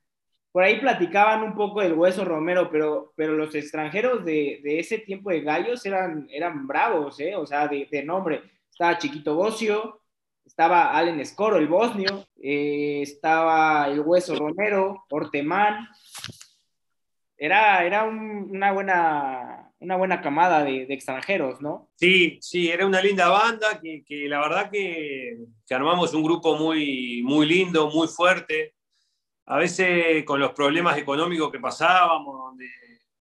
Por 0.52 0.64
ahí 0.64 0.80
platicaban 0.80 1.44
un 1.44 1.56
poco 1.56 1.82
del 1.82 1.94
Hueso 1.94 2.26
Romero, 2.26 2.70
pero, 2.70 3.14
pero 3.16 3.34
los 3.34 3.56
extranjeros 3.56 4.26
de, 4.26 4.60
de 4.64 4.80
ese 4.80 5.00
tiempo 5.00 5.30
de 5.30 5.42
gallos 5.42 5.86
eran, 5.86 6.28
eran 6.30 6.68
bravos, 6.68 7.20
¿eh? 7.20 7.36
O 7.36 7.46
sea, 7.46 7.68
de, 7.68 8.04
nombre. 8.04 8.42
Estaba 8.70 8.98
Chiquito 8.98 9.36
Bocio, 9.36 10.02
estaba 10.46 10.98
Allen 10.98 11.20
Escoro, 11.20 11.58
el 11.58 11.68
bosnio, 11.68 12.26
eh, 12.42 13.02
estaba 13.02 13.88
el 13.88 14.02
Hueso 14.02 14.36
Romero, 14.36 15.06
Ortemán. 15.10 15.88
Era, 17.38 17.84
era 17.86 18.04
un, 18.04 18.50
una 18.52 18.72
buena 18.74 19.61
una 19.82 19.96
buena 19.96 20.22
camada 20.22 20.64
de, 20.64 20.86
de, 20.86 20.94
extranjeros, 20.94 21.60
¿no? 21.60 21.90
Sí, 21.96 22.38
sí, 22.40 22.70
era 22.70 22.86
una 22.86 23.02
linda 23.02 23.30
banda 23.30 23.80
que, 23.82 24.04
que 24.06 24.28
la 24.30 24.40
verdad 24.40 24.70
que, 24.70 25.40
que, 25.66 25.74
armamos 25.74 26.14
un 26.14 26.24
grupo 26.24 26.56
muy, 26.56 27.24
muy 27.24 27.48
lindo, 27.48 27.90
muy 27.90 28.08
fuerte. 28.08 28.76
A 29.48 29.58
veces 29.58 30.24
con 30.24 30.40
los 30.40 30.52
problemas 30.52 30.98
económicos 31.00 31.52
que 31.52 31.60
pasábamos, 31.60 32.38
donde 32.38 32.68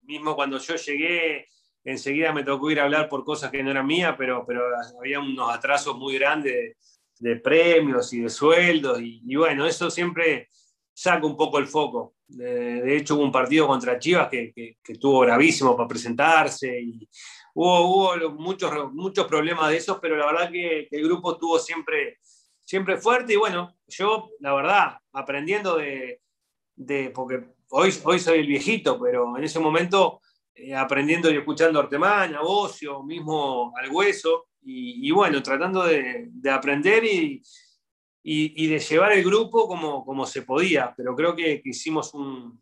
mismo 0.03 0.37
cuando 0.37 0.59
yo 0.59 0.77
llegué, 0.77 1.49
enseguida 1.85 2.35
me 2.35 2.45
tocó 2.45 2.71
ir 2.71 2.81
a 2.81 2.85
hablar 2.85 3.09
por 3.09 3.25
cosas 3.25 3.51
que 3.51 3.63
no 3.63 3.71
eran 3.71 3.87
mías, 3.87 4.15
pero, 4.19 4.45
pero 4.47 4.63
había 4.99 5.21
unos 5.21 5.51
atrasos 5.51 5.97
muy 5.97 6.19
grandes 6.19 6.77
de, 7.19 7.37
premios 7.37 8.13
y 8.13 8.21
de 8.21 8.29
sueldos, 8.29 9.01
y, 9.01 9.23
y 9.27 9.37
bueno, 9.37 9.65
eso 9.65 9.91
siempre 9.91 10.51
saca 10.93 11.27
un 11.27 11.37
poco 11.37 11.59
el 11.59 11.67
foco. 11.67 12.15
De, 12.27 12.97
hecho, 12.97 13.15
hubo 13.15 13.25
un 13.25 13.33
partido 13.33 13.67
contra 13.67 13.99
Chivas 13.99 14.29
que, 14.29 14.53
que, 14.53 14.79
que 14.83 14.93
estuvo 14.93 15.21
gravísimo 15.21 15.77
para 15.77 15.89
presentarse 15.89 16.81
y 16.81 17.09
hubo, 17.55 18.17
hubo, 18.17 18.31
muchos, 18.31 18.93
muchos 18.93 19.27
problemas 19.27 19.71
de 19.71 19.77
esos, 19.77 19.99
pero 20.01 20.17
la 20.17 20.27
verdad 20.27 20.51
que, 20.51 20.89
el 20.91 21.05
grupo 21.05 21.33
estuvo 21.33 21.59
siempre, 21.59 22.19
siempre 22.61 22.97
fuerte 22.97 23.35
y 23.35 23.37
bueno, 23.37 23.77
yo, 23.87 24.31
la 24.41 24.55
verdad, 24.55 24.99
aprendiendo 25.13 25.77
de, 25.77 26.21
de 26.75 27.11
porque 27.11 27.45
hoy, 27.71 27.93
hoy 28.05 28.19
soy 28.19 28.41
el 28.41 28.47
viejito, 28.47 28.99
pero 29.01 29.37
en 29.37 29.45
ese 29.45 29.59
momento 29.59 30.21
eh, 30.55 30.75
aprendiendo 30.75 31.31
y 31.31 31.37
escuchando 31.37 31.79
a 31.79 31.83
Ortemán, 31.83 32.35
a 32.35 32.41
Bocio, 32.41 33.03
mismo 33.03 33.73
al 33.77 33.91
Hueso, 33.91 34.47
y, 34.65 35.09
y 35.09 35.11
bueno, 35.11 35.43
tratando 35.43 35.85
de, 35.85 36.29
de 36.31 36.51
aprender 36.51 37.05
y, 37.05 37.43
y, 38.23 38.65
y, 38.65 38.69
de 38.69 38.79
llevar 38.79 39.13
el 39.13 39.25
grupo 39.25 39.67
como, 39.67 40.05
como 40.05 40.27
se 40.27 40.43
podía, 40.43 40.95
pero 40.97 41.17
creo 41.17 41.35
que, 41.35 41.61
que 41.61 41.71
hicimos 41.71 42.15
un, 42.15 42.61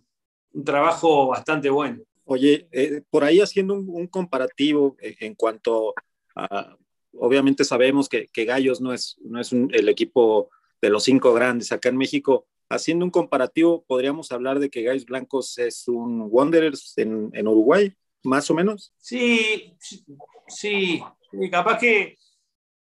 un, 0.52 0.64
trabajo 0.64 1.28
bastante 1.28 1.68
bueno. 1.68 2.02
Oye, 2.24 2.68
eh, 2.72 3.02
por 3.10 3.24
ahí 3.24 3.40
haciendo 3.40 3.74
un, 3.74 3.86
un, 3.88 4.06
comparativo 4.06 4.96
en 5.00 5.34
cuanto 5.34 5.94
a, 6.34 6.76
obviamente 7.14 7.64
sabemos 7.64 8.08
que, 8.08 8.26
que 8.28 8.44
Gallos 8.44 8.80
no 8.80 8.92
es, 8.92 9.16
no 9.22 9.40
es 9.40 9.52
el 9.52 9.88
equipo 9.88 10.48
de 10.80 10.90
los 10.90 11.04
cinco 11.04 11.32
grandes 11.32 11.72
acá 11.72 11.88
en 11.88 11.96
México, 11.96 12.46
haciendo 12.68 13.04
un 13.04 13.10
comparativo, 13.10 13.84
podríamos 13.86 14.32
hablar 14.32 14.60
de 14.60 14.70
que 14.70 14.82
Gallos 14.82 15.04
Blancos 15.04 15.58
es 15.58 15.88
un 15.88 16.28
Wanderers 16.30 16.96
en, 16.96 17.30
en 17.34 17.48
Uruguay, 17.48 17.92
más 18.22 18.50
o 18.50 18.54
menos. 18.54 18.92
Sí, 18.98 19.76
sí, 19.78 20.04
sí, 20.48 21.02
capaz 21.50 21.78
que 21.78 22.16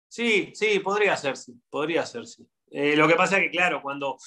sí, 0.07 0.51
sí, 0.53 0.79
podría 0.79 1.17
ser, 1.17 1.35
sí, 1.35 1.53
podría 1.69 2.05
ser, 2.05 2.25
sí. 2.27 2.47
Eh, 2.71 2.95
lo 2.95 3.07
que 3.07 3.15
pasa 3.15 3.37
es 3.37 3.43
que, 3.43 3.51
claro, 3.51 3.81
cuando, 3.81 4.17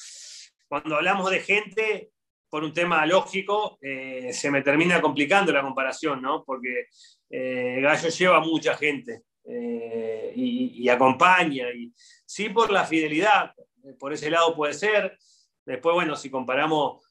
cuando 0.69 0.97
hablamos 0.97 1.31
de 1.31 1.41
gente, 1.41 2.13
por 2.53 2.65
un 2.65 2.75
tema 2.75 3.07
lógico, 3.07 3.79
eh, 3.81 4.31
se 4.35 4.51
me 4.51 4.61
termina 4.61 5.01
complicando 5.01 5.51
la 5.53 5.63
comparación, 5.63 6.21
¿no? 6.21 6.45
Porque 6.45 6.85
eh, 7.31 7.79
Gallo 7.81 8.11
lleva 8.11 8.41
mucha 8.41 8.75
gente 8.77 9.23
eh, 9.49 10.35
y, 10.37 10.87
acompaña, 10.91 11.73
y 11.73 11.91
sí 12.27 12.51
por 12.51 12.71
la 12.71 12.85
fidelidad, 12.85 13.53
por 13.99 14.13
ese 14.13 14.29
lado 14.29 14.55
puede 14.55 14.75
ser. 14.75 15.17
Después, 15.65 15.95
bueno, 15.95 16.15
si 16.15 16.29
comparamos, 16.29 17.03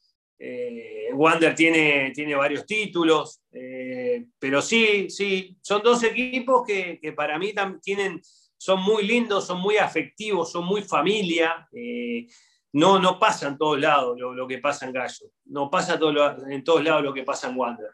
Wander 1.14 1.56
tiene, 1.56 2.12
tiene 2.14 2.36
varios 2.36 2.64
títulos, 2.64 3.42
pero 4.38 4.62
sí, 4.62 5.10
sí, 5.10 5.56
son 5.60 5.82
dos 5.82 6.04
equipos 6.04 6.62
que, 6.64 7.00
que 7.00 7.12
para 7.12 7.36
mí 7.36 7.52
tienen 7.82 8.20
son 8.62 8.80
muy 8.80 9.04
lindos, 9.04 9.44
son 9.44 9.60
muy 9.60 9.76
afectivos, 9.76 10.52
son 10.52 10.64
muy 10.64 10.82
familia. 10.82 11.68
Eh, 11.72 12.28
no, 12.74 13.00
no 13.00 13.18
pasa 13.18 13.48
en 13.48 13.58
todos 13.58 13.80
lados 13.80 14.16
lo, 14.16 14.32
lo, 14.32 14.46
que 14.46 14.58
pasa 14.58 14.86
en 14.86 14.92
Gallo, 14.92 15.26
no 15.46 15.68
pasa 15.68 15.98
todo 15.98 16.14
en 16.48 16.62
todos 16.62 16.84
lados 16.84 17.02
lo 17.02 17.12
que 17.12 17.24
pasa 17.24 17.48
en 17.48 17.56
Wander. 17.56 17.90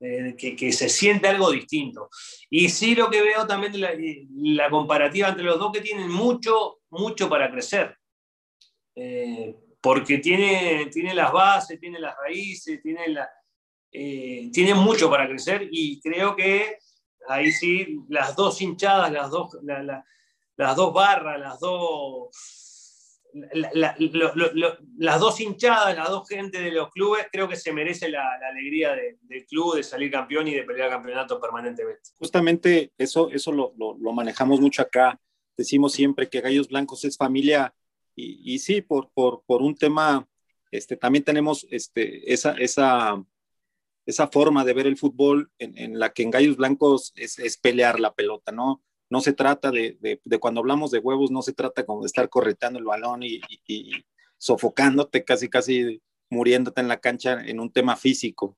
Eh, 0.00 0.34
que, 0.36 0.56
que, 0.56 0.72
se 0.72 0.88
siente 0.88 1.28
algo 1.28 1.50
distinto. 1.50 2.08
Y 2.48 2.70
sí 2.70 2.94
lo 2.94 3.10
que 3.10 3.20
veo 3.20 3.46
también 3.46 3.78
la, 3.78 3.92
la 3.94 4.70
comparativa 4.70 5.28
entre 5.28 5.44
los 5.44 5.58
dos, 5.58 5.72
que 5.72 5.80
tienen 5.82 6.10
mucho, 6.10 6.80
mucho 6.90 7.28
para 7.28 7.50
crecer. 7.50 7.96
Eh, 8.94 9.54
porque 9.82 10.18
tiene, 10.18 10.86
tiene 10.86 11.14
las 11.14 11.30
bases, 11.30 11.78
tiene 11.78 11.98
las 11.98 12.16
raíces, 12.16 12.80
tiene, 12.82 13.08
la, 13.08 13.28
eh, 13.92 14.50
tiene 14.50 14.74
mucho 14.74 15.10
para 15.10 15.28
crecer 15.28 15.68
y 15.70 16.00
creo 16.00 16.34
que 16.34 16.78
ahí 17.28 17.52
sí, 17.52 18.00
las 18.08 18.36
dos 18.36 18.60
hinchadas, 18.60 19.12
las 19.12 19.30
dos, 19.30 19.56
la, 19.62 19.82
la, 19.82 20.04
las 20.56 20.76
dos 20.76 20.92
barras, 20.92 21.38
las 21.38 21.60
dos, 21.60 22.30
la, 23.52 23.94
lo, 23.98 24.34
lo, 24.34 24.78
las 24.98 25.20
dos 25.20 25.40
hinchadas, 25.40 25.96
las 25.96 26.08
dos 26.08 26.28
gente 26.28 26.60
de 26.60 26.70
los 26.70 26.90
clubes, 26.90 27.26
creo 27.30 27.48
que 27.48 27.56
se 27.56 27.72
merece 27.72 28.08
la, 28.08 28.24
alegría 28.50 28.94
de, 28.94 29.18
del 29.22 29.44
club 29.46 29.76
de 29.76 29.82
salir 29.82 30.10
campeón 30.10 30.48
y 30.48 30.54
de 30.54 30.62
pelear 30.62 30.90
campeonato 30.90 31.40
permanentemente. 31.40 32.10
Justamente 32.18 32.92
eso, 32.96 33.30
eso 33.30 33.52
lo, 33.52 33.72
manejamos 34.12 34.60
mucho 34.60 34.82
acá. 34.82 35.20
Decimos 35.56 35.92
siempre 35.92 36.28
que 36.28 36.40
Gallos 36.40 36.68
Blancos 36.68 37.04
es 37.04 37.16
familia 37.16 37.74
y, 38.14 38.54
y 38.54 38.58
sí, 38.58 38.82
por, 38.82 39.10
por, 39.12 39.42
por 39.46 39.62
un 39.62 39.74
tema 39.74 40.26
este, 40.70 40.96
también 40.96 41.24
tenemos 41.24 41.66
este, 41.70 42.32
esa, 42.32 42.52
esa, 42.52 43.22
esa 44.06 44.28
forma 44.28 44.64
de 44.64 44.72
ver 44.72 44.86
el 44.86 44.96
fútbol 44.96 45.50
en, 45.58 45.98
la 45.98 46.12
que 46.12 46.22
en 46.22 46.30
Gallos 46.30 46.56
Blancos 46.56 47.12
es, 47.16 47.58
pelear 47.58 48.00
la 48.00 48.14
pelota, 48.14 48.52
¿no? 48.52 48.82
No 49.10 49.20
se 49.20 49.32
trata 49.32 49.70
de, 49.70 50.20
cuando 50.40 50.60
hablamos 50.60 50.90
de 50.90 50.98
huevos, 50.98 51.30
no 51.30 51.42
se 51.42 51.52
trata 51.52 51.84
como 51.84 52.02
de 52.02 52.06
estar 52.06 52.28
correteando 52.28 52.78
el 52.78 52.84
balón 52.84 53.22
y, 53.22 53.40
sofocándote, 54.38 55.24
casi, 55.24 55.48
casi 55.48 56.00
muriéndote 56.30 56.80
en 56.80 56.88
la 56.88 57.00
cancha 57.00 57.44
en 57.44 57.60
un 57.60 57.72
tema 57.72 57.96
físico, 57.96 58.56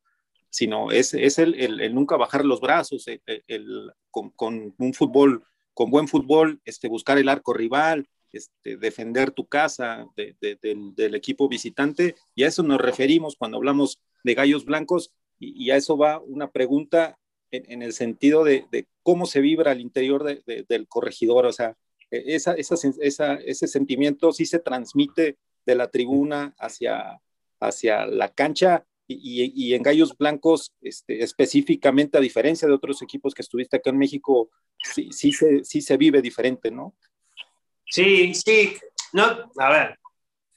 sino 0.51 0.91
es, 0.91 1.15
es 1.15 1.39
el, 1.39 1.55
el, 1.61 1.95
nunca 1.95 2.17
bajar 2.17 2.45
los 2.45 2.61
brazos, 2.61 3.07
el, 3.07 3.93
con, 4.11 4.31
con, 4.31 4.75
un 4.79 4.95
fútbol, 4.95 5.45
con 5.75 5.91
buen 5.91 6.09
fútbol, 6.09 6.61
este, 6.65 6.89
buscar 6.89 7.19
el 7.19 7.29
arco 7.29 7.53
rival, 7.53 8.09
este, 8.33 8.77
defender 8.77 9.31
tu 9.31 9.47
casa 9.47 10.07
del, 10.15 11.15
equipo 11.15 11.49
visitante, 11.49 12.15
y 12.35 12.43
a 12.43 12.49
eso 12.49 12.63
nos 12.63 12.81
referimos 12.81 13.37
cuando 13.37 13.57
hablamos 13.57 14.01
de 14.23 14.35
gallos 14.35 14.65
blancos, 14.65 15.13
y, 15.39 15.71
a 15.71 15.77
eso 15.77 15.97
va 15.97 16.21
una 16.21 16.51
pregunta 16.51 17.19
en, 17.51 17.83
el 17.83 17.93
sentido 17.93 18.45
de, 18.45 18.87
cómo 19.03 19.27
se 19.27 19.41
vibra 19.41 19.73
al 19.73 19.81
interior 19.81 20.25
del 20.45 20.89
corregidor, 20.89 21.47
o 21.47 21.53
sea, 21.53 21.77
e, 22.11 22.35
esa, 22.35 22.55
ese 22.55 23.67
sentimiento 23.67 24.33
sí 24.33 24.47
se 24.47 24.59
transmite 24.59 25.39
de 25.65 25.75
la 25.75 25.89
tribuna 25.89 26.55
hacia, 26.59 27.21
hacia 27.61 28.07
la 28.07 28.29
cancha 28.29 28.85
y, 29.11 29.73
en 29.73 29.83
Gallos 29.83 30.17
Blancos, 30.19 30.75
este, 30.83 31.23
específicamente, 31.23 32.19
a 32.19 32.21
diferencia 32.21 32.69
de 32.69 32.75
otros 32.75 33.01
equipos 33.01 33.35
que 33.35 33.41
estuviste 33.41 33.79
acá 33.79 33.89
en 33.89 33.97
México, 33.97 34.51
sí, 34.95 35.09
sí, 35.13 35.33
se, 35.33 35.65
sí 35.65 35.81
se 35.81 35.97
vive 35.97 36.21
diferente, 36.21 36.71
¿no? 36.71 36.95
Sí, 37.87 38.35
sí. 38.35 38.77
No, 39.15 39.51
a 39.57 39.71
ver, 39.71 39.99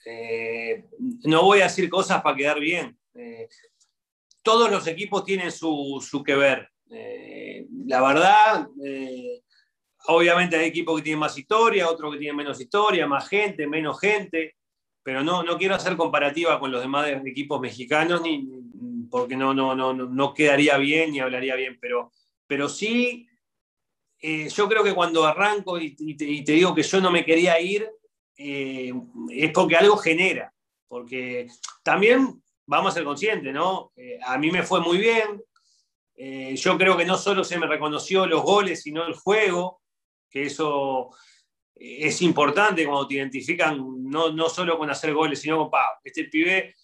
eh, 0.05 0.86
no 1.23 1.43
voy 1.43 1.61
a 1.61 1.65
decir 1.65 1.89
cosas 1.89 2.21
para 2.21 2.36
quedar 2.36 2.59
bien. 2.59 2.97
Eh, 3.13 3.47
todos 4.41 4.69
los 4.71 4.87
equipos 4.87 5.23
tienen 5.23 5.51
su, 5.51 6.03
su 6.07 6.23
que 6.23 6.35
ver. 6.35 6.69
Eh, 6.89 7.67
la 7.85 8.01
verdad, 8.01 8.67
obviamente 10.07 10.57
hay 10.57 10.67
equipos 10.67 10.97
que 10.97 11.03
tienen 11.03 11.19
más 11.19 11.37
historia, 11.37 11.89
otros 11.89 12.13
que 12.13 12.19
tienen 12.19 12.35
menos 12.35 12.59
historia, 12.59 13.07
más 13.07 13.27
gente, 13.27 13.67
menos 13.67 13.99
gente, 13.99 14.55
pero 15.03 15.23
no, 15.23 15.43
no 15.43 15.57
quiero 15.57 15.75
hacer 15.75 15.95
comparativa 15.95 16.59
con 16.59 16.71
los 16.71 16.81
demás 16.81 17.07
equipos 17.25 17.59
mexicanos, 17.59 18.21
ni, 18.21 18.47
porque 19.09 19.35
no, 19.35 19.53
no, 19.53 19.75
no, 19.75 19.93
no 19.93 20.33
quedaría 20.33 20.77
bien 20.77 21.11
ni 21.11 21.19
hablaría 21.19 21.55
bien, 21.55 21.77
pero, 21.79 22.11
pero 22.47 22.69
sí 22.69 23.27
eh, 24.21 24.49
yo 24.49 24.69
creo 24.69 24.83
que 24.83 24.93
cuando 24.93 25.25
arranco 25.25 25.79
y, 25.79 25.95
te, 26.15 26.51
digo 26.51 26.75
que 26.75 26.83
yo 26.83 27.01
no 27.01 27.09
me 27.09 27.25
quería 27.25 27.59
ir, 27.59 27.89
eh, 28.37 28.93
es 29.31 29.51
porque 29.51 29.75
algo 29.75 29.97
genera. 29.97 30.53
Porque 30.87 31.47
también 31.83 32.41
vamos 32.66 32.91
a 32.91 32.95
ser 32.95 33.03
conscientes, 33.03 33.53
¿no? 33.53 33.91
Eh, 33.95 34.20
a 34.26 34.38
mí 34.38 34.51
me 34.51 34.64
fue 34.64 34.82
muy 34.82 34.97
bien. 34.97 35.41
yo 36.55 36.78
creo 36.78 36.95
que 36.95 37.05
no 37.05 37.18
solo 37.18 37.43
se 37.43 37.57
me 37.57 37.66
reconoció 37.66 38.28
los 38.28 38.43
goles, 38.43 38.84
sino 38.84 39.07
el 39.07 39.16
juego, 39.16 39.82
que 40.30 40.43
eso 40.43 41.09
es 41.74 42.22
importante 42.22 42.86
cuando 42.86 43.07
te 43.07 43.16
identifican, 43.16 43.80
no, 44.03 44.32
no 44.32 44.47
solo 44.47 44.78
con 44.78 44.89
hacer 44.89 45.14
goles, 45.14 45.41
sino 45.41 45.70
con, 45.70 45.80
este 46.03 46.26
pibe 46.26 46.76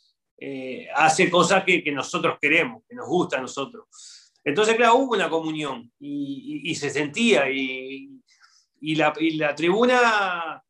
hace 0.96 1.30
cosas 1.30 1.64
que, 1.64 1.84
que 1.84 1.92
nosotros 1.92 2.38
queremos, 2.42 2.84
que 2.88 2.96
nos 2.96 3.08
gusta 3.08 3.38
a 3.38 3.42
nosotros. 3.42 3.88
Entonces, 4.48 4.78
claro, 4.78 4.96
hubo 4.96 5.14
una 5.14 5.30
comunión 5.30 5.92
y, 6.00 6.74
se 6.76 6.90
sentía 6.90 7.52
y, 7.52 8.22
la, 8.96 9.54
tribuna, 9.54 10.64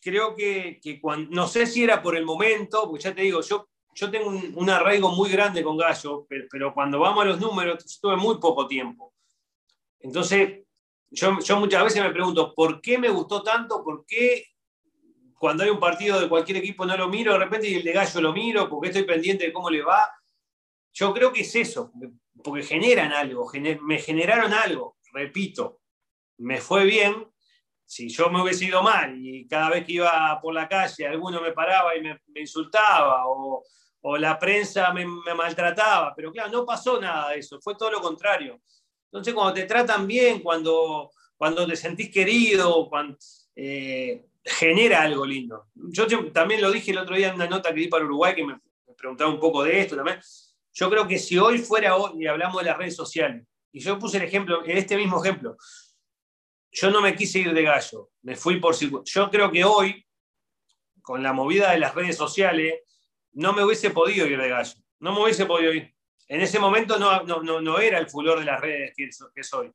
creo 0.00 0.36
que, 0.36 0.78
cuando, 1.02 1.28
no 1.32 1.48
sé 1.48 1.66
si 1.66 1.82
era 1.82 2.00
por 2.00 2.16
el 2.16 2.24
momento, 2.24 2.88
porque 2.88 3.02
ya 3.02 3.12
te 3.12 3.22
digo, 3.22 3.40
yo, 3.40 3.68
yo 3.96 4.10
tengo 4.10 4.28
un, 4.28 4.70
arraigo 4.70 5.10
muy 5.10 5.30
grande 5.30 5.64
con 5.64 5.78
Gallo, 5.78 6.26
pero, 6.28 6.74
cuando 6.74 7.00
vamos 7.00 7.24
a 7.24 7.28
los 7.28 7.40
números, 7.40 7.82
estuve 7.82 8.14
muy 8.14 8.38
poco 8.38 8.68
tiempo. 8.68 9.14
Entonces, 10.00 10.66
yo, 11.10 11.32
muchas 11.32 11.82
veces 11.82 12.02
me 12.02 12.10
pregunto, 12.10 12.52
¿por 12.54 12.82
qué 12.82 12.98
me 12.98 13.08
gustó 13.08 13.42
tanto? 13.42 13.82
¿Por 13.82 14.04
qué 14.06 14.44
cuando 15.38 15.64
hay 15.64 15.70
un 15.70 15.80
partido 15.80 16.20
de 16.20 16.28
cualquier 16.28 16.58
equipo 16.58 16.84
no 16.84 16.94
lo 16.94 17.08
miro 17.08 17.32
de 17.32 17.38
repente 17.38 17.70
y 17.70 17.76
el 17.76 17.84
de 17.84 17.92
Gallo 17.92 18.20
lo 18.20 18.32
miro? 18.34 18.68
porque 18.68 18.88
estoy 18.88 19.04
pendiente 19.04 19.46
de 19.46 19.52
cómo 19.52 19.70
le 19.70 19.82
va? 19.82 20.10
Yo 20.92 21.14
creo 21.14 21.32
que 21.32 21.40
es 21.40 21.54
eso, 21.56 21.90
porque 22.44 22.64
generan 22.64 23.12
algo, 23.12 23.50
me 23.80 23.98
generaron 23.98 24.52
algo, 24.52 24.98
repito, 25.12 25.80
me 26.38 26.60
fue 26.60 26.84
bien. 26.84 27.26
Si 27.88 28.08
yo 28.08 28.28
me 28.30 28.42
hubiese 28.42 28.64
ido 28.64 28.82
mal 28.82 29.16
y 29.24 29.46
cada 29.46 29.70
vez 29.70 29.86
que 29.86 29.92
iba 29.92 30.38
por 30.42 30.52
la 30.52 30.68
calle 30.68 31.06
alguno 31.06 31.40
me 31.40 31.52
paraba 31.52 31.96
y 31.96 32.02
me, 32.02 32.18
insultaba 32.34 33.28
o, 33.28 33.62
la 34.16 34.38
prensa 34.38 34.92
me, 34.92 35.06
maltrataba, 35.34 36.14
pero 36.14 36.30
claro, 36.30 36.50
no 36.50 36.64
pasó 36.64 37.00
nada 37.00 37.30
de 37.30 37.40
eso, 37.40 37.58
fue 37.60 37.74
todo 37.74 37.90
lo 37.90 38.00
contrario. 38.00 38.60
Entonces, 39.10 39.34
cuando 39.34 39.54
te 39.54 39.64
tratan 39.64 40.06
bien, 40.06 40.40
cuando, 40.40 41.10
cuando 41.36 41.66
te 41.66 41.74
sentís 41.74 42.10
querido, 42.10 42.88
cuando, 42.88 43.16
eh, 43.56 44.26
genera 44.44 45.02
algo 45.02 45.26
lindo. 45.26 45.66
Yo 45.74 46.06
también 46.30 46.60
lo 46.60 46.70
dije 46.70 46.92
el 46.92 46.98
otro 46.98 47.16
día 47.16 47.28
en 47.28 47.34
una 47.34 47.48
nota 47.48 47.74
que 47.74 47.80
di 47.80 47.88
para 47.88 48.04
Uruguay, 48.04 48.34
que 48.34 48.44
me, 48.44 48.54
me 48.54 48.94
preguntaba 48.94 49.30
un 49.30 49.40
poco 49.40 49.64
de 49.64 49.80
esto 49.80 49.96
también. 49.96 50.20
Yo 50.72 50.90
creo 50.90 51.08
que 51.08 51.18
si 51.18 51.38
hoy 51.38 51.58
fuera 51.58 51.96
hoy, 51.96 52.22
y 52.22 52.26
hablamos 52.26 52.62
de 52.62 52.68
las 52.68 52.78
redes 52.78 52.94
sociales, 52.94 53.44
y 53.72 53.80
yo 53.80 53.98
puse 53.98 54.18
el 54.18 54.22
ejemplo, 54.22 54.62
este 54.64 54.96
mismo 54.96 55.22
ejemplo, 55.22 55.56
yo 56.70 56.90
no 56.90 57.00
me 57.00 57.16
quise 57.16 57.40
ir 57.40 57.52
de 57.52 57.62
gallo, 57.62 58.10
me 58.22 58.36
fui 58.36 58.60
por 58.60 58.76
Yo 58.76 59.30
creo 59.30 59.50
que 59.50 59.64
hoy, 59.64 60.06
con 61.02 61.22
la 61.22 61.32
movida 61.32 61.72
de 61.72 61.78
las 61.78 61.94
redes 61.94 62.16
sociales, 62.16 62.82
no 63.36 63.52
me 63.52 63.64
hubiese 63.64 63.90
podido 63.90 64.26
ir 64.26 64.40
de 64.40 64.48
gallo, 64.48 64.74
no 64.98 65.12
me 65.12 65.22
hubiese 65.22 65.46
podido 65.46 65.72
ir. 65.72 65.94
En 66.26 66.40
ese 66.40 66.58
momento 66.58 66.98
no, 66.98 67.22
no, 67.22 67.60
no, 67.60 67.78
era 67.78 67.98
el 67.98 68.08
furor 68.08 68.40
de 68.40 68.46
las 68.46 68.60
redes 68.60 68.92
que, 68.96 69.42
soy, 69.44 69.70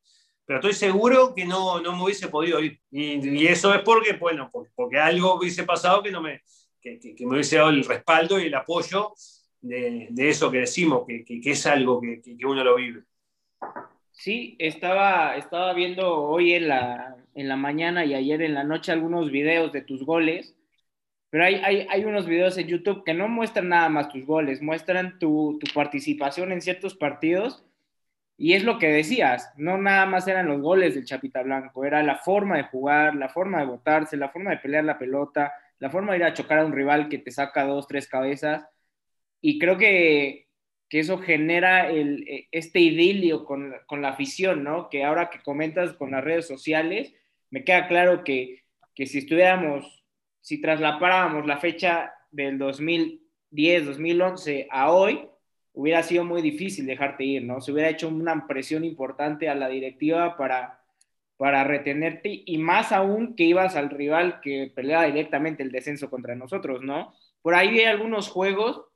pero 0.45 0.59
estoy 0.59 0.73
seguro 0.73 1.33
que 1.33 1.45
no, 1.45 1.79
no 1.79 1.95
me 1.95 2.03
hubiese 2.03 2.27
podido 2.27 2.59
ir. 2.59 2.79
Y, 2.89 3.47
eso 3.47 3.73
es 3.73 3.81
porque, 3.83 4.13
bueno, 4.13 4.49
porque, 4.51 4.97
algo 4.97 5.35
hubiese 5.35 5.63
pasado 5.63 6.03
que, 6.03 6.11
no 6.11 6.21
me, 6.21 6.41
que, 6.81 6.99
que 6.99 7.25
me 7.25 7.35
hubiese 7.35 7.57
dado 7.57 7.69
el 7.69 7.85
respaldo 7.85 8.39
y 8.39 8.47
el 8.47 8.55
apoyo 8.55 9.13
de, 9.61 10.09
eso 10.17 10.51
que 10.51 10.59
decimos, 10.59 11.05
que, 11.07 11.23
es 11.45 11.65
algo 11.67 12.01
que, 12.01 12.37
uno 12.45 12.63
lo 12.63 12.75
vive. 12.75 13.03
Sí, 14.11 14.55
estaba, 14.59 15.37
estaba 15.37 15.73
viendo 15.73 16.15
hoy 16.15 16.53
en 16.53 16.67
la, 16.67 17.15
en 17.35 17.47
la 17.47 17.55
mañana 17.55 18.05
y 18.05 18.13
ayer 18.13 18.41
en 18.41 18.55
la 18.55 18.63
noche 18.63 18.91
algunos 18.91 19.31
videos 19.31 19.71
de 19.71 19.81
tus 19.81 20.03
goles, 20.03 20.55
pero 21.31 21.45
hay, 21.45 21.87
hay, 21.89 22.05
unos 22.05 22.27
videos 22.27 22.57
en 22.59 22.67
YouTube 22.67 23.03
que 23.03 23.15
no 23.15 23.27
muestran 23.27 23.69
nada 23.69 23.89
más 23.89 24.09
tus 24.09 24.25
goles, 24.25 24.61
muestran 24.61 25.17
tu, 25.17 25.57
tu 25.59 25.73
participación 25.73 26.51
en 26.51 26.61
ciertos 26.61 26.93
partidos 26.93 27.65
y 28.37 28.53
es 28.53 28.63
lo 28.63 28.77
que 28.77 28.89
decías, 28.89 29.51
no 29.57 29.77
nada 29.77 30.05
más 30.05 30.27
eran 30.27 30.47
los 30.47 30.61
goles 30.61 30.93
del 30.93 31.05
Chapita 31.05 31.41
Blanco, 31.41 31.85
era 31.85 32.03
la 32.03 32.17
forma 32.17 32.57
de 32.57 32.63
jugar, 32.63 33.15
la 33.15 33.29
forma 33.29 33.59
de 33.59 33.65
botarse, 33.65 34.17
la 34.17 34.29
forma 34.29 34.51
de 34.51 34.57
pelear 34.57 34.83
la 34.83 34.99
pelota, 34.99 35.53
la 35.79 35.89
forma 35.89 36.11
de 36.11 36.19
ir 36.19 36.23
a 36.25 36.33
chocar 36.33 36.59
a 36.59 36.65
un 36.65 36.73
rival 36.73 37.09
que 37.09 37.17
te 37.17 37.31
saca 37.31 37.65
dos, 37.65 37.87
tres 37.87 38.07
cabezas 38.07 38.67
y 39.41 39.59
creo 39.59 39.77
que, 39.77 40.47
eso 40.89 41.17
genera 41.19 41.89
el, 41.89 42.27
e, 42.27 42.47
este 42.51 42.79
idilio 42.79 43.45
con, 43.45 43.73
la 44.01 44.09
afición, 44.09 44.63
¿no? 44.63 44.89
Que 44.89 45.03
ahora 45.03 45.29
que 45.29 45.41
comentas 45.41 45.93
con 45.93 46.11
las 46.11 46.23
redes 46.23 46.47
sociales, 46.47 47.13
me 47.49 47.63
queda 47.63 47.87
claro 47.87 48.23
que, 48.23 48.63
si 48.95 49.19
estuviéramos, 49.19 50.00
si 50.41 50.59
traslapáramos 50.59 51.45
la 51.45 51.57
fecha 51.57 52.13
del 52.31 52.57
2010, 52.57 53.85
2011 53.85 54.67
a 54.69 54.91
hoy, 54.91 55.27
hubiera 55.73 56.03
sido 56.03 56.25
muy 56.25 56.41
difícil 56.41 56.85
dejarte 56.85 57.23
ir, 57.23 57.43
¿no? 57.43 57.61
Se 57.61 57.71
hubiera 57.71 57.89
hecho 57.89 58.09
una 58.09 58.47
presión 58.47 58.83
importante 58.83 59.47
a 59.47 59.55
la 59.55 59.69
directiva 59.69 60.35
para, 60.37 60.83
para 61.37 61.63
retenerte 61.63 62.43
y 62.45 62.57
más 62.57 62.91
aún 62.91 63.35
que 63.35 63.43
ibas 63.43 63.75
al 63.75 63.89
rival 63.89 64.41
que 64.41 64.71
peleaba 64.75 65.05
directamente 65.05 65.63
el 65.63 65.71
descenso 65.71 66.09
contra 66.09 66.35
nosotros, 66.35 66.81
¿no? 66.81 67.13
Por 67.41 67.55
ahí 67.55 67.79
hay 67.79 67.85
algunos 67.85 68.27
juegos 68.27 68.91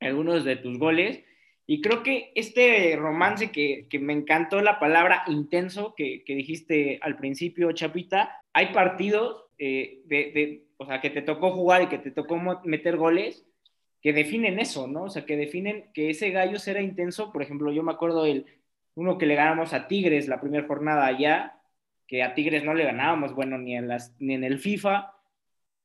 algunos 0.00 0.44
de 0.44 0.56
tus 0.56 0.78
goles. 0.78 1.22
Y 1.66 1.80
creo 1.80 2.02
que 2.02 2.30
este 2.34 2.94
romance 2.96 3.50
que, 3.50 3.88
me 4.00 4.12
encantó 4.12 4.60
la 4.60 4.78
palabra 4.78 5.24
intenso 5.26 5.94
que, 5.96 6.22
dijiste 6.26 6.98
al 7.02 7.16
principio, 7.16 7.72
Chapita, 7.72 8.40
hay 8.52 8.72
partidos 8.72 9.46
eh, 9.58 10.02
de, 10.04 10.65
o 10.78 10.86
sea, 10.86 11.00
que 11.00 11.10
te 11.10 11.22
tocó 11.22 11.52
jugar 11.52 11.82
y 11.82 11.86
que 11.88 11.98
te 11.98 12.10
tocó 12.10 12.38
meter 12.64 12.96
goles 12.96 13.46
que 14.02 14.12
definen 14.12 14.58
eso, 14.58 14.86
¿no? 14.86 15.04
O 15.04 15.10
sea, 15.10 15.24
que 15.24 15.36
definen 15.36 15.90
que 15.92 16.10
ese 16.10 16.30
gallo 16.30 16.58
será 16.58 16.80
intenso. 16.80 17.32
Por 17.32 17.42
ejemplo, 17.42 17.72
yo 17.72 17.82
me 17.82 17.92
acuerdo 17.92 18.24
el 18.26 18.46
uno 18.94 19.18
que 19.18 19.26
le 19.26 19.34
ganamos 19.34 19.72
a 19.72 19.88
Tigres 19.88 20.28
la 20.28 20.40
primera 20.40 20.66
jornada 20.66 21.06
allá, 21.06 21.60
que 22.06 22.22
a 22.22 22.34
Tigres 22.34 22.64
no 22.64 22.74
le 22.74 22.84
ganábamos, 22.84 23.34
bueno, 23.34 23.58
ni 23.58 23.76
en, 23.76 23.88
las, 23.88 24.14
ni 24.20 24.34
en 24.34 24.44
el 24.44 24.58
FIFA. 24.58 25.12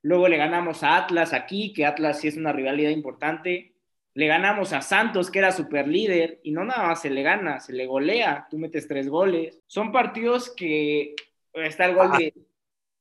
Luego 0.04 0.28
le 0.28 0.38
ganamos 0.38 0.84
a 0.84 0.98
Atlas 0.98 1.34
aquí, 1.34 1.74
que 1.74 1.86
Atlas 1.86 2.20
sí 2.20 2.28
es 2.28 2.38
una 2.38 2.54
rivalidad 2.54 2.92
importante 2.92 3.72
le 4.14 4.28
ganamos 4.28 4.74
a 4.74 4.82
Santos, 4.82 5.32
que 5.32 5.39
era 5.39 5.52
super 5.52 5.88
líder, 5.88 6.39
y 6.44 6.52
no 6.52 6.66
nada 6.66 6.88
más 6.88 7.02
se 7.02 7.10
le 7.10 7.24
gana, 7.24 7.60
se 7.60 7.74
le 7.74 7.86
golea, 7.86 8.48
tú 8.50 8.58
metes 8.58 8.88
tres 8.88 9.08
goles. 9.08 9.60
Son 9.68 9.92
partidos 9.92 10.54
que 10.54 11.16
está 11.54 11.86
el 11.86 11.96
gol 11.96 12.12
de... 12.18 12.34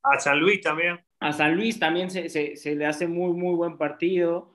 A 0.02 0.18
San 0.18 0.38
Luis 0.38 0.60
también. 0.60 1.00
A 1.20 1.32
San 1.32 1.54
Luis 1.54 1.78
también 1.78 2.10
se, 2.10 2.74
le 2.74 2.86
hace 2.86 3.06
muy, 3.06 3.32
muy 3.32 3.54
buen 3.54 3.76
partido. 3.76 4.54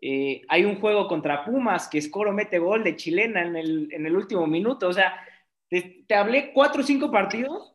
Eh, 0.00 0.42
hay 0.48 0.64
un 0.64 0.80
juego 0.80 1.08
contra 1.08 1.44
Pumas 1.44 1.88
que 1.88 1.98
Escoro 1.98 2.32
mete 2.32 2.58
gol 2.58 2.82
de 2.82 2.96
chilena 2.96 3.42
en 3.42 3.56
el, 3.56 3.88
en 3.92 4.06
el 4.06 4.16
último 4.16 4.46
minuto. 4.46 4.88
O 4.88 4.92
sea, 4.92 5.14
te, 5.68 6.04
te 6.06 6.14
hablé 6.14 6.52
cuatro 6.52 6.82
o 6.82 6.84
cinco 6.84 7.10
partidos 7.10 7.74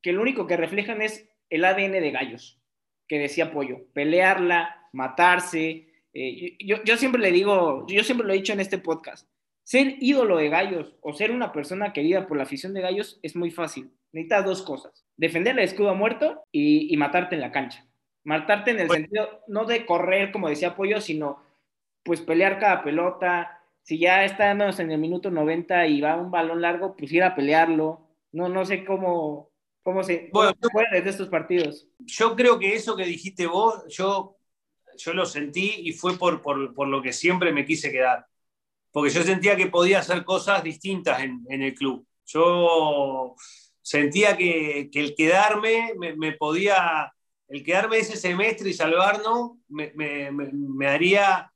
que 0.00 0.12
lo 0.12 0.22
único 0.22 0.46
que 0.46 0.56
reflejan 0.56 1.02
es 1.02 1.28
el 1.48 1.64
ADN 1.64 1.92
de 1.92 2.10
Gallos, 2.10 2.60
que 3.08 3.18
decía 3.18 3.52
Pollo, 3.52 3.86
pelearla, 3.92 4.88
matarse. 4.92 5.88
Eh, 6.12 6.56
yo, 6.60 6.82
yo, 6.84 6.96
siempre 6.96 7.20
le 7.20 7.32
digo, 7.32 7.86
yo 7.88 8.02
siempre 8.04 8.26
lo 8.26 8.32
he 8.32 8.36
dicho 8.36 8.52
en 8.52 8.60
este 8.60 8.78
podcast, 8.78 9.28
ser 9.70 9.98
ídolo 10.00 10.38
de 10.38 10.48
Gallos 10.48 10.96
o 11.00 11.12
ser 11.12 11.30
una 11.30 11.52
persona 11.52 11.92
querida 11.92 12.26
por 12.26 12.36
la 12.36 12.42
afición 12.42 12.74
de 12.74 12.80
Gallos 12.80 13.20
es 13.22 13.36
muy 13.36 13.52
fácil. 13.52 13.92
Necesitas 14.10 14.44
dos 14.44 14.62
cosas, 14.62 15.06
defender 15.16 15.56
el 15.56 15.64
escudo 15.64 15.94
muerto 15.94 16.42
y, 16.50 16.92
y 16.92 16.96
matarte 16.96 17.36
en 17.36 17.40
la 17.40 17.52
cancha. 17.52 17.86
Matarte 18.24 18.72
en 18.72 18.80
el 18.80 18.90
sentido, 18.90 19.44
no 19.46 19.66
de 19.66 19.86
correr, 19.86 20.32
como 20.32 20.48
decía 20.48 20.74
Pollo, 20.74 21.00
sino 21.00 21.44
pues 22.02 22.20
pelear 22.20 22.58
cada 22.58 22.82
pelota. 22.82 23.62
Si 23.84 24.00
ya 24.00 24.24
estamos 24.24 24.80
en 24.80 24.90
el 24.90 24.98
minuto 24.98 25.30
90 25.30 25.86
y 25.86 26.00
va 26.00 26.16
un 26.16 26.32
balón 26.32 26.60
largo, 26.60 26.96
pues 26.96 27.12
ir 27.12 27.22
a 27.22 27.36
pelearlo. 27.36 28.08
No, 28.32 28.48
no 28.48 28.64
sé 28.64 28.84
cómo, 28.84 29.52
cómo 29.84 30.02
se 30.02 30.30
bueno, 30.32 30.50
de 30.90 30.98
estos 31.08 31.28
partidos. 31.28 31.86
Yo 32.00 32.34
creo 32.34 32.58
que 32.58 32.74
eso 32.74 32.96
que 32.96 33.04
dijiste 33.04 33.46
vos, 33.46 33.84
yo, 33.86 34.36
yo 34.96 35.12
lo 35.12 35.26
sentí 35.26 35.76
y 35.76 35.92
fue 35.92 36.18
por, 36.18 36.42
por, 36.42 36.74
por 36.74 36.88
lo 36.88 37.00
que 37.00 37.12
siempre 37.12 37.52
me 37.52 37.64
quise 37.64 37.92
quedar. 37.92 38.26
Porque 38.92 39.10
yo 39.10 39.22
sentía 39.22 39.56
que 39.56 39.68
podía 39.68 40.00
hacer 40.00 40.24
cosas 40.24 40.62
distintas 40.62 41.20
en, 41.20 41.44
en 41.48 41.62
el 41.62 41.74
club. 41.74 42.06
Yo 42.26 43.34
sentía 43.82 44.36
que, 44.36 44.88
que 44.92 45.00
el 45.00 45.14
quedarme 45.14 45.94
me, 45.96 46.16
me 46.16 46.32
podía 46.32 47.12
el 47.50 47.64
quedarme 47.64 47.98
ese 47.98 48.16
semestre 48.16 48.70
y 48.70 48.72
salvarnos 48.72 49.52
me, 49.68 49.92
me, 49.94 50.30
me 50.30 50.86
haría 50.86 51.50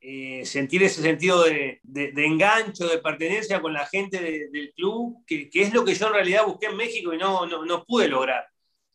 eh, 0.00 0.44
sentir 0.44 0.82
ese 0.82 1.00
sentido 1.00 1.44
de, 1.44 1.80
de, 1.82 2.12
de, 2.12 2.26
engancho, 2.26 2.88
de 2.88 2.98
pertenencia 2.98 3.60
con 3.60 3.72
la 3.72 3.86
gente 3.86 4.20
de, 4.20 4.48
del 4.48 4.72
club, 4.74 5.24
que, 5.26 5.48
que, 5.48 5.62
es 5.62 5.72
lo 5.72 5.84
que 5.84 5.94
yo 5.94 6.08
en 6.08 6.12
realidad 6.12 6.46
busqué 6.46 6.66
en 6.66 6.76
México 6.76 7.12
y 7.12 7.18
no, 7.18 7.46
no, 7.46 7.64
no 7.64 7.84
pude 7.84 8.08
lograr. 8.08 8.46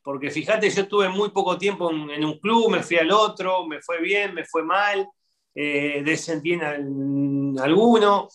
Porque 0.01 0.31
fíjate, 0.31 0.69
yo 0.69 0.81
estuve 0.81 1.07
muy 1.09 1.29
poco 1.29 1.57
tiempo 1.57 1.91
en, 1.91 2.09
en, 2.09 2.25
un 2.25 2.39
club, 2.39 2.71
me 2.71 2.83
fui 2.83 2.97
al 2.97 3.11
otro, 3.11 3.65
me 3.65 3.81
fue 3.81 4.01
bien, 4.01 4.33
me 4.33 4.45
fue 4.45 4.63
mal, 4.63 5.07
eh, 5.55 6.01
descendí 6.03 6.53
en, 6.53 7.55
alguno, 7.59 8.27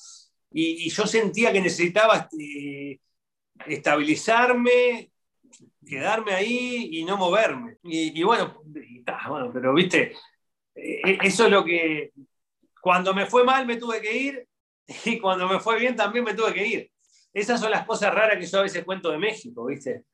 y, 0.51 0.89
yo 0.89 1.07
sentía 1.07 1.53
que 1.53 1.61
necesitaba 1.61 2.17
este, 2.17 3.01
estabilizarme, 3.67 5.11
quedarme 5.87 6.33
ahí 6.33 6.89
y 6.93 7.05
no 7.05 7.17
moverme. 7.17 7.79
Y, 7.83 8.23
bueno, 8.23 8.63
pero 9.53 9.75
viste, 9.75 10.13
eh, 10.75 11.19
eso 11.23 11.47
es 11.47 11.51
lo 11.51 11.65
que 11.65 12.13
cuando 12.81 13.13
me 13.13 13.27
fue 13.27 13.45
mal 13.45 13.67
me 13.67 13.77
tuve 13.77 14.01
que 14.01 14.17
ir 14.17 14.49
y 15.05 15.19
cuando 15.19 15.49
me 15.49 15.61
fue 15.61 15.79
bien 15.79 15.97
también 15.97 16.25
me 16.25 16.35
tuve 16.35 16.55
que 16.55 16.67
ir. 16.67 16.91
Esas 17.33 17.61
son 17.61 17.71
las 17.71 17.87
cosas 17.87 18.15
raras 18.15 18.39
que 18.39 18.47
yo 18.47 18.59
a 18.59 18.63
veces 18.63 18.85
cuento 18.85 19.11
de 19.11 19.19
México, 19.19 19.67
¿viste? 19.67 20.05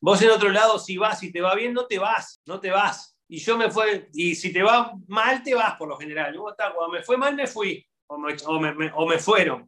Vos 0.00 0.20
en 0.22 0.30
otro 0.30 0.50
lado, 0.50 0.78
si 0.78 0.96
vas 0.96 1.22
y 1.22 1.32
te 1.32 1.40
va 1.40 1.54
bien, 1.54 1.72
no 1.72 1.86
te 1.86 1.98
vas, 1.98 2.40
no 2.44 2.60
te 2.60 2.70
vas. 2.70 3.17
Y 3.28 3.38
yo 3.38 3.58
me 3.58 3.70
fue, 3.70 4.08
y 4.14 4.34
si 4.34 4.52
te 4.52 4.62
va 4.62 4.92
mal, 5.06 5.42
te 5.42 5.54
vas 5.54 5.76
por 5.76 5.88
lo 5.88 5.98
general. 5.98 6.34
Cuando 6.56 6.88
me 6.88 7.02
fue 7.02 7.18
mal, 7.18 7.34
me 7.34 7.46
fui, 7.46 7.86
o 8.06 8.16
me, 8.16 8.34
o 8.46 8.58
me, 8.58 8.90
o 8.94 9.06
me 9.06 9.18
fueron. 9.18 9.66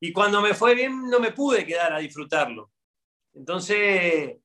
Y 0.00 0.12
cuando 0.12 0.40
me 0.40 0.54
fue 0.54 0.74
bien, 0.74 1.08
no 1.08 1.20
me 1.20 1.32
pude 1.32 1.66
quedar 1.66 1.92
a 1.92 1.98
disfrutarlo. 1.98 2.72
Entonces, 3.34 4.38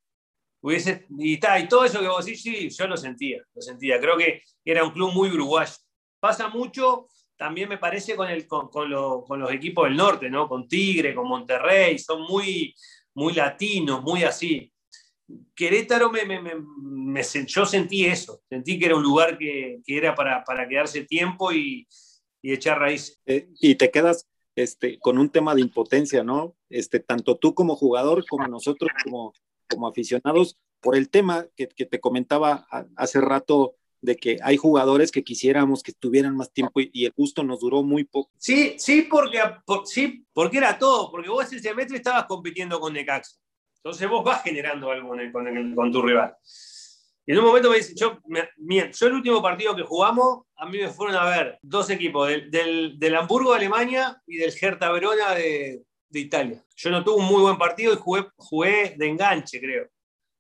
hubiese, 0.62 1.08
y, 1.18 1.36
está, 1.36 1.58
y 1.58 1.70
todo 1.70 1.86
eso 1.86 2.02
que 2.02 2.08
vos 2.08 2.26
decís, 2.26 2.42
sí, 2.42 2.70
yo 2.70 2.88
lo 2.88 2.98
sentía, 2.98 3.42
lo 3.54 3.62
sentía. 3.62 4.00
Creo 4.00 4.18
que 4.18 4.44
era 4.64 4.84
un 4.84 4.92
club 4.92 5.14
muy 5.14 5.30
uruguayo. 5.30 5.74
Pasa 6.20 6.50
mucho, 6.50 7.08
también 7.38 7.70
me 7.70 7.78
parece, 7.78 8.16
con, 8.16 8.28
el, 8.30 8.46
con, 8.46 8.68
con, 8.70 8.90
lo, 8.90 9.24
con 9.24 9.40
los 9.40 9.52
equipos 9.52 9.86
del 9.86 9.96
norte, 9.96 10.30
¿no? 10.30 10.50
Con 10.50 10.68
Tigre, 10.68 11.16
con 11.16 11.28
Monterrey, 11.28 11.98
son 11.98 12.24
muy, 12.24 12.76
muy 13.14 13.34
latinos, 13.34 14.04
muy 14.04 14.24
así. 14.26 14.72
Querétaro, 15.56 16.12
me, 16.12 16.26
me, 16.26 16.42
me, 16.42 17.24
yo 17.46 17.66
sentí 17.66 18.06
eso, 18.06 18.42
sentí 18.50 18.80
que 18.80 18.86
era 18.86 18.96
un 18.96 19.04
lugar 19.04 19.38
que, 19.38 19.82
que 19.86 19.98
era 19.98 20.16
para, 20.16 20.44
para, 20.44 20.68
quedarse 20.68 21.04
tiempo 21.04 21.52
y, 21.52 21.88
y 22.42 22.54
echar 22.54 22.80
raíz. 22.80 23.20
Eh, 23.26 23.50
y 23.60 23.76
te 23.76 23.92
quedas 23.92 24.28
este, 24.56 25.00
con 25.00 25.18
un 25.18 25.30
tema 25.30 25.54
de 25.54 25.62
impotencia, 25.62 26.24
¿no? 26.24 26.56
Este, 26.70 27.00
tanto 27.00 27.38
tú 27.38 27.54
como 27.54 27.76
jugador, 27.76 28.26
como 28.28 28.48
nosotros 28.48 28.90
como, 29.04 29.34
como 29.70 29.88
aficionados, 29.88 30.58
por 30.80 30.96
el 30.96 31.10
tema 31.10 31.48
que, 31.56 31.68
que 31.68 31.86
te 31.86 32.00
comentaba 32.00 32.66
hace 32.96 33.20
rato 33.20 33.76
de 34.02 34.16
que 34.16 34.38
hay 34.44 34.58
jugadores 34.58 35.12
que 35.12 35.24
quisiéramos 35.24 35.84
que 35.84 35.92
estuvieran 35.92 36.36
más 36.38 36.52
tiempo 36.54 36.80
y, 36.80 36.90
y 36.94 37.06
el 37.06 37.14
gusto 37.16 37.44
nos 37.44 37.60
duró 37.60 37.84
muy 37.84 38.04
poco. 38.04 38.32
Sí, 38.38 38.76
sí, 38.78 39.08
porque, 39.10 39.40
por, 39.66 39.88
sí, 39.88 40.26
porque 40.34 40.58
era 40.58 40.78
todo, 40.78 41.12
porque 41.12 41.30
vos 41.30 41.46
ese 41.46 41.60
semestre 41.60 41.98
estabas 41.98 42.26
compitiendo 42.26 42.80
con 42.80 42.94
Necaxa. 42.94 43.38
Entonces 43.88 44.10
vos 44.10 44.22
vas 44.22 44.44
generando 44.44 44.92
algo 44.92 45.08
con, 45.08 45.20
el, 45.22 45.32
con, 45.32 45.48
el, 45.48 45.74
con, 45.74 45.94
tu 45.94 46.02
rival. 46.02 46.36
Y 47.26 47.32
en 47.32 47.40
un 47.40 47.46
momento 47.46 47.70
me 47.70 47.78
dice, 47.78 47.94
yo, 47.96 48.20
me, 48.26 48.92
yo 48.92 49.08
el 49.08 49.14
último 49.14 49.42
partido 49.42 49.74
que 49.78 49.84
jugamos, 49.84 50.44
a 50.58 50.66
mí 50.66 50.78
me 50.78 50.90
fueron 50.90 51.16
a 51.16 51.24
ver 51.24 51.58
dos 51.62 51.90
equipos, 51.90 52.28
del, 52.28 52.52
del, 52.52 53.00
del 53.00 53.16
Hamburgo 53.16 53.52
de 53.52 53.60
Alemania 53.60 54.22
y 54.28 54.36
del 54.36 54.54
Hertha 54.60 54.92
Verona 54.92 55.32
de, 55.36 55.84
de, 56.10 56.20
Italia. 56.20 56.62
Yo 56.76 56.90
no 56.90 57.02
tuve 57.02 57.22
un 57.22 57.28
muy 57.28 57.42
buen 57.42 57.58
partido 57.58 57.94
y 57.94 57.96
jugué, 57.96 58.28
jugué 58.36 58.94
de 58.98 59.08
enganche, 59.08 59.62
creo 59.62 59.88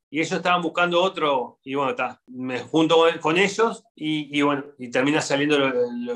y 0.09 0.19
ellos 0.19 0.31
estaban 0.31 0.61
buscando 0.61 1.01
otro, 1.01 1.59
y 1.63 1.75
bueno, 1.75 1.91
está, 1.91 2.21
me 2.27 2.59
junto 2.59 3.05
con 3.19 3.37
ellos 3.37 3.83
y, 3.93 4.37
y 4.37 4.41
bueno, 4.41 4.63
y 4.77 4.89
termina 4.89 5.21
saliendo 5.21 5.59
lo, 5.59 5.69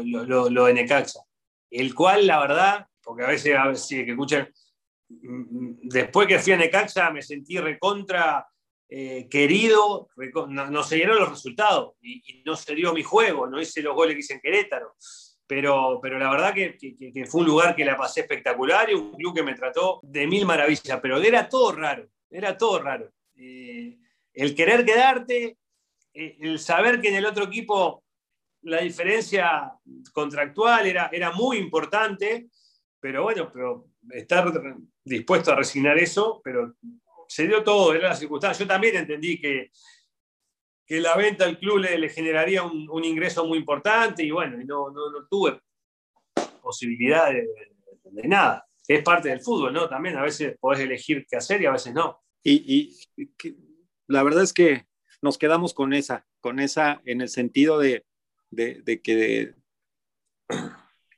lo, 0.03 0.25
lo, 0.25 0.49
lo, 0.49 0.65
de 0.65 0.73
Necaxa, 0.73 1.19
el 1.69 1.93
cual 1.93 2.25
la 2.25 2.39
verdad, 2.39 2.88
porque 3.03 3.23
a 3.23 3.27
veces, 3.27 3.57
a 3.57 3.67
veces 3.67 4.05
que 4.05 4.11
escuchan, 4.11 4.49
después 5.84 6.28
que 6.28 6.39
fui 6.39 6.53
a 6.53 6.57
Necaxa 6.57 7.12
me 7.12 7.22
sentí 7.22 7.57
recontra 7.57 8.45
eh, 8.89 9.28
querido, 9.30 10.09
no, 10.49 10.84
se 10.84 10.95
dieron 10.95 11.20
los 11.20 11.30
resultados 11.30 11.95
y, 12.01 12.43
no 12.45 12.55
se 12.55 12.76
dio 12.76 12.93
mi 12.93 13.03
juego, 13.03 13.47
no 13.47 13.62
hice 13.62 13.82
los 13.82 13.95
goles 13.95 14.16
que 14.16 14.20
hice 14.20 14.34
en 14.34 14.41
Querétaro. 14.41 14.95
Pero, 15.47 15.99
pero 16.01 16.18
la 16.18 16.30
verdad 16.30 16.53
que, 16.53 16.78
que, 16.78 17.12
que 17.12 17.26
fue 17.26 17.41
un 17.41 17.47
lugar 17.47 17.76
que 17.76 17.84
la 17.84 17.97
pasé 17.97 18.22
espectacular 18.22 18.89
y 18.89 18.93
un 18.93 19.14
club 19.14 19.36
que 19.36 19.43
me 19.43 19.53
trató 19.53 19.99
de 20.01 20.26
mil 20.26 20.45
maravillas, 20.45 20.99
pero 21.01 21.22
era 21.22 21.49
todo 21.49 21.74
raro, 21.74 22.07
era 22.30 22.57
todo 22.57 22.80
raro 22.80 23.12
eh, 23.41 23.97
el 24.34 24.55
querer 24.55 24.86
quedarte, 24.86 25.57
eh, 26.14 26.38
el 26.39 26.59
saber 26.59 27.01
que 27.01 27.09
en 27.09 27.16
el 27.16 27.26
otro 27.26 27.45
equipo 27.45 28.03
la 28.64 28.82
diferencia 28.82 29.74
contractual 30.14 30.86
era, 30.86 31.09
era 31.12 31.32
muy 31.32 31.57
importante, 31.57 32.47
pero 32.99 33.24
bueno, 33.24 33.49
pero 33.51 33.88
estar 34.12 34.51
dispuesto 35.04 35.52
a 35.52 35.56
resignar 35.56 35.97
eso, 35.97 36.41
pero 36.43 36.76
se 37.28 37.47
dio 37.47 37.64
todo, 37.64 37.93
era 37.93 38.10
la 38.10 38.16
circunstancia. 38.16 38.66
Yo 38.66 38.68
también 38.68 38.95
entendí 38.95 39.39
que, 39.39 39.72
que 40.86 40.99
la 40.99 41.16
venta 41.16 41.45
al 41.45 41.58
club 41.58 41.80
le, 41.80 42.10
generaría 42.10 42.64
un, 42.64 42.89
un, 42.89 43.06
ingreso 43.06 43.45
muy 43.45 43.58
importante 43.58 44.24
y 44.24 44.32
bueno, 44.32 44.58
no, 44.66 44.89
no, 44.91 45.12
no, 45.12 45.28
tuve 45.30 45.60
posibilidad 46.62 47.32
de, 47.32 47.47
nada. 48.28 48.68
Es 48.88 49.04
parte 49.04 49.30
del 49.30 49.41
fútbol, 49.41 49.74
¿no? 49.74 49.88
También 49.88 50.18
a 50.18 50.24
veces 50.24 50.58
podés 50.60 50.82
elegir 50.82 51.26
qué 51.30 51.38
hacer 51.38 51.62
y 51.62 51.66
a 51.66 51.72
veces 51.72 51.93
no. 51.93 52.20
Y, 52.43 52.97
la 54.08 54.24
verdad 54.24 54.43
es 54.43 54.52
que 54.52 54.86
nos 55.22 55.38
quedamos 55.38 55.74
con 55.74 55.93
esa, 55.93 56.26
con 56.41 56.60
esa 56.60 57.02
en 57.06 57.22
el 57.22 57.30
sentido 57.30 57.80
de, 57.80 58.06
de, 58.49 58.82
de 58.82 59.02
que 59.02 59.54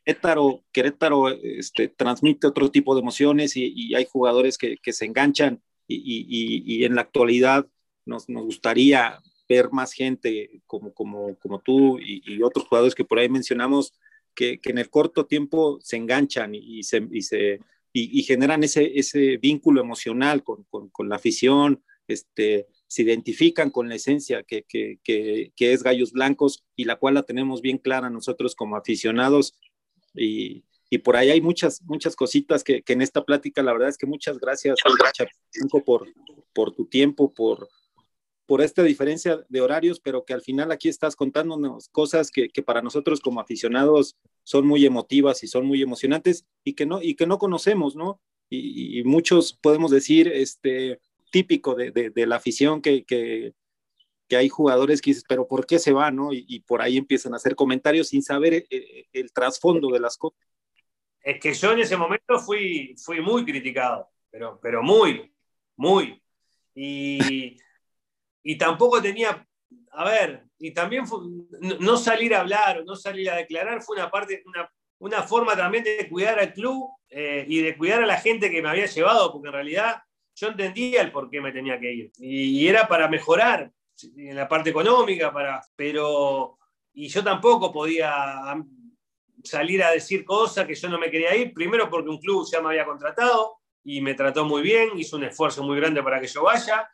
Querétaro, 0.05 0.63
Querétaro 0.71 1.29
este, 1.29 1.87
transmite 1.87 2.47
otro 2.47 2.69
tipo 2.69 2.93
de 2.93 3.01
emociones 3.01 3.55
y, 3.55 3.73
y 3.75 3.95
hay 3.95 4.05
jugadores 4.05 4.57
que, 4.57 4.77
que 4.77 4.93
se 4.93 5.05
enganchan 5.05 5.61
y, 5.87 6.65
y, 6.65 6.85
en 6.85 6.95
la 6.95 7.01
actualidad 7.01 7.67
nos, 8.05 8.29
nos, 8.29 8.43
gustaría 8.45 9.19
ver 9.47 9.71
más 9.71 9.93
gente 9.93 10.61
como, 10.65 10.93
como, 10.93 11.37
como 11.39 11.59
tú 11.59 11.99
y, 11.99 12.41
otros 12.41 12.67
jugadores 12.67 12.95
que 12.95 13.05
por 13.05 13.19
ahí 13.19 13.29
mencionamos 13.29 13.93
que, 14.33 14.59
que 14.59 14.71
en 14.71 14.77
el 14.79 14.89
corto 14.89 15.25
tiempo 15.25 15.79
se 15.81 15.97
enganchan 15.97 16.55
y, 16.55 16.83
se, 16.83 17.07
se 17.21 17.59
y, 17.91 18.19
y, 18.19 18.23
generan 18.23 18.63
ese, 18.63 18.97
ese 18.97 19.37
vínculo 19.37 19.81
emocional 19.81 20.43
con, 20.43 20.63
con, 20.69 20.89
con, 20.89 21.09
la 21.09 21.17
afición, 21.17 21.83
este, 22.07 22.67
se 22.87 23.03
identifican 23.03 23.69
con 23.69 23.89
la 23.89 23.95
esencia 23.95 24.43
que, 24.43 24.63
que, 24.63 24.99
que, 25.03 25.51
es 25.73 25.83
Gallos 25.83 26.11
Blancos 26.11 26.63
y 26.75 26.85
la 26.85 26.97
cual 26.97 27.15
la 27.15 27.23
tenemos 27.23 27.61
bien 27.61 27.77
clara 27.77 28.09
nosotros 28.09 28.55
como 28.55 28.75
aficionados. 28.75 29.59
Y, 30.13 30.63
y 30.89 30.99
por 30.99 31.15
ahí 31.15 31.29
hay 31.29 31.41
muchas, 31.41 31.81
muchas 31.83 32.15
cositas 32.15 32.63
que, 32.63 32.81
que, 32.81 32.93
en 32.93 33.01
esta 33.01 33.23
plática, 33.23 33.63
la 33.63 33.73
verdad 33.73 33.89
es 33.89 33.97
que 33.97 34.05
muchas 34.05 34.37
gracias, 34.39 34.77
Chapo, 35.13 35.83
por, 35.83 36.07
por 36.53 36.73
tu 36.73 36.85
tiempo, 36.85 37.33
por, 37.33 37.67
por 38.45 38.61
esta 38.61 38.83
diferencia 38.83 39.43
de 39.49 39.61
horarios, 39.61 39.99
pero 39.99 40.25
que 40.25 40.33
al 40.33 40.41
final 40.41 40.71
aquí 40.71 40.89
estás 40.89 41.15
contándonos 41.15 41.89
cosas 41.89 42.29
que, 42.29 42.49
que, 42.49 42.61
para 42.61 42.81
nosotros 42.81 43.21
como 43.21 43.39
aficionados 43.39 44.15
son 44.43 44.67
muy 44.67 44.85
emotivas 44.85 45.43
y 45.43 45.47
son 45.47 45.65
muy 45.65 45.81
emocionantes 45.81 46.45
y 46.63 46.73
que 46.73 46.85
no, 46.85 47.01
y 47.01 47.15
que 47.15 47.25
no 47.25 47.39
conocemos, 47.39 47.95
¿no? 47.95 48.21
Y, 48.49 48.99
y 48.99 49.03
muchos 49.03 49.53
podemos 49.53 49.89
decir, 49.89 50.27
este, 50.27 50.99
típico 51.33 51.73
de, 51.73 51.89
de, 51.89 52.11
de 52.11 52.27
la 52.27 52.35
afición 52.35 52.79
que, 52.79 53.03
que, 53.03 53.53
que 54.33 54.37
hay 54.37 54.49
jugadores 54.49 54.99
que 54.99 55.11
dices, 55.11 55.25
pero 55.27 55.47
¿por 55.47 55.67
qué 55.67 55.77
se 55.77 55.93
va? 55.93 56.09
¿no? 56.09 56.29
Y, 56.33 56.59
por 56.61 56.81
ahí 56.81 56.97
empiezan 56.97 57.33
a 57.33 57.35
hacer 57.35 57.55
comentarios 57.55 58.07
sin 58.07 58.23
saber 58.23 58.53
el, 58.55 58.67
eh, 58.71 59.05
el, 59.13 59.31
trasfondo 59.31 59.89
de 59.89 59.99
las 59.99 60.17
cosas. 60.17 60.39
Es 61.21 61.39
que 61.39 61.53
yo 61.53 61.71
en 61.71 61.79
ese 61.79 61.95
momento 61.95 62.39
fui, 62.39 62.95
fui 62.97 63.21
muy 63.21 63.45
criticado, 63.45 64.09
pero, 64.31 64.59
pero 64.59 64.81
muy, 64.81 65.31
muy. 65.75 66.19
Y, 66.73 67.57
y 68.43 68.57
tampoco 68.57 68.99
tenía, 68.99 69.47
a 69.91 70.05
ver, 70.05 70.45
y 70.57 70.71
también 70.71 71.05
no 71.79 71.97
salir 71.97 72.33
a 72.33 72.39
hablar 72.39 72.79
o 72.79 72.83
no 72.83 72.95
salir 72.95 73.29
a 73.29 73.35
declarar 73.35 73.83
fue 73.83 73.97
una 73.97 74.09
parte, 74.09 74.41
una, 74.47 74.67
una 74.97 75.21
forma 75.21 75.55
también 75.55 75.83
de 75.83 76.09
cuidar 76.09 76.39
al 76.39 76.53
club 76.53 76.89
eh, 77.09 77.45
y 77.47 77.61
de 77.61 77.77
cuidar 77.77 78.01
a 78.01 78.07
la 78.07 78.19
gente 78.19 78.49
que 78.49 78.63
me 78.63 78.69
había 78.69 78.87
llevado, 78.87 79.31
porque 79.31 79.49
en 79.49 79.53
realidad 79.53 80.01
yo 80.35 80.47
entendía 80.47 81.01
el 81.01 81.11
por 81.11 81.29
qué 81.29 81.41
me 81.41 81.51
tenía 81.51 81.79
que 81.79 81.93
ir. 81.93 82.11
Y, 82.17 82.67
era 82.67 82.87
para 82.87 83.07
mejorar 83.07 83.71
en 84.15 84.35
la 84.35 84.47
parte 84.47 84.69
económica, 84.69 85.31
para, 85.31 85.61
pero, 85.75 86.57
y 86.93 87.07
yo 87.07 87.23
tampoco 87.23 87.71
podía 87.71 88.55
salir 89.43 89.83
a 89.83 89.91
decir 89.91 90.23
cosas 90.23 90.65
que 90.65 90.75
yo 90.75 90.89
no 90.89 90.97
me 90.97 91.11
quería 91.11 91.35
ir, 91.35 91.53
primero 91.53 91.89
porque 91.89 92.09
un 92.09 92.19
club 92.19 92.47
ya 92.49 92.61
me 92.61 92.69
había 92.69 92.85
contratado 92.85 93.57
y 93.83 94.01
me 94.01 94.13
trató 94.13 94.45
muy 94.45 94.61
bien, 94.61 94.97
hizo 94.97 95.17
un 95.17 95.25
esfuerzo 95.25 95.63
muy 95.63 95.77
grande 95.77 96.01
para 96.01 96.19
que 96.21 96.27
yo 96.27 96.43
vaya, 96.43 96.89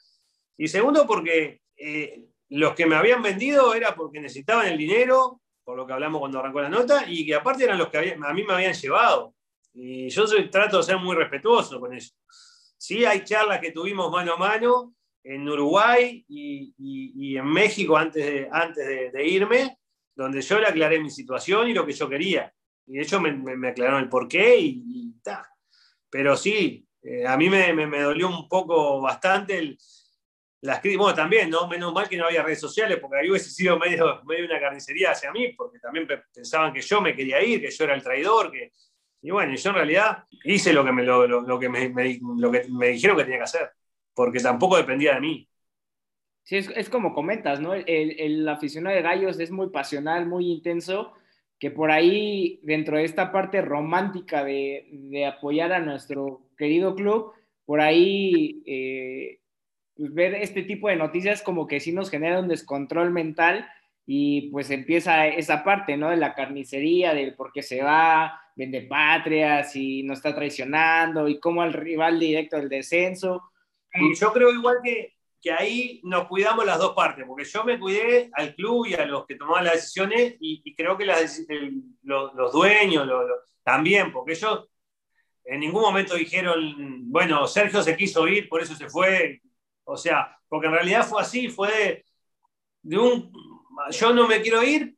y 0.58 0.68
segundo 0.68 1.06
porque 1.06 1.62
eh, 1.78 2.26
los 2.50 2.74
que 2.74 2.86
me 2.86 2.96
habían 2.96 3.22
vendido 3.22 3.74
era 3.74 3.96
porque 3.96 4.20
necesitaban 4.20 4.68
el 4.68 4.78
dinero, 4.78 5.42
por 5.64 5.78
lo 5.78 5.86
que 5.86 5.94
hablamos 5.94 6.20
cuando 6.20 6.40
arrancó 6.40 6.62
la 6.62 6.70
nota, 6.70 7.06
y 7.08 7.26
que 7.26 7.36
aparte 7.36 7.64
eran 7.64 7.78
los 7.78 7.90
que 7.90 7.98
a 8.20 8.34
mí 8.34 8.44
me 8.44 8.54
habían 8.54 8.74
llevado. 8.74 9.36
Y 9.74 10.10
yo 10.10 10.26
trato 10.50 10.78
de 10.78 10.84
ser 10.84 10.98
muy 10.98 11.16
respetuoso 11.16 11.80
con 11.80 11.94
eso. 11.94 12.14
Sí, 12.78 13.06
hay 13.06 13.24
charlas 13.24 13.60
que 13.60 13.72
tuvimos 13.72 14.12
mano 14.12 14.34
a 14.34 14.38
mano 14.38 14.96
en 15.24 15.48
Uruguay 15.48 16.26
y, 16.28 17.38
en 17.38 17.46
México 17.46 17.98
antes, 17.98 18.26
de, 18.26 18.50
antes 18.52 19.12
de, 19.14 19.28
irme, 19.28 19.78
donde 20.16 20.42
yo 20.42 20.60
le 20.60 20.68
aclaré 20.68 21.00
mi 21.00 21.10
situación 21.10 21.70
y 21.70 21.74
lo 21.74 21.86
que 21.86 21.94
yo 21.94 22.10
quería. 22.10 22.54
Y 22.88 22.98
de 22.98 23.04
hecho 23.04 23.22
me, 23.22 23.68
aclararon 23.68 24.04
el 24.04 24.10
porqué 24.10 24.58
y, 24.58 25.14
está. 25.16 25.48
Pero 26.10 26.36
sí, 26.36 26.88
eh, 27.04 27.28
a 27.28 27.38
mí 27.38 27.50
me, 27.50 27.74
me, 27.74 28.02
dolió 28.02 28.28
un 28.28 28.48
poco 28.48 29.00
bastante 29.02 29.60
el, 29.60 29.78
las 30.62 30.82
bueno, 30.84 31.14
también, 31.14 31.50
¿no? 31.50 31.68
Menos 31.68 31.94
mal 31.94 32.10
que 32.10 32.18
no 32.18 32.26
había 32.26 32.44
redes 32.44 32.60
sociales, 32.60 32.98
porque 33.00 33.18
ahí 33.18 33.30
hubiese 33.30 33.50
sido 33.50 33.80
medio, 33.80 34.22
medio 34.26 34.46
una 34.46 34.60
carnicería 34.60 35.12
hacia 35.12 35.32
mí, 35.32 35.54
porque 35.54 35.80
también 35.80 36.08
pensaban 36.34 36.74
que 36.74 36.82
yo 36.82 37.00
me 37.02 37.16
quería 37.16 37.42
ir, 37.42 37.62
que 37.62 37.72
yo 37.72 37.84
era 37.86 37.96
el 37.96 38.04
traidor, 38.04 38.52
que, 38.52 38.74
y 39.22 39.32
bueno, 39.32 39.56
yo 39.56 39.70
en 39.70 39.76
realidad 39.76 40.26
hice 40.44 40.74
lo 40.74 40.84
que 40.84 40.92
me, 40.92 41.04
lo, 41.04 41.60
que 41.60 41.70
me, 41.70 42.20
lo 42.38 42.52
que 42.52 42.66
me 42.70 42.88
dijeron 42.88 43.16
que 43.16 43.24
tenía 43.24 43.40
que 43.40 43.44
hacer, 43.44 43.72
porque 44.14 44.40
tampoco 44.40 44.78
dependía 44.78 45.16
de 45.16 45.22
mí. 45.22 45.50
Sí, 46.44 46.58
es, 46.58 46.90
como 46.90 47.14
comentas, 47.14 47.60
¿no? 47.60 47.74
El, 47.74 48.48
aficionado 48.50 48.96
de 48.96 49.04
Gallos 49.04 49.40
es 49.40 49.52
muy 49.52 49.70
pasional, 49.70 50.26
muy 50.26 50.52
intenso, 50.52 51.14
que 51.60 51.70
por 51.70 51.92
ahí, 51.92 52.60
dentro 52.64 52.98
de 52.98 53.04
esta 53.04 53.32
parte 53.32 53.62
romántica 53.62 54.44
de, 54.44 55.26
apoyar 55.28 55.74
a 55.74 55.80
nuestro 55.80 56.42
querido 56.58 56.96
club, 56.96 57.34
por 57.66 57.82
ahí 57.82 58.64
eh, 58.66 59.42
pues, 59.96 60.14
ver 60.14 60.36
este 60.36 60.64
tipo 60.64 60.90
de 60.90 60.96
noticias 60.96 61.44
como 61.44 61.68
que 61.68 61.80
sí 61.80 61.92
nos 61.92 62.10
genera 62.10 62.40
un 62.40 62.48
descontrol 62.48 63.12
mental 63.12 63.70
y 64.06 64.50
pues 64.50 64.72
empieza 64.72 65.28
esa 65.28 65.64
parte, 65.64 65.98
¿no? 65.98 66.10
De 66.10 66.18
la 66.18 66.34
carnicería, 66.34 67.14
del 67.14 67.36
por 67.36 67.52
qué 67.52 67.62
se 67.62 67.84
va, 67.84 68.42
vende 68.56 68.82
patria, 68.82 69.64
si 69.64 70.02
nos 70.02 70.18
está 70.18 70.34
traicionando 70.34 71.28
y 71.28 71.40
cómo 71.40 71.62
al 71.62 71.74
rival 71.74 72.20
directo 72.20 72.58
del 72.58 72.70
descenso. 72.70 73.52
Y 73.94 74.16
yo 74.16 74.32
creo 74.34 74.52
igual 74.52 74.78
que, 74.84 75.16
que 75.42 75.52
ahí 75.52 76.02
nos 76.04 76.28
cuidamos 76.28 76.66
las 76.66 76.80
dos 76.80 76.94
partes, 76.94 77.26
porque 77.26 77.46
yo 77.46 77.64
me 77.64 77.80
cuidé 77.80 78.30
al 78.34 78.56
club 78.56 78.88
y 78.88 78.94
a 78.94 79.06
los 79.06 79.26
que 79.26 79.36
tomaban 79.36 79.66
las 79.66 79.76
decisiones 79.76 80.36
y, 80.40 80.76
creo 80.76 80.98
que 80.98 81.06
las, 81.06 81.42
los, 82.04 82.52
dueños 82.52 83.08
también, 83.64 84.12
porque 84.12 84.34
ellos 84.34 84.68
en 85.46 85.62
ningún 85.62 85.82
momento 85.82 86.16
dijeron, 86.16 87.10
bueno, 87.10 87.48
Sergio 87.48 87.82
se 87.82 87.96
quiso 87.96 88.28
ir, 88.28 88.48
por 88.48 88.62
eso 88.62 88.76
se 88.76 88.90
fue. 88.90 89.42
O 89.84 89.98
sea, 89.98 90.38
porque 90.48 90.68
en 90.68 90.74
realidad 90.74 91.08
fue 91.08 91.22
así, 91.22 91.50
fue 91.50 92.04
de 92.84 92.98
un, 92.98 93.32
yo 93.92 94.14
no 94.14 94.28
me 94.28 94.42
quiero 94.42 94.62
ir, 94.64 94.96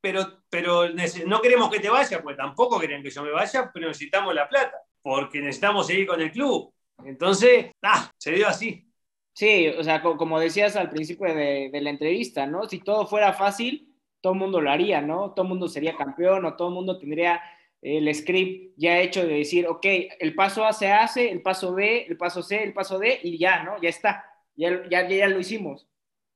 pero, 0.00 0.42
pero 0.48 0.88
no 1.26 1.40
queremos 1.40 1.70
que 1.70 1.80
te 1.80 1.90
vayas, 1.90 2.22
pues 2.22 2.36
tampoco 2.36 2.78
querían 2.78 3.02
que 3.02 3.10
yo 3.10 3.22
me 3.22 3.32
vaya, 3.32 3.70
pero 3.72 3.88
necesitamos 3.88 4.34
la 4.34 4.48
plata, 4.48 4.76
porque 5.02 5.40
necesitamos 5.40 5.86
seguir 5.86 6.06
con 6.06 6.20
el 6.20 6.30
club. 6.30 6.72
Entonces, 7.04 7.72
ah, 7.82 8.10
se 8.18 8.32
dio 8.32 8.48
así. 8.48 8.88
Sí, 9.32 9.68
o 9.68 9.84
sea, 9.84 10.02
como 10.02 10.40
decías 10.40 10.74
al 10.74 10.90
principio 10.90 11.32
de, 11.32 11.70
la 11.72 11.90
entrevista, 11.90 12.46
¿no? 12.46 12.68
Si 12.68 12.80
todo 12.80 13.06
fuera 13.06 13.32
fácil, 13.32 13.94
todo 14.20 14.32
el 14.32 14.38
mundo 14.40 14.60
lo 14.60 14.68
haría, 14.70 15.00
¿no? 15.00 15.32
Todo 15.32 15.44
el 15.44 15.50
mundo 15.50 15.68
sería 15.68 15.96
campeón 15.96 16.44
o 16.44 16.56
todo 16.56 16.68
el 16.68 16.74
mundo 16.74 16.98
tendría 16.98 17.40
el 17.80 18.12
script 18.12 18.74
ya 18.76 18.98
hecho 18.98 19.24
de 19.24 19.34
decir, 19.34 19.68
ok, 19.68 19.86
el 20.18 20.34
paso 20.34 20.64
A 20.64 20.72
se 20.72 20.90
hace, 20.90 21.30
el 21.30 21.40
paso 21.40 21.72
B, 21.72 22.06
el 22.08 22.16
paso 22.16 22.42
C, 22.42 22.64
el 22.64 22.72
paso 22.72 22.98
D, 22.98 23.20
y 23.22 23.38
ya, 23.38 23.62
¿no? 23.62 23.80
Ya 23.80 23.90
está, 23.90 24.24
ya, 24.56 24.82
ya, 24.90 25.08
ya 25.08 25.28
lo 25.28 25.38
hicimos, 25.38 25.88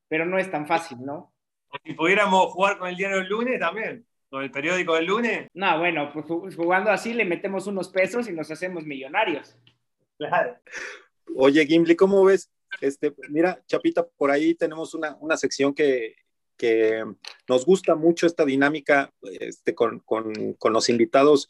pero 0.07 0.25
no 0.25 0.39
es 0.39 0.49
tan 0.49 0.65
fácil, 0.65 0.99
¿no? 1.03 1.33
Si 1.83 1.93
pudiéramos 1.93 2.53
jugar 2.53 2.77
con 2.77 2.87
el 2.87 2.95
diario 2.95 3.17
del 3.17 3.27
lunes 3.27 3.59
también, 3.59 4.05
con 4.29 4.43
el 4.43 4.51
periódico 4.51 4.95
del 4.95 5.07
lunes. 5.07 5.47
No, 5.53 5.77
bueno, 5.79 6.09
pues 6.13 6.55
jugando 6.55 6.89
así 6.89 7.13
le 7.13 7.25
metemos 7.25 7.67
unos 7.67 7.89
pesos 7.89 8.29
y 8.29 8.31
nos 8.31 8.49
hacemos 8.49 8.85
millonarios. 8.85 9.57
Claro. 10.27 10.57
Oye, 11.35 11.65
Gimli, 11.65 11.95
¿cómo 11.95 12.23
ves? 12.23 12.49
Este, 12.81 13.13
mira, 13.29 13.61
Chapita, 13.67 14.07
por 14.07 14.31
ahí 14.31 14.55
tenemos 14.55 14.93
una, 14.93 15.15
una 15.19 15.37
sección 15.37 15.73
que, 15.73 16.15
que, 16.57 17.03
nos 17.47 17.65
gusta 17.65 17.95
mucho 17.95 18.25
esta 18.25 18.45
dinámica 18.45 19.13
este, 19.39 19.75
con, 19.75 19.99
con, 19.99 20.53
con, 20.53 20.73
los 20.73 20.89
invitados, 20.89 21.49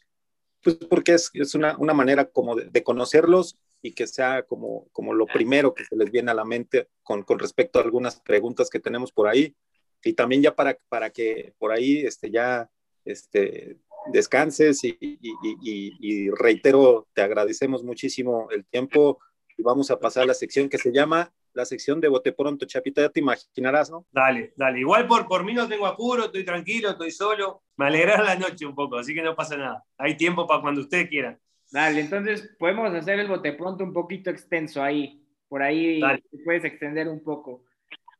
pues 0.62 0.76
porque 0.76 1.14
es, 1.14 1.30
es 1.34 1.54
una, 1.54 1.76
una, 1.78 1.94
manera 1.94 2.26
como 2.26 2.56
de, 2.56 2.66
de, 2.66 2.82
conocerlos 2.82 3.56
y 3.80 3.92
que 3.92 4.06
sea 4.06 4.42
como, 4.42 4.88
como 4.92 5.14
lo 5.14 5.26
primero 5.26 5.74
que 5.74 5.84
se 5.84 5.96
les 5.96 6.10
viene 6.10 6.30
a 6.30 6.34
la 6.34 6.44
mente 6.44 6.88
con, 7.02 7.22
con 7.22 7.38
respecto 7.38 7.78
a 7.78 7.82
algunas 7.82 8.20
preguntas 8.20 8.70
que 8.70 8.80
tenemos 8.80 9.12
por 9.12 9.28
ahí 9.28 9.54
y 10.02 10.12
también 10.14 10.42
ya 10.42 10.54
para, 10.54 10.78
para 10.88 11.10
que 11.10 11.54
por 11.58 11.72
ahí 11.72 12.04
este, 12.04 12.30
ya 12.30 12.70
este, 13.04 13.78
descanses 14.12 14.84
y, 14.84 14.96
y, 15.00 16.30
reitero, 16.30 17.06
te 17.12 17.22
agradecemos 17.22 17.82
muchísimo 17.82 18.48
el 18.50 18.64
tiempo 18.64 19.18
y 19.56 19.62
vamos 19.62 19.90
a 19.90 19.98
pasar 19.98 20.24
a 20.24 20.26
la 20.26 20.34
sección 20.34 20.68
que 20.68 20.78
se 20.78 20.92
llama 20.92 21.32
la 21.54 21.64
sección 21.64 22.00
de 22.00 22.08
Bote 22.08 22.32
Pronto, 22.32 22.66
Chapita, 22.66 23.00
ya 23.00 23.08
te 23.08 23.20
imaginarás, 23.20 23.88
¿no? 23.88 24.06
Dale, 24.10 24.52
dale. 24.56 24.80
Igual 24.80 25.06
por, 25.06 25.26
por 25.28 25.44
mí 25.44 25.54
no 25.54 25.68
tengo 25.68 25.86
apuro, 25.86 26.24
estoy 26.24 26.44
tranquilo, 26.44 26.90
estoy 26.90 27.12
solo. 27.12 27.62
Me 27.76 27.86
alegra 27.86 28.22
la 28.22 28.34
noche 28.34 28.66
un 28.66 28.74
poco, 28.74 28.96
así 28.96 29.14
que 29.14 29.22
no 29.22 29.36
pasa 29.36 29.56
nada. 29.56 29.84
Hay 29.96 30.16
tiempo 30.16 30.46
para 30.46 30.60
cuando 30.60 30.80
ustedes 30.80 31.08
quieran. 31.08 31.38
Dale, 31.70 32.00
entonces 32.00 32.54
podemos 32.58 32.92
hacer 32.92 33.20
el 33.20 33.28
Bote 33.28 33.52
Pronto 33.52 33.84
un 33.84 33.92
poquito 33.92 34.30
extenso 34.30 34.82
ahí. 34.82 35.24
Por 35.48 35.62
ahí 35.62 36.00
puedes 36.44 36.64
extender 36.64 37.08
un 37.08 37.22
poco. 37.22 37.64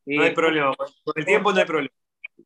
No 0.07 0.23
hay 0.23 0.35
problema, 0.35 0.73
por 0.73 1.19
el 1.19 1.25
tiempo 1.25 1.53
no 1.53 1.59
hay 1.59 1.67
problema. 1.67 1.95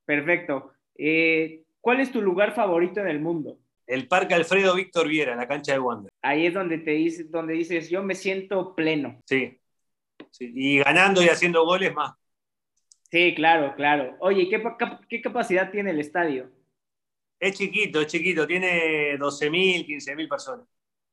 Perfecto. 0.05 0.72
Eh, 0.97 1.64
¿Cuál 1.81 2.01
es 2.01 2.11
tu 2.11 2.20
lugar 2.20 2.55
favorito 2.55 3.01
en 3.01 3.09
el 3.09 3.20
mundo? 3.20 3.59
El 3.87 4.07
Parque 4.07 4.35
Alfredo 4.35 4.74
Víctor 4.74 5.09
Viera, 5.09 5.35
la 5.35 5.49
cancha 5.49 5.72
de 5.72 5.79
Wander. 5.79 6.12
Ahí 6.20 6.47
es 6.47 6.55
donde 6.55 6.79
te 6.79 6.91
dices, 6.91 7.31
donde 7.31 7.55
dices, 7.55 7.89
yo 7.89 8.03
me 8.03 8.14
siento 8.14 8.74
pleno. 8.74 9.22
Sí. 9.24 9.59
Y 10.41 10.79
ganando 10.79 11.22
y 11.22 11.29
haciendo 11.29 11.64
goles 11.64 11.95
más. 11.95 12.12
Sí, 13.11 13.35
claro, 13.35 13.74
claro. 13.74 14.16
Oye, 14.20 14.49
¿qué, 14.51 14.62
qué 15.09 15.22
capacidad 15.22 15.70
tiene 15.70 15.91
el 15.91 16.01
estadio? 16.01 16.51
Es 17.41 17.57
chiquito, 17.57 18.01
es 18.01 18.09
chiquito, 18.09 18.47
tiene 18.47 19.16
12.000, 19.16 19.87
15.000 19.87 20.29
personas. 20.29 20.66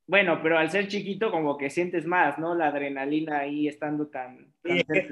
Bueno, 0.08 0.40
pero 0.44 0.58
al 0.58 0.70
ser 0.70 0.88
chiquito 0.88 1.32
como 1.32 1.58
que 1.58 1.70
sientes 1.70 2.06
más, 2.06 2.38
¿no? 2.38 2.54
La 2.54 2.68
adrenalina 2.68 3.40
ahí 3.40 3.68
estando 3.68 4.08
tan... 4.08 4.54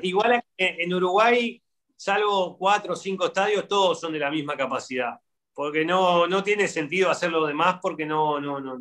igual 0.01 0.43
en 0.57 0.93
Uruguay, 0.93 1.61
salvo 1.95 2.57
cuatro 2.57 2.93
o 2.93 2.95
cinco 2.95 3.27
estadios, 3.27 3.67
todos 3.67 3.99
son 3.99 4.13
de 4.13 4.19
la 4.19 4.29
misma 4.29 4.55
capacidad, 4.55 5.19
porque 5.53 5.85
no, 5.85 6.27
no 6.27 6.43
tiene 6.43 6.67
sentido 6.67 7.09
hacerlo 7.09 7.45
de 7.45 7.53
más 7.53 7.79
porque 7.81 8.05
no, 8.05 8.39
no, 8.39 8.59
no, 8.59 8.79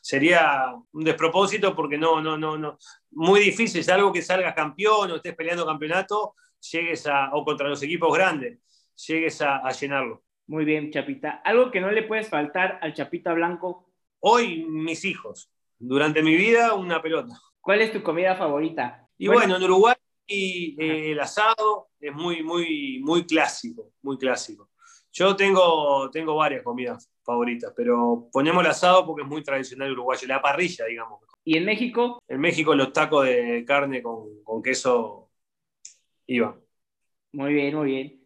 sería 0.00 0.74
un 0.92 1.04
despropósito 1.04 1.74
porque 1.74 1.98
no, 1.98 2.20
no, 2.20 2.36
no, 2.36 2.56
no, 2.56 2.78
muy 3.10 3.40
difícil, 3.40 3.80
es 3.80 3.88
algo 3.88 4.12
que 4.12 4.22
salgas 4.22 4.54
campeón 4.54 5.10
o 5.10 5.16
estés 5.16 5.34
peleando 5.34 5.66
campeonato, 5.66 6.34
llegues 6.70 7.06
a, 7.06 7.30
o 7.32 7.44
contra 7.44 7.68
los 7.68 7.82
equipos 7.82 8.12
grandes, 8.14 8.58
llegues 9.06 9.40
a, 9.42 9.58
a 9.58 9.72
llenarlo. 9.72 10.22
Muy 10.48 10.64
bien, 10.64 10.92
Chapita. 10.92 11.42
¿Algo 11.44 11.70
que 11.72 11.80
no 11.80 11.90
le 11.90 12.04
puedes 12.04 12.28
faltar 12.28 12.78
al 12.80 12.94
Chapita 12.94 13.34
Blanco 13.34 13.86
Hoy, 14.20 14.64
mis 14.64 15.04
hijos. 15.04 15.50
Durante 15.78 16.22
mi 16.22 16.34
vida, 16.36 16.74
una 16.74 17.02
pelota. 17.02 17.34
¿Cuál 17.60 17.82
es 17.82 17.92
tu 17.92 18.02
comida 18.02 18.34
favorita? 18.34 19.08
Y 19.18 19.28
bueno, 19.28 19.56
en 19.56 19.62
Uruguay 19.62 19.94
eh, 20.26 21.12
el 21.12 21.20
asado 21.20 21.90
es 22.00 22.12
muy, 22.12 22.42
muy, 22.42 23.00
muy 23.02 23.24
clásico, 23.24 23.92
muy 24.02 24.18
clásico. 24.18 24.70
Yo 25.18 25.34
tengo, 25.34 26.10
tengo 26.10 26.36
varias 26.36 26.62
comidas 26.62 27.10
favoritas, 27.24 27.72
pero 27.74 28.28
ponemos 28.30 28.62
el 28.62 28.70
asado 28.70 29.06
porque 29.06 29.22
es 29.22 29.28
muy 29.28 29.42
tradicional 29.42 29.90
uruguayo, 29.92 30.28
la 30.28 30.42
parrilla, 30.42 30.84
digamos. 30.84 31.22
¿Y 31.42 31.56
en 31.56 31.64
México? 31.64 32.22
En 32.28 32.38
México 32.38 32.74
los 32.74 32.92
tacos 32.92 33.24
de 33.24 33.64
carne 33.66 34.02
con, 34.02 34.42
con 34.44 34.62
queso 34.62 35.30
iban. 36.26 36.60
Muy 37.32 37.54
bien, 37.54 37.74
muy 37.74 37.86
bien. 37.86 38.20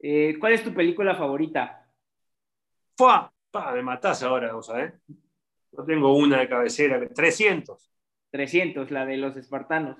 Eh, 0.00 0.36
¿Cuál 0.40 0.54
es 0.54 0.64
tu 0.64 0.74
película 0.74 1.14
favorita? 1.14 1.88
¡Fua! 2.96 3.32
Pa, 3.52 3.72
me 3.72 3.82
matás 3.82 4.24
ahora, 4.24 4.52
vos 4.52 4.66
sabés. 4.66 4.94
No 5.70 5.84
tengo 5.84 6.16
una 6.16 6.40
de 6.40 6.48
cabecera. 6.48 7.08
300. 7.08 7.88
300, 8.32 8.90
la 8.90 9.06
de 9.06 9.16
los 9.16 9.36
espartanos. 9.36 9.96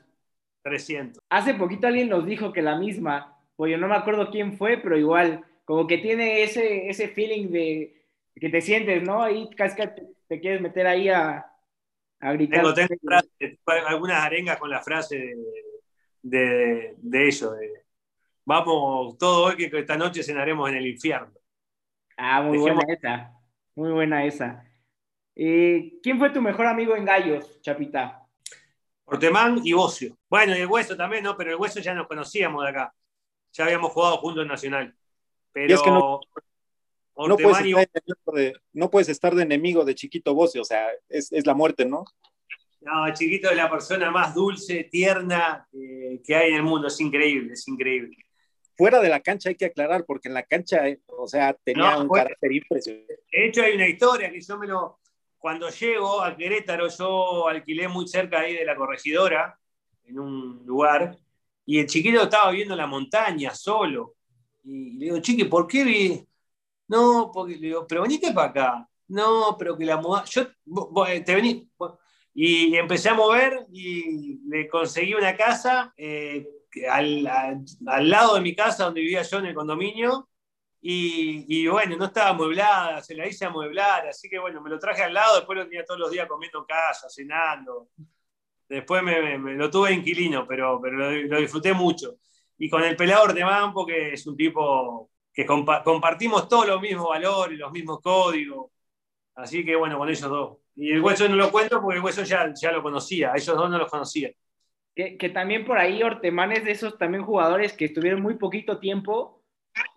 300. 0.63 1.23
Hace 1.31 1.55
poquito 1.55 1.87
alguien 1.87 2.09
nos 2.09 2.27
dijo 2.27 2.53
que 2.53 2.63
la 2.63 2.77
misma, 2.77 3.39
pues 3.55 3.71
yo 3.71 3.79
no 3.79 3.87
me 3.87 3.95
acuerdo 3.95 4.29
quién 4.33 4.59
fue, 4.59 4.79
pero 4.79 4.99
igual, 4.99 5.45
como 5.65 5.87
que 5.87 5.99
tiene 5.99 6.43
ese, 6.43 6.89
ese 6.89 7.09
feeling 7.09 7.49
de 7.49 8.07
que 8.35 8.49
te 8.49 8.61
sientes, 8.61 9.03
¿no? 9.03 9.23
Ahí 9.23 9.49
casi 9.57 9.77
te, 9.77 10.07
te 10.29 10.41
quieres 10.41 10.61
meter 10.61 10.87
ahí 10.87 11.09
a, 11.09 11.47
a 12.21 12.33
gritar. 12.33 12.61
Tengo, 12.61 12.75
tengo 12.75 12.95
frases, 13.03 13.59
algunas 13.87 14.23
arengas 14.23 14.59
con 14.59 14.71
la 14.71 14.81
frase 14.83 15.17
de, 15.19 15.37
de, 16.23 16.95
de 16.97 17.27
ellos, 17.27 17.59
de, 17.59 17.85
vamos 18.45 19.17
todo 19.19 19.45
hoy 19.47 19.57
que 19.57 19.71
esta 19.79 19.97
noche 19.97 20.23
cenaremos 20.23 20.69
en 20.71 20.77
el 20.77 20.87
infierno. 20.87 21.33
Ah, 22.17 22.43
muy 22.43 22.59
Dejemos- 22.59 22.85
buena 22.85 22.95
esa. 22.95 23.33
Muy 23.75 23.93
buena 23.93 24.25
esa. 24.27 24.65
Eh, 25.35 25.95
¿Quién 26.03 26.19
fue 26.19 26.31
tu 26.31 26.43
mejor 26.43 26.67
amigo 26.67 26.95
en 26.95 27.05
Gallos, 27.07 27.61
Chapita? 27.63 28.19
Ortemán 29.05 29.61
y 29.65 29.73
Bocio. 29.73 30.17
Bueno, 30.29 30.57
y 30.57 30.61
el 30.61 30.67
Hueso 30.67 30.97
también, 30.97 31.25
¿no? 31.25 31.37
Pero 31.37 31.51
el 31.51 31.57
Hueso 31.57 31.81
ya 31.81 31.95
nos 31.95 32.07
conocíamos 32.07 32.63
de 32.65 32.71
acá. 32.71 32.95
Ya 33.53 33.65
habíamos 33.65 33.93
jugado 33.93 34.19
juntos 34.19 34.43
en 34.43 34.49
Nacional. 34.49 34.95
Pero 35.53 35.71
Y 35.71 35.73
es 35.75 35.83
que 35.83 35.91
no- 35.91 36.21
No 37.17 37.37
puedes, 37.37 37.59
estar 37.61 37.65
de 37.65 37.91
enemigo 37.95 38.33
de, 38.33 38.55
no 38.73 38.91
puedes 38.91 39.09
estar 39.11 39.35
de 39.35 39.43
enemigo 39.43 39.85
de 39.85 39.95
chiquito 39.95 40.35
Bocio, 40.35 40.63
o 40.63 40.65
sea, 40.65 40.89
es, 41.09 41.31
es 41.31 41.47
la 41.47 41.55
muerte, 41.55 41.85
¿no? 41.85 42.05
No, 42.81 43.13
chiquito 43.13 43.51
es 43.51 43.57
la 43.57 43.71
persona 43.71 44.11
más 44.11 44.35
dulce, 44.35 44.85
tierna 44.85 45.69
eh, 45.73 46.21
que 46.25 46.35
hay 46.35 46.51
en 46.51 46.57
el 46.57 46.63
mundo. 46.63 46.89
Es 46.89 46.99
increíble, 47.01 47.53
es 47.53 47.69
increíble. 47.69 48.17
Fuera 48.77 49.01
de 49.01 49.09
la 49.11 49.21
cancha 49.21 49.51
hay 49.51 49.55
que 49.55 49.67
aclarar, 49.67 50.05
porque 50.07 50.29
en 50.29 50.35
la 50.35 50.43
cancha, 50.43 50.89
eh, 50.89 51.01
o 51.07 51.29
sea, 51.29 51.55
tenía 51.63 51.93
No, 51.93 52.01
un 52.03 52.09
fuera- 52.09 52.25
carácter 52.25 52.53
impresionante. 52.53 53.19
De 53.31 53.47
hecho, 53.47 53.63
hay 53.63 53.75
una 53.75 53.87
historia 53.89 54.31
que 54.33 54.41
yo 54.41 54.59
me 54.59 54.67
lo. 54.67 54.99
Cuando 55.39 55.69
llego 55.69 56.23
a 56.23 56.37
Querétaro, 56.37 56.89
yo 56.89 57.47
alquilé 57.49 57.87
muy 57.89 58.09
cerca 58.09 58.41
ahí 58.41 58.55
de 58.57 58.65
la 58.65 58.75
corregidora, 58.75 59.57
en 60.05 60.19
un 60.19 60.63
lugar, 60.65 61.17
y 61.67 61.79
el 61.79 61.87
chiquito 61.87 62.23
estaba 62.23 62.51
viendo 62.53 62.75
la 62.75 62.87
montaña 62.87 63.55
solo. 63.55 64.15
Y 64.65 64.93
le 64.99 65.05
digo, 65.07 65.19
chiqui, 65.21 65.45
¿por 65.45 65.67
qué 65.67 65.85
vi? 65.85 66.29
No, 66.89 67.31
porque 67.33 67.55
le 67.57 67.69
digo, 67.69 67.87
pero 67.87 68.03
venite 68.03 68.33
para 68.33 68.49
acá. 68.51 68.89
No, 69.09 69.57
pero 69.59 69.77
que 69.77 69.85
la 69.85 69.99
muda. 69.99 70.25
Yo, 70.27 70.43
eh, 71.09 71.21
te 71.23 71.35
vení. 71.35 71.69
Y 72.35 72.77
empecé 72.77 73.11
a 73.11 73.15
mover 73.15 73.67
y 73.73 74.41
le 74.49 74.69
conseguí 74.69 75.15
una 75.15 75.37
casa 75.37 75.93
eh, 75.97 76.47
al, 76.91 77.27
al- 77.27 77.65
al 77.87 78.11
lado 78.11 78.35
de 78.37 78.41
mi 78.41 78.55
casa 78.55 78.85
donde 78.85 79.01
vivía 79.03 79.23
yo 79.23 79.39
en 79.39 79.47
el 79.47 79.55
condominio. 79.55 80.29
Y, 80.81 81.47
y 81.49 81.69
bueno, 81.69 81.97
no 81.97 82.07
estaba 82.07 82.31
amueblada, 82.31 83.03
se 83.03 83.15
la 83.15 83.27
hice 83.29 83.45
amueblar, 83.47 84.09
así 84.09 84.29
que 84.29 84.39
bueno, 84.39 84.61
me 84.63 84.69
lo 84.71 84.79
traje 84.81 85.03
al 85.03 85.15
lado, 85.15 85.37
después 85.37 85.57
lo 85.59 85.65
tenía 85.65 85.85
todos 85.85 86.01
los 86.01 86.11
días 86.11 86.27
comiendo 86.29 86.61
en 86.61 86.65
casa, 86.67 87.09
cenando. 87.09 87.91
Después 88.69 89.03
me, 89.03 89.21
me- 89.23 89.39
me 89.39 89.55
lo 89.55 89.71
tuve 89.71 89.93
inquilino, 89.93 90.47
pero, 90.47 90.81
pero 90.81 90.97
lo, 90.97 91.11
lo 91.13 91.41
disfruté 91.41 91.73
mucho. 91.75 92.17
Y 92.59 92.69
con 92.69 92.85
el 92.85 92.97
pelador 92.97 93.35
de 93.35 93.45
Man, 93.45 93.73
porque 93.73 94.13
es 94.13 94.27
un 94.27 94.37
tipo 94.37 95.11
que 95.33 95.47
compa- 95.47 95.83
compartimos 95.83 96.49
todos 96.49 96.67
los 96.67 96.81
mismos 96.81 97.09
valores, 97.09 97.59
los 97.59 97.73
mismos 97.73 98.01
códigos. 98.01 98.71
Así 99.35 99.65
que 99.65 99.75
bueno, 99.75 99.99
con 99.99 100.09
ellos 100.09 100.29
dos. 100.29 100.59
Y 100.77 100.93
el 100.93 101.01
hueso 101.01 101.29
no 101.29 101.37
lo 101.37 101.51
cuento 101.51 101.81
porque 101.81 101.99
el 101.99 102.05
hueso 102.05 102.23
ya, 102.23 102.53
ya 102.55 102.71
lo 102.73 102.83
conocía, 102.83 103.33
a 103.33 103.37
ellos 103.37 103.57
dos 103.57 103.71
no 103.71 103.79
los 103.79 103.91
conocía. 103.91 104.31
Que, 104.95 105.17
que 105.17 105.31
también 105.31 105.65
por 105.65 105.79
ahí 105.79 106.03
Ortemán 106.03 106.53
es 106.53 106.65
de 106.65 106.73
esos 106.73 106.99
también 106.99 107.25
jugadores 107.25 107.73
que 107.73 107.87
estuvieron 107.87 108.21
muy 108.21 108.35
poquito 108.35 108.79
tiempo. 108.79 109.43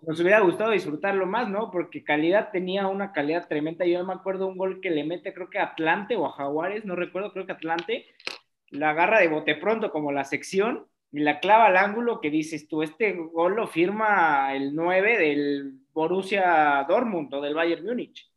Nos 0.08 0.22
hubiera 0.22 0.39
gustado 0.39 0.72
disfrutarlo 0.72 1.26
más, 1.26 1.49
¿no? 1.49 1.70
Porque 1.70 2.01
calidad 2.01 2.49
tenía 2.51 2.88
una 2.88 3.12
calidad 3.12 3.47
tremenda. 3.49 3.86
Yo 3.86 4.06
me 4.06 4.14
acuerdo 4.14 4.47
un 4.47 4.58
gol 4.58 4.80
que 4.80 4.89
le 4.89 5.03
mete, 5.03 5.34
creo 5.34 5.49
que 5.49 5.60
Atlante 5.60 6.16
o 6.16 6.26
a 6.26 6.32
Jaguares, 6.32 6.86
no 6.86 6.95
recuerdo, 6.95 7.34
creo 7.34 7.45
que 7.45 7.51
Atlante. 7.51 8.06
La 8.70 8.91
agarra 8.91 9.20
de 9.20 9.28
bote 9.28 9.56
pronto 9.56 9.91
como 9.91 10.14
la 10.14 10.24
sección 10.24 10.88
y 11.16 11.20
la 11.22 11.39
clava 11.39 11.68
al 11.68 11.78
ángulo 11.78 12.20
que 12.20 12.30
dices 12.30 12.68
tú, 12.68 12.84
este 12.84 13.13
gol 13.13 13.55
lo 13.55 13.68
firma 13.68 14.53
el 14.53 14.76
9 14.76 15.18
del 15.18 15.80
Borussia 15.93 16.86
Dortmund 16.89 17.34
o 17.34 17.39
del 17.39 17.53
Bayern 17.53 17.86
Múnich. 17.86 18.30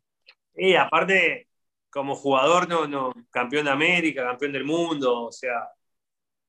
Y 0.55 0.77
aparte, 0.77 1.49
como 1.91 2.15
jugador, 2.15 2.69
no, 2.69 2.87
no, 2.87 3.13
campeón 3.31 3.65
de 3.65 3.73
América, 3.73 4.25
campeón 4.25 4.53
del 4.53 4.65
mundo, 4.65 5.25
o 5.25 5.33
sea, 5.33 5.69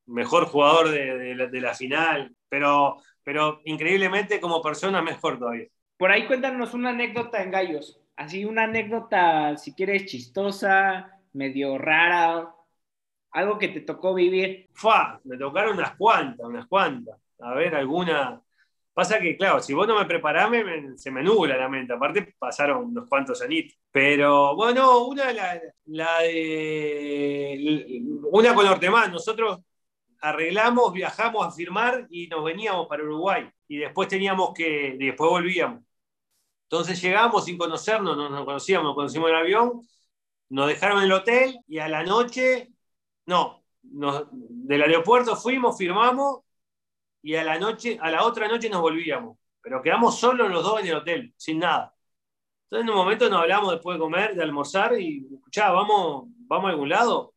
mejor 0.05 0.45
jugador 0.45 0.91
de, 0.91 1.17
de 1.17 1.36
la, 1.36 1.47
de 1.47 1.61
la 1.61 1.73
final, 1.73 2.32
pero, 2.47 2.97
pero 3.23 3.61
increíblemente 3.65 4.39
como 4.39 4.61
persona 4.61 5.01
mejor 5.01 5.39
todavía. 5.39 5.67
Por 5.97 6.11
ahí 6.11 6.27
cuéntanos 6.27 6.75
una 6.75 6.91
anécdota 6.91 7.41
en 7.41 7.49
Gallos. 7.49 7.99
Así 8.15 8.45
una 8.45 8.65
anécdota, 8.65 9.57
si 9.57 9.73
quieres, 9.73 10.05
chistosa, 10.05 11.19
medio 11.34 11.80
rara, 11.80 12.53
algo 13.32 13.57
que 13.57 13.69
te 13.69 13.82
tocó 13.82 14.13
vivir. 14.13 14.69
Fa, 14.73 15.19
me 15.25 15.38
tocaron 15.38 15.75
unas 15.77 15.95
cuantas, 15.95 16.45
unas 16.47 16.67
cuantas. 16.67 17.17
A 17.39 17.53
ver, 17.53 17.75
alguna. 17.75 18.41
Pasa 18.93 19.19
que, 19.19 19.38
claro, 19.38 19.61
si 19.61 19.73
vos 19.73 19.88
no 19.88 19.97
me 19.97 20.05
preparás, 20.05 20.49
me- 20.49 20.63
me- 20.63 20.97
se 20.97 21.11
me 21.11 21.23
nubla 21.23 21.57
la 21.57 21.69
mente. 21.69 21.93
Aparte, 21.93 22.36
pasaron 22.38 22.86
unos 22.88 23.07
cuantos 23.07 23.41
añitos. 23.41 23.77
Pero, 23.91 24.55
bueno, 24.55 25.05
una, 25.07 25.32
la, 25.34 25.61
la 25.86 26.19
de. 26.21 28.03
Una 28.32 28.53
con 28.55 28.67
Ortemán. 28.67 29.11
Nosotros 29.11 29.59
arreglamos, 30.21 30.93
viajamos 30.93 31.45
a 31.47 31.51
firmar 31.51 32.07
y 32.09 32.27
nos 32.27 32.43
veníamos 32.43 32.88
para 32.88 33.03
Uruguay. 33.03 33.49
Y 33.67 33.77
después 33.77 34.07
teníamos 34.09 34.53
que. 34.53 34.95
después 34.99 35.30
volvíamos. 35.30 35.82
Entonces 36.63 37.01
llegamos 37.01 37.45
sin 37.45 37.57
conocernos, 37.57 38.15
no 38.15 38.30
nos 38.30 38.45
conocíamos, 38.45 38.86
nos 38.86 38.95
conocimos 38.95 39.30
en 39.30 39.36
el 39.36 39.41
avión, 39.41 39.82
nos 40.49 40.67
dejaron 40.67 40.99
en 40.99 41.05
el 41.05 41.11
hotel 41.13 41.57
y 41.67 41.80
a 41.80 41.88
la 41.89 42.03
noche, 42.03 42.69
no, 43.30 43.63
nos- 43.84 44.27
del 44.32 44.82
aeropuerto 44.82 45.36
fuimos, 45.36 45.77
firmamos 45.77 46.41
y 47.21 47.36
a 47.36 47.43
la 47.43 47.59
noche, 47.59 47.97
a 48.01 48.09
la 48.11 48.23
otra 48.25 48.47
noche 48.47 48.69
nos 48.69 48.82
volvíamos. 48.82 49.38
Pero 49.61 49.82
quedamos 49.82 50.17
solos 50.19 50.49
los 50.49 50.63
dos 50.63 50.80
en 50.82 50.88
el 50.88 50.95
hotel, 50.95 51.34
sin 51.38 51.59
nada. 51.59 51.93
Entonces 52.63 52.84
en 52.84 52.89
un 52.89 52.95
momento 53.03 53.30
nos 53.30 53.41
hablamos 53.41 53.71
después 53.71 53.95
de 53.95 53.99
comer, 53.99 54.36
de 54.36 54.43
almorzar 54.43 54.99
y 54.99 55.27
escuchá, 55.34 55.71
vamos, 55.71 56.25
vamos 56.47 56.65
a 56.67 56.69
algún 56.69 56.89
lado. 56.89 57.34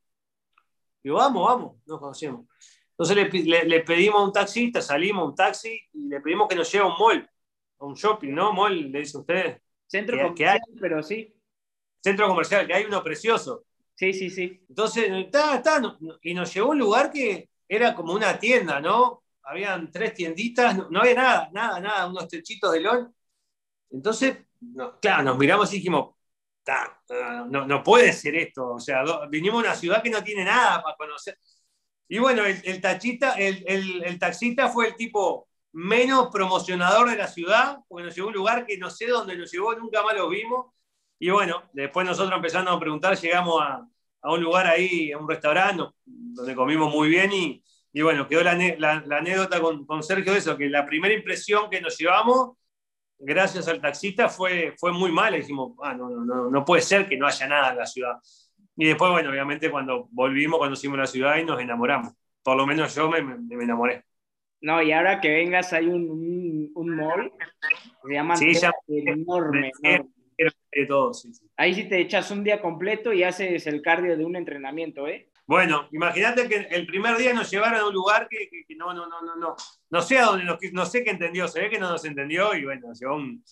Digo, 1.02 1.16
vamos, 1.16 1.46
vamos, 1.48 1.76
nos 1.86 1.98
conocemos. 2.00 2.46
Entonces 2.90 3.16
le, 3.16 3.26
pi- 3.26 3.42
le- 3.44 3.64
le 3.64 3.80
pedimos 3.80 4.20
a 4.20 4.24
un 4.24 4.32
taxista, 4.32 4.80
salimos 4.80 5.22
a 5.22 5.26
un 5.26 5.34
taxi 5.34 5.80
y 5.92 6.08
le 6.08 6.20
pedimos 6.20 6.48
que 6.48 6.54
nos 6.54 6.70
lleve 6.70 6.84
a 6.84 6.88
un 6.88 6.94
mall, 6.98 7.28
a 7.80 7.84
un 7.84 7.94
shopping, 7.94 8.32
¿no? 8.32 8.52
Mall, 8.52 8.90
le 8.92 8.98
dicen 9.00 9.20
ustedes. 9.22 9.60
Centro 9.86 10.16
¿Qué- 10.16 10.22
qué 10.22 10.26
comercial, 10.28 10.60
hay? 10.68 10.80
pero 10.80 11.02
sí. 11.02 11.34
Centro 12.00 12.28
comercial, 12.28 12.66
que 12.66 12.74
hay 12.74 12.84
uno 12.84 13.02
precioso. 13.02 13.64
Sí, 13.94 14.12
sí, 14.12 14.30
sí. 14.30 14.64
Entonces, 14.68 15.08
no- 15.80 15.96
no- 16.00 16.18
y 16.22 16.34
nos 16.34 16.52
llevó 16.52 16.68
a 16.68 16.70
un 16.70 16.78
lugar 16.78 17.10
que 17.12 17.48
era 17.68 17.94
como 17.94 18.12
una 18.14 18.38
tienda, 18.38 18.80
¿no? 18.80 19.22
Habían 19.44 19.90
tres 19.90 20.14
tienditas, 20.14 20.76
no, 20.76 20.88
no 20.90 21.00
había 21.00 21.14
nada, 21.14 21.50
nada, 21.52 21.80
nada, 21.80 22.06
unos 22.08 22.28
techitos 22.28 22.72
de 22.72 22.80
LOL. 22.80 23.12
Entonces, 23.90 24.38
no, 24.60 24.98
claro, 25.00 25.24
nos 25.24 25.38
miramos 25.38 25.72
y 25.72 25.76
dijimos, 25.78 26.14
ta, 26.64 27.00
no, 27.48 27.66
no 27.66 27.82
puede 27.82 28.12
ser 28.12 28.36
esto. 28.36 28.74
O 28.74 28.80
sea, 28.80 29.04
do- 29.04 29.28
vinimos 29.30 29.64
a 29.64 29.68
una 29.68 29.76
ciudad 29.76 30.02
que 30.02 30.10
no 30.10 30.22
tiene 30.24 30.44
nada 30.44 30.82
para 30.82 30.96
conocer. 30.96 31.38
Y 32.08 32.18
bueno, 32.18 32.44
el, 32.44 32.60
el 32.64 32.80
tachista, 32.80 33.34
el, 33.34 33.64
el- 33.66 34.04
el 34.04 34.18
taxista 34.18 34.68
fue 34.68 34.88
el 34.88 34.96
tipo 34.96 35.48
menos 35.72 36.28
promocionador 36.32 37.10
de 37.10 37.16
la 37.16 37.28
ciudad, 37.28 37.78
porque 37.88 38.06
nos 38.06 38.14
llevó 38.14 38.28
a 38.28 38.30
un 38.30 38.36
lugar 38.36 38.66
que 38.66 38.78
no 38.78 38.90
sé 38.90 39.06
dónde 39.08 39.36
nos 39.36 39.50
llevó, 39.52 39.74
nunca 39.74 40.02
más 40.02 40.14
lo 40.16 40.28
vimos. 40.28 40.66
Y 41.24 41.30
bueno, 41.30 41.62
después 41.72 42.04
nosotros 42.04 42.34
empezando 42.34 42.72
a 42.72 42.80
preguntar, 42.80 43.16
llegamos 43.16 43.62
a, 43.62 43.86
a 44.22 44.32
un 44.32 44.42
lugar 44.42 44.66
ahí, 44.66 45.12
a 45.12 45.18
un 45.18 45.28
restaurante, 45.28 45.84
donde 46.04 46.52
comimos 46.56 46.92
muy 46.92 47.08
bien 47.08 47.30
y, 47.32 47.62
y 47.92 48.02
bueno, 48.02 48.26
quedó 48.26 48.42
la, 48.42 48.54
la- 48.56 49.04
la 49.06 49.18
anécdota 49.18 49.60
con, 49.60 49.86
con 49.86 50.02
Sergio 50.02 50.32
de 50.32 50.40
eso, 50.40 50.56
que 50.56 50.68
la 50.68 50.84
primera 50.84 51.14
impresión 51.14 51.70
que 51.70 51.80
nos 51.80 51.96
llevamos, 51.96 52.56
gracias 53.20 53.68
al 53.68 53.80
taxista, 53.80 54.28
fue, 54.28 54.74
fue 54.76 54.90
muy 54.92 55.12
mala. 55.12 55.36
Dijimos, 55.36 55.76
ah, 55.84 55.94
no, 55.94 56.10
no, 56.10 56.24
no, 56.24 56.50
no 56.50 56.64
puede 56.64 56.82
ser 56.82 57.08
que 57.08 57.16
no 57.16 57.28
haya 57.28 57.46
nada 57.46 57.70
en 57.70 57.78
la 57.78 57.86
ciudad. 57.86 58.14
Y 58.76 58.86
después, 58.86 59.12
bueno, 59.12 59.30
obviamente 59.30 59.70
cuando 59.70 60.08
volvimos, 60.10 60.58
cuando 60.58 60.74
hicimos 60.74 60.98
la 60.98 61.06
ciudad 61.06 61.36
y 61.36 61.44
nos 61.44 61.60
enamoramos. 61.60 62.14
Por 62.42 62.56
lo 62.56 62.66
menos 62.66 62.96
yo 62.96 63.08
me, 63.08 63.22
me- 63.22 63.38
me 63.38 63.62
enamoré. 63.62 64.04
No, 64.60 64.82
y 64.82 64.90
ahora 64.90 65.20
que 65.20 65.28
vengas 65.28 65.72
hay 65.72 65.86
un, 65.86 66.10
un, 66.10 66.70
un 66.74 66.96
mall 66.96 67.30
que 67.38 68.08
se 68.08 68.12
llama 68.12 68.34
Sí, 68.36 68.54
ya- 68.54 68.72
enorme, 68.88 69.70
enorme. 69.84 70.10
De 70.74 70.86
todo, 70.86 71.12
sí, 71.12 71.32
sí. 71.34 71.46
Ahí 71.56 71.74
sí 71.74 71.84
te 71.88 72.00
echas 72.00 72.30
un 72.30 72.42
día 72.44 72.60
completo 72.62 73.12
y 73.12 73.22
haces 73.24 73.66
el 73.66 73.82
cardio 73.82 74.16
de 74.16 74.24
un 74.24 74.36
entrenamiento, 74.36 75.06
¿eh? 75.06 75.28
Bueno, 75.46 75.88
imagínate 75.92 76.48
que 76.48 76.66
el 76.70 76.86
primer 76.86 77.16
día 77.18 77.34
nos 77.34 77.50
llevaron 77.50 77.80
a 77.80 77.86
un 77.86 77.92
lugar 77.92 78.26
que, 78.28 78.48
que- 78.48 78.64
que 78.66 78.74
no, 78.76 78.94
no, 78.94 79.06
no, 79.06 79.20
no, 79.20 79.36
no. 79.36 79.56
No 79.90 80.02
sé 80.02 80.18
a 80.18 80.26
dónde 80.26 80.44
nos, 80.44 80.58
no 80.72 80.86
sé 80.86 81.04
qué 81.04 81.10
entendió, 81.10 81.46
se 81.48 81.60
ve 81.60 81.68
que 81.68 81.78
no 81.78 81.90
nos 81.90 82.04
entendió 82.04 82.54
y 82.54 82.64
bueno, 82.64 82.88
nos 82.88 82.98
llevó 83.00 83.16
un, 83.16 83.44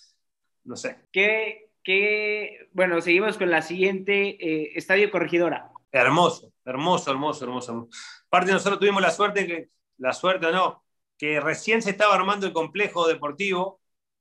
no 0.64 0.76
sé. 0.76 0.97
Que, 1.12 1.70
que, 1.82 2.68
bueno, 2.72 3.01
seguimos 3.01 3.36
con 3.36 3.51
la 3.51 3.61
siguiente, 3.61 4.38
eh, 4.41 4.72
Estadio 4.76 5.11
Corregidora. 5.11 5.70
Hermoso, 5.93 6.53
hermoso, 6.64 7.11
hermoso, 7.11 7.45
hermoso. 7.45 7.88
Aparte 8.28 8.53
nosotros 8.53 8.78
tuvimos 8.78 9.03
la 9.03 9.11
suerte 9.11 9.47
que, 9.47 9.68
la 9.99 10.12
suerte 10.12 10.51
no, 10.53 10.84
que 11.18 11.41
recién 11.41 11.82
se 11.82 11.91
estaba 11.91 12.14
armando 12.14 12.47
el 12.47 12.53
complejo 12.53 13.07
deportivo, 13.09 13.80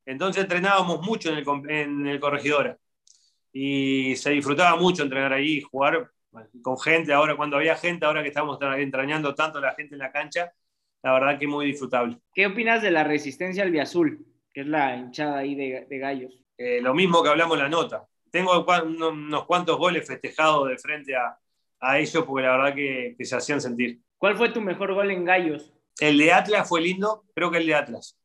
entonces 0.09 0.41
entrenábamos 0.41 1.01
mucho 1.05 1.29
en 1.29 1.37
el, 1.37 1.69
en 1.69 2.07
el 2.07 2.19
Corregidora 2.19 2.75
y 3.53 4.15
se 4.15 4.31
disfrutaba 4.31 4.75
mucho 4.75 5.03
entrenar 5.03 5.33
ahí, 5.33 5.61
jugar 5.61 6.09
con 6.63 6.79
gente, 6.79 7.13
ahora 7.13 7.35
cuando 7.35 7.57
había 7.57 7.75
gente, 7.75 8.07
ahora 8.07 8.23
que 8.23 8.29
estamos 8.29 8.57
entrañando 8.77 9.35
tanto 9.35 9.61
la 9.61 9.75
gente 9.75 9.93
en 9.93 9.99
la 9.99 10.11
cancha, 10.11 10.51
la 11.03 11.13
verdad 11.13 11.37
que 11.37 11.45
muy 11.45 11.67
disfrutable. 11.67 12.17
¿Qué 12.33 12.47
opinas 12.47 12.81
de 12.81 12.89
la 12.89 13.03
resistencia 13.03 13.61
al 13.61 13.79
Azul, 13.79 14.25
que 14.51 14.61
es 14.61 14.67
la 14.67 14.95
hinchada 14.95 15.37
ahí 15.37 15.53
de, 15.53 15.85
gallos? 15.99 16.41
Eh, 16.57 16.81
lo 16.81 16.95
mismo 16.95 17.21
que 17.21 17.29
hablamos 17.29 17.57
en 17.57 17.63
la 17.63 17.69
nota. 17.69 18.03
Tengo 18.31 18.65
unos 18.65 19.45
cuantos 19.45 19.77
goles 19.77 20.07
festejados 20.07 20.69
de 20.69 20.77
frente 20.79 21.15
a, 21.15 21.37
a 21.79 21.99
ellos 21.99 22.23
porque 22.25 22.47
la 22.47 22.57
verdad 22.57 22.73
que, 22.73 23.13
que, 23.15 23.25
se 23.25 23.35
hacían 23.35 23.61
sentir. 23.61 23.99
¿Cuál 24.17 24.35
fue 24.37 24.49
tu 24.49 24.59
mejor 24.59 24.95
gol 24.95 25.11
en 25.11 25.23
gallos? 25.23 25.71
El 25.99 26.17
de 26.17 26.33
Atlas 26.33 26.67
fue 26.67 26.81
lindo, 26.81 27.25
creo 27.35 27.51
que 27.51 27.59
el 27.59 27.67
de 27.67 27.75
Atlas. 27.75 28.19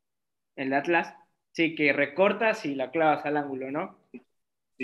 ¿El 0.56 0.70
de 0.70 0.76
Atlas? 0.76 1.14
Sí, 1.54 1.76
que 1.76 1.92
recortas 1.92 2.64
y 2.64 2.74
la 2.74 2.90
clavas 2.90 3.24
al 3.24 3.36
ángulo, 3.36 3.70
¿no? 3.70 3.96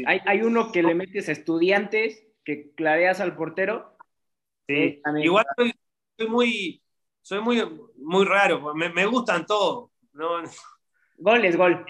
Hay, 0.06 0.20
hay, 0.24 0.42
uno 0.42 0.70
que 0.70 0.84
le 0.84 0.94
metes 0.94 1.28
a 1.28 1.32
estudiantes, 1.32 2.24
que 2.44 2.70
claveas 2.76 3.18
al 3.18 3.34
portero. 3.34 3.96
Sí, 4.68 5.02
igual 5.20 5.44
soy, 5.56 6.28
muy, 6.28 6.80
soy 7.22 7.40
muy, 7.40 7.60
muy 7.96 8.24
raro, 8.24 8.72
me, 8.72 8.88
me 8.88 9.04
gustan 9.04 9.44
todos. 9.46 9.90
¿no? 10.12 10.42
Gol 11.16 11.44
es 11.44 11.56
gol. 11.56 11.84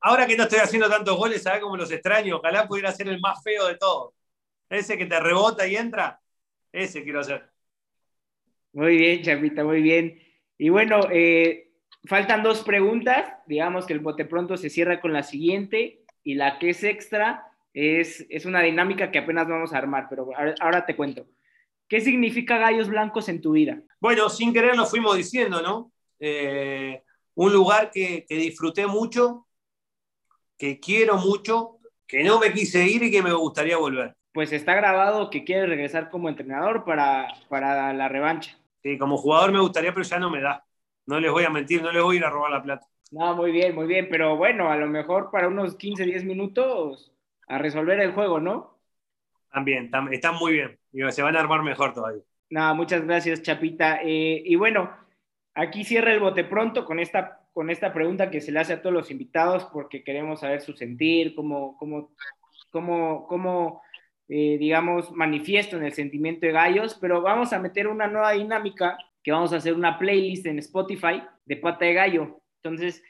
Ahora 0.00 0.26
que 0.26 0.38
no 0.38 0.44
estoy 0.44 0.60
haciendo 0.60 0.88
tantos 0.88 1.18
goles, 1.18 1.42
¿sabes 1.42 1.60
cómo 1.60 1.76
los 1.76 1.90
extraño? 1.90 2.38
Ojalá 2.38 2.66
pudiera 2.66 2.92
ser 2.92 3.08
el 3.08 3.20
más 3.20 3.42
feo 3.42 3.68
de 3.68 3.76
todos. 3.76 4.14
Ese 4.70 4.96
que 4.96 5.04
te 5.04 5.20
rebota 5.20 5.66
y 5.66 5.76
entra, 5.76 6.18
ese 6.72 7.04
quiero 7.04 7.20
hacer. 7.20 7.50
Muy 8.72 8.96
bien, 8.96 9.22
Chapita, 9.22 9.64
muy 9.64 9.82
bien. 9.82 10.18
Y 10.56 10.70
bueno, 10.70 11.08
eh, 11.10 11.63
faltan 12.06 12.42
dos 12.42 12.62
preguntas. 12.62 13.32
Digamos 13.46 13.86
que 13.86 13.92
el 13.92 14.00
bote 14.00 14.24
pronto 14.24 14.56
se 14.56 14.70
cierra 14.70 15.00
con 15.00 15.12
la 15.12 15.22
siguiente 15.22 16.04
y 16.22 16.34
la 16.34 16.58
que 16.58 16.70
es 16.70 16.84
extra 16.84 17.46
es, 17.72 18.24
es 18.28 18.46
una 18.46 18.60
dinámica 18.62 19.10
que 19.10 19.18
apenas 19.18 19.48
vamos 19.48 19.72
a 19.72 19.78
armar, 19.78 20.06
pero 20.08 20.30
ahora, 20.60 20.86
te 20.86 20.96
cuento. 20.96 21.26
¿Qué 21.88 22.00
significa 22.00 22.58
gallos 22.58 22.88
blancos 22.88 23.28
en 23.28 23.40
tu 23.40 23.52
vida? 23.52 23.82
Bueno, 24.00 24.28
sin 24.30 24.52
querer 24.52 24.76
lo 24.76 24.86
fuimos 24.86 25.16
diciendo, 25.16 25.60
¿no? 25.60 25.92
Eh, 26.18 27.02
un 27.34 27.52
lugar 27.52 27.90
que, 27.90 28.24
que, 28.26 28.36
disfruté 28.36 28.86
mucho, 28.86 29.46
que 30.56 30.80
quiero 30.80 31.16
mucho, 31.16 31.78
que 32.06 32.22
no 32.22 32.38
me 32.38 32.52
quise 32.52 32.86
ir 32.86 33.02
y 33.02 33.10
que 33.10 33.22
me 33.22 33.32
gustaría 33.32 33.76
volver. 33.76 34.14
Pues 34.32 34.52
está 34.52 34.74
grabado 34.74 35.30
que 35.30 35.44
quieres 35.44 35.68
regresar 35.68 36.10
como 36.10 36.28
entrenador 36.28 36.84
para, 36.84 37.28
para 37.48 37.92
la 37.92 38.08
revancha. 38.08 38.56
Sí, 38.82 38.98
como 38.98 39.16
jugador 39.16 39.52
me 39.52 39.60
gustaría, 39.60 39.92
pero 39.92 40.04
ya 40.04 40.18
no 40.18 40.30
me 40.30 40.40
da. 40.40 40.64
No 41.06 41.20
les 41.20 41.30
voy 41.30 41.44
a 41.44 41.50
mentir, 41.50 41.82
no 41.82 41.92
les 41.92 42.02
voy 42.02 42.16
a 42.16 42.18
ir 42.18 42.24
a 42.24 42.30
robar 42.30 42.50
la 42.50 42.62
plata. 42.62 42.86
No, 43.10 43.34
muy 43.34 43.52
bien, 43.52 43.74
muy 43.74 43.86
bien, 43.86 44.08
pero 44.10 44.36
bueno, 44.36 44.70
a 44.70 44.76
lo 44.76 44.86
mejor 44.86 45.30
para 45.30 45.48
unos 45.48 45.76
15, 45.76 46.04
10 46.04 46.24
minutos 46.24 47.12
a 47.46 47.58
resolver 47.58 48.00
el 48.00 48.12
juego, 48.12 48.40
¿no? 48.40 48.78
También, 49.52 49.90
están 50.10 50.34
muy 50.34 50.52
bien, 50.52 50.78
se 51.10 51.22
van 51.22 51.36
a 51.36 51.40
armar 51.40 51.62
mejor 51.62 51.92
todavía. 51.92 52.22
No, 52.50 52.74
muchas 52.74 53.04
gracias, 53.04 53.42
Chapita. 53.42 54.00
Eh, 54.02 54.42
y 54.44 54.56
bueno, 54.56 54.90
aquí 55.54 55.84
cierra 55.84 56.12
el 56.12 56.20
bote 56.20 56.44
pronto 56.44 56.84
con 56.84 56.98
esta, 56.98 57.40
con 57.52 57.70
esta 57.70 57.92
pregunta 57.92 58.30
que 58.30 58.40
se 58.40 58.50
le 58.50 58.60
hace 58.60 58.72
a 58.72 58.82
todos 58.82 58.94
los 58.94 59.10
invitados 59.10 59.66
porque 59.66 60.02
queremos 60.02 60.40
saber 60.40 60.60
su 60.60 60.72
sentir, 60.72 61.34
cómo, 61.34 61.76
cómo, 61.76 62.10
cómo, 62.70 63.26
cómo 63.28 63.82
eh, 64.28 64.56
digamos, 64.58 65.12
manifiesto 65.12 65.76
en 65.76 65.84
el 65.84 65.92
sentimiento 65.92 66.46
de 66.46 66.52
gallos, 66.52 66.96
pero 66.98 67.20
vamos 67.20 67.52
a 67.52 67.58
meter 67.58 67.86
una 67.86 68.06
nueva 68.06 68.32
dinámica 68.32 68.96
que 69.24 69.32
vamos 69.32 69.52
a 69.52 69.56
hacer 69.56 69.74
una 69.74 69.98
playlist 69.98 70.46
en 70.46 70.58
Spotify 70.58 71.22
de 71.46 71.56
pata 71.56 71.86
de 71.86 71.94
gallo. 71.94 72.40
Entonces, 72.62 73.02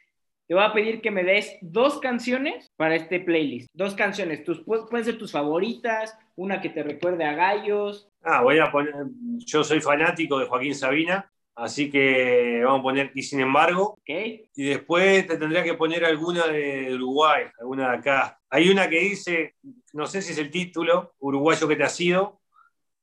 te 0.46 0.54
voy 0.54 0.62
a 0.62 0.72
pedir 0.72 1.00
que 1.00 1.10
me 1.10 1.24
des 1.24 1.56
dos 1.60 1.98
canciones 1.98 2.70
para 2.76 2.94
este 2.94 3.18
playlist. 3.18 3.68
Dos 3.74 3.94
canciones, 3.94 4.44
tus, 4.44 4.62
pueden 4.62 5.04
ser 5.04 5.18
tus 5.18 5.32
favoritas, 5.32 6.16
una 6.36 6.60
que 6.60 6.68
te 6.68 6.84
recuerde 6.84 7.24
a 7.24 7.34
gallos. 7.34 8.08
Ah, 8.22 8.42
voy 8.42 8.60
a 8.60 8.70
poner, 8.70 8.94
yo 9.38 9.64
soy 9.64 9.80
fanático 9.80 10.38
de 10.38 10.46
Joaquín 10.46 10.74
Sabina, 10.74 11.30
así 11.56 11.90
que 11.90 12.62
vamos 12.64 12.80
a 12.80 12.82
poner 12.82 13.10
Y 13.14 13.22
sin 13.22 13.40
embargo. 13.40 13.98
Okay. 14.02 14.48
Y 14.54 14.64
después 14.64 15.26
te 15.26 15.36
tendría 15.36 15.64
que 15.64 15.74
poner 15.74 16.04
alguna 16.04 16.46
de 16.46 16.94
Uruguay, 16.94 17.44
alguna 17.58 17.90
de 17.90 17.96
acá. 17.96 18.38
Hay 18.50 18.68
una 18.68 18.88
que 18.88 19.00
dice, 19.00 19.56
no 19.92 20.06
sé 20.06 20.22
si 20.22 20.32
es 20.32 20.38
el 20.38 20.50
título, 20.50 21.14
Uruguayo 21.18 21.66
que 21.66 21.76
te 21.76 21.84
ha 21.84 21.88
sido, 21.88 22.40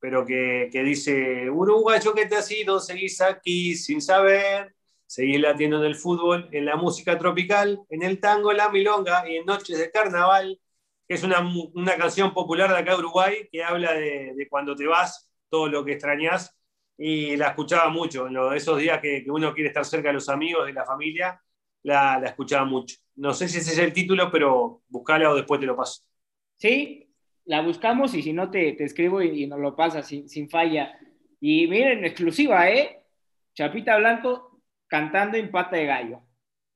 pero 0.02 0.26
que, 0.26 0.70
que 0.72 0.84
dice, 0.84 1.49
Uruguayo 1.49 2.14
que 2.14 2.26
te 2.26 2.36
ha 2.36 2.41
sido, 2.41 2.82
seguís 2.82 3.22
aquí 3.22 3.76
sin 3.76 4.02
saber 4.02 4.76
Seguir 5.12 5.41
latiendo 5.41 5.78
en 5.78 5.84
el 5.84 5.95
fútbol, 5.95 6.47
en 6.54 6.64
la 6.64 6.78
música 6.78 7.18
tropical, 7.18 7.82
en 7.89 8.02
el 8.02 8.22
tango, 8.22 8.54
la 8.54 8.70
milonga 8.70 9.30
y 9.30 9.36
en 9.36 9.45
noches 9.45 9.78
de 9.78 9.91
carnaval, 9.91 10.58
que 11.06 11.16
es 11.16 11.24
una, 11.24 11.41
una 11.74 11.97
canción 11.97 12.34
popular 12.34 12.70
de 12.70 12.78
acá 12.78 12.91
de 12.93 12.99
Uruguay 12.99 13.49
que 13.52 13.62
habla 13.62 13.91
de, 13.91 14.34
de, 14.34 14.47
cuando 14.47 14.74
te 14.74 14.88
vas, 14.88 15.30
todo 15.49 15.68
lo 15.68 15.84
que 15.84 15.91
extrañas. 15.91 16.58
Y 16.97 17.36
la 17.36 17.49
escuchaba 17.49 17.89
mucho, 17.89 18.28
en 18.28 18.38
esos 18.56 18.80
días 18.80 19.02
que, 19.02 19.22
que, 19.22 19.30
uno 19.30 19.54
quiere 19.54 19.68
estar 19.68 19.84
cerca 19.84 20.08
de 20.08 20.14
los 20.14 20.30
amigos, 20.30 20.66
de 20.66 20.72
la 20.72 20.86
familia, 20.86 21.41
la, 21.84 22.18
la, 22.18 22.30
escuchaba 22.30 22.64
mucho. 22.64 22.95
No 23.16 23.34
sé 23.34 23.49
si 23.49 23.58
ese 23.58 23.74
es 23.74 23.80
el 23.80 23.91
título, 23.91 24.32
pero 24.32 24.82
buscala 24.88 25.30
o 25.30 25.36
después 25.36 25.60
te 25.60 25.66
lo 25.66 25.76
paso. 25.76 26.04
Sí, 26.56 27.11
la 27.46 27.62
buscamos 27.62 28.14
y 28.14 28.22
si 28.22 28.34
no 28.34 28.50
te, 28.50 28.74
te 28.74 28.84
escribo 28.84 29.22
y, 29.22 29.44
y, 29.44 29.48
nos 29.48 29.60
lo 29.60 29.76
pasas 29.76 30.08
sin, 30.08 30.30
sin 30.30 30.50
falla. 30.50 30.98
Y 31.39 31.68
miren, 31.68 32.06
exclusiva, 32.06 32.70
¿eh? 32.70 33.04
Chapita 33.54 33.98
Blanco 33.98 34.62
cantando 34.88 35.38
en 35.38 35.50
pata 35.50 35.78
de 35.78 35.86
gallo. 35.86 36.22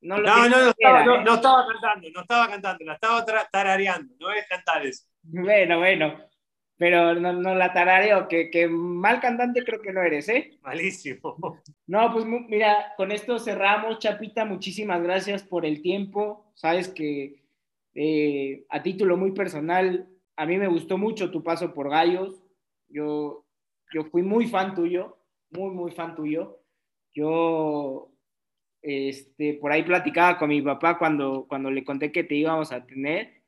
No, 0.02 0.20
no, 0.20 0.50
no, 0.50 0.70
estaba, 0.70 1.02
¿eh? 1.02 1.06
no, 1.06 1.34
estaba, 1.36 1.66
cantando, 1.68 2.10
no 2.14 2.22
estaba 2.22 2.48
cantando, 2.48 2.86
la 2.86 2.94
estaba 2.94 3.26
tarareando, 3.52 4.14
no 4.20 4.32
es 4.32 4.48
cantar 4.48 4.86
eso. 4.86 5.06
Bueno, 5.24 5.80
bueno, 5.80 6.20
pero 6.78 7.16
no, 7.16 7.34
no 7.34 7.56
la 7.56 7.74
tarareo, 7.74 8.28
que, 8.28 8.52
que, 8.52 8.68
mal 8.68 9.20
cantante 9.20 9.64
creo 9.64 9.82
que 9.82 9.92
no 9.92 10.04
eres, 10.04 10.30
¿eh? 10.30 10.60
Malísimo. 10.62 11.38
No, 11.88 12.12
pues 12.12 12.26
mira, 12.26 12.94
con 12.98 13.12
esto 13.12 13.38
cerramos, 13.38 14.00
Chapita, 14.00 14.46
muchísimas 14.46 15.02
gracias 15.04 15.44
por 15.44 15.66
el 15.66 15.82
tiempo, 15.82 16.52
sabes 16.56 16.88
que 16.88 17.44
eh, 17.94 18.66
a 18.70 18.82
título 18.82 19.18
muy 19.18 19.32
personal, 19.32 20.08
a 20.36 20.46
mí 20.46 20.58
me 20.58 20.68
gustó 20.68 20.98
mucho 20.98 21.32
tu 21.32 21.44
paso 21.44 21.74
por 21.74 21.90
Gallos, 21.90 22.44
yo, 22.88 23.46
yo 23.94 24.06
fui 24.06 24.24
muy 24.24 24.48
fan 24.48 24.76
tuyo, 24.76 25.18
muy, 25.50 25.72
muy 25.72 25.92
fan 25.92 26.16
tuyo 26.16 26.62
yo 27.16 28.12
este, 28.82 29.56
por 29.56 29.72
ahí 29.72 29.84
platicaba 29.84 30.38
con 30.38 30.50
mi 30.50 30.62
papá 30.62 31.00
cuando, 31.00 31.46
cuando 31.48 31.72
le 31.72 31.84
conté 31.84 32.12
que 32.12 32.26
te 32.26 32.36
íbamos 32.36 32.72
a 32.72 32.86
tener 32.86 33.42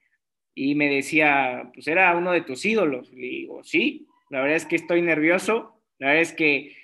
y 0.55 0.73
me 0.73 0.89
decía, 0.89 1.69
pues 1.73 1.87
era 1.87 2.15
uno 2.17 2.31
de 2.31 2.41
tus 2.41 2.65
ídolos. 2.65 3.11
Le 3.11 3.27
digo, 3.27 3.63
sí, 3.63 4.07
la 4.29 4.39
verdad 4.39 4.55
es 4.55 4.65
que 4.65 4.77
estoy 4.77 5.01
nervioso, 5.01 5.83
la 5.99 6.07
verdad 6.07 6.21
es 6.23 6.33
que 6.33 6.75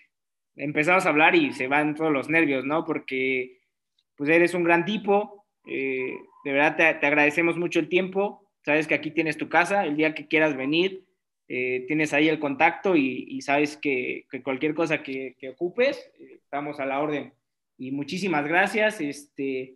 empezamos 0.55 1.05
a 1.05 1.09
hablar 1.09 1.35
y 1.35 1.53
se 1.53 1.67
van 1.67 1.95
todos 1.95 2.11
los 2.11 2.29
nervios, 2.29 2.65
¿no? 2.65 2.85
Porque 2.85 3.61
pues 4.15 4.29
eres 4.29 4.53
un 4.53 4.63
gran 4.63 4.85
tipo, 4.85 5.47
eh, 5.65 6.13
de 6.43 6.51
verdad 6.51 6.75
te, 6.75 6.93
te, 6.99 7.07
agradecemos 7.07 7.57
mucho 7.57 7.79
el 7.79 7.89
tiempo, 7.89 8.42
sabes 8.63 8.87
que 8.87 8.95
aquí 8.95 9.11
tienes 9.11 9.37
tu 9.37 9.49
casa, 9.49 9.85
el 9.85 9.95
día 9.95 10.15
que 10.15 10.27
quieras 10.27 10.55
venir, 10.55 11.05
eh, 11.47 11.85
tienes 11.87 12.13
ahí 12.13 12.29
el 12.29 12.39
contacto 12.39 12.95
y, 12.95 13.25
y 13.29 13.41
sabes 13.41 13.77
que, 13.77 14.25
que, 14.31 14.41
cualquier 14.41 14.73
cosa 14.73 15.03
que, 15.03 15.35
que 15.39 15.49
ocupes, 15.49 15.97
eh, 16.19 16.39
estamos 16.41 16.79
a 16.79 16.85
la 16.85 17.01
orden. 17.01 17.33
Y 17.77 17.91
muchísimas 17.91 18.47
gracias, 18.47 19.01
este, 19.01 19.75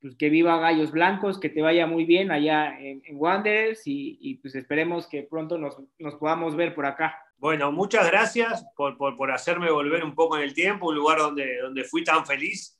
pues 0.00 0.16
que 0.16 0.28
viva 0.28 0.58
Gallos 0.58 0.92
Blancos, 0.92 1.40
que 1.40 1.48
te 1.48 1.62
vaya 1.62 1.86
muy 1.86 2.04
bien 2.04 2.30
allá 2.30 2.78
en, 2.78 3.02
en 3.04 3.16
Wanderers 3.16 3.86
y, 3.86 4.18
y, 4.20 4.34
pues 4.36 4.54
esperemos 4.54 5.08
que 5.08 5.22
pronto 5.22 5.58
nos, 5.58 5.76
nos, 5.98 6.14
podamos 6.16 6.54
ver 6.54 6.74
por 6.74 6.86
acá. 6.86 7.18
Bueno, 7.38 7.72
muchas 7.72 8.06
gracias 8.06 8.64
por, 8.76 8.96
por, 8.96 9.16
por, 9.16 9.32
hacerme 9.32 9.70
volver 9.70 10.04
un 10.04 10.14
poco 10.14 10.36
en 10.36 10.44
el 10.44 10.54
tiempo, 10.54 10.88
un 10.88 10.94
lugar 10.94 11.18
donde, 11.18 11.58
donde 11.58 11.84
fui 11.84 12.04
tan 12.04 12.24
feliz. 12.24 12.78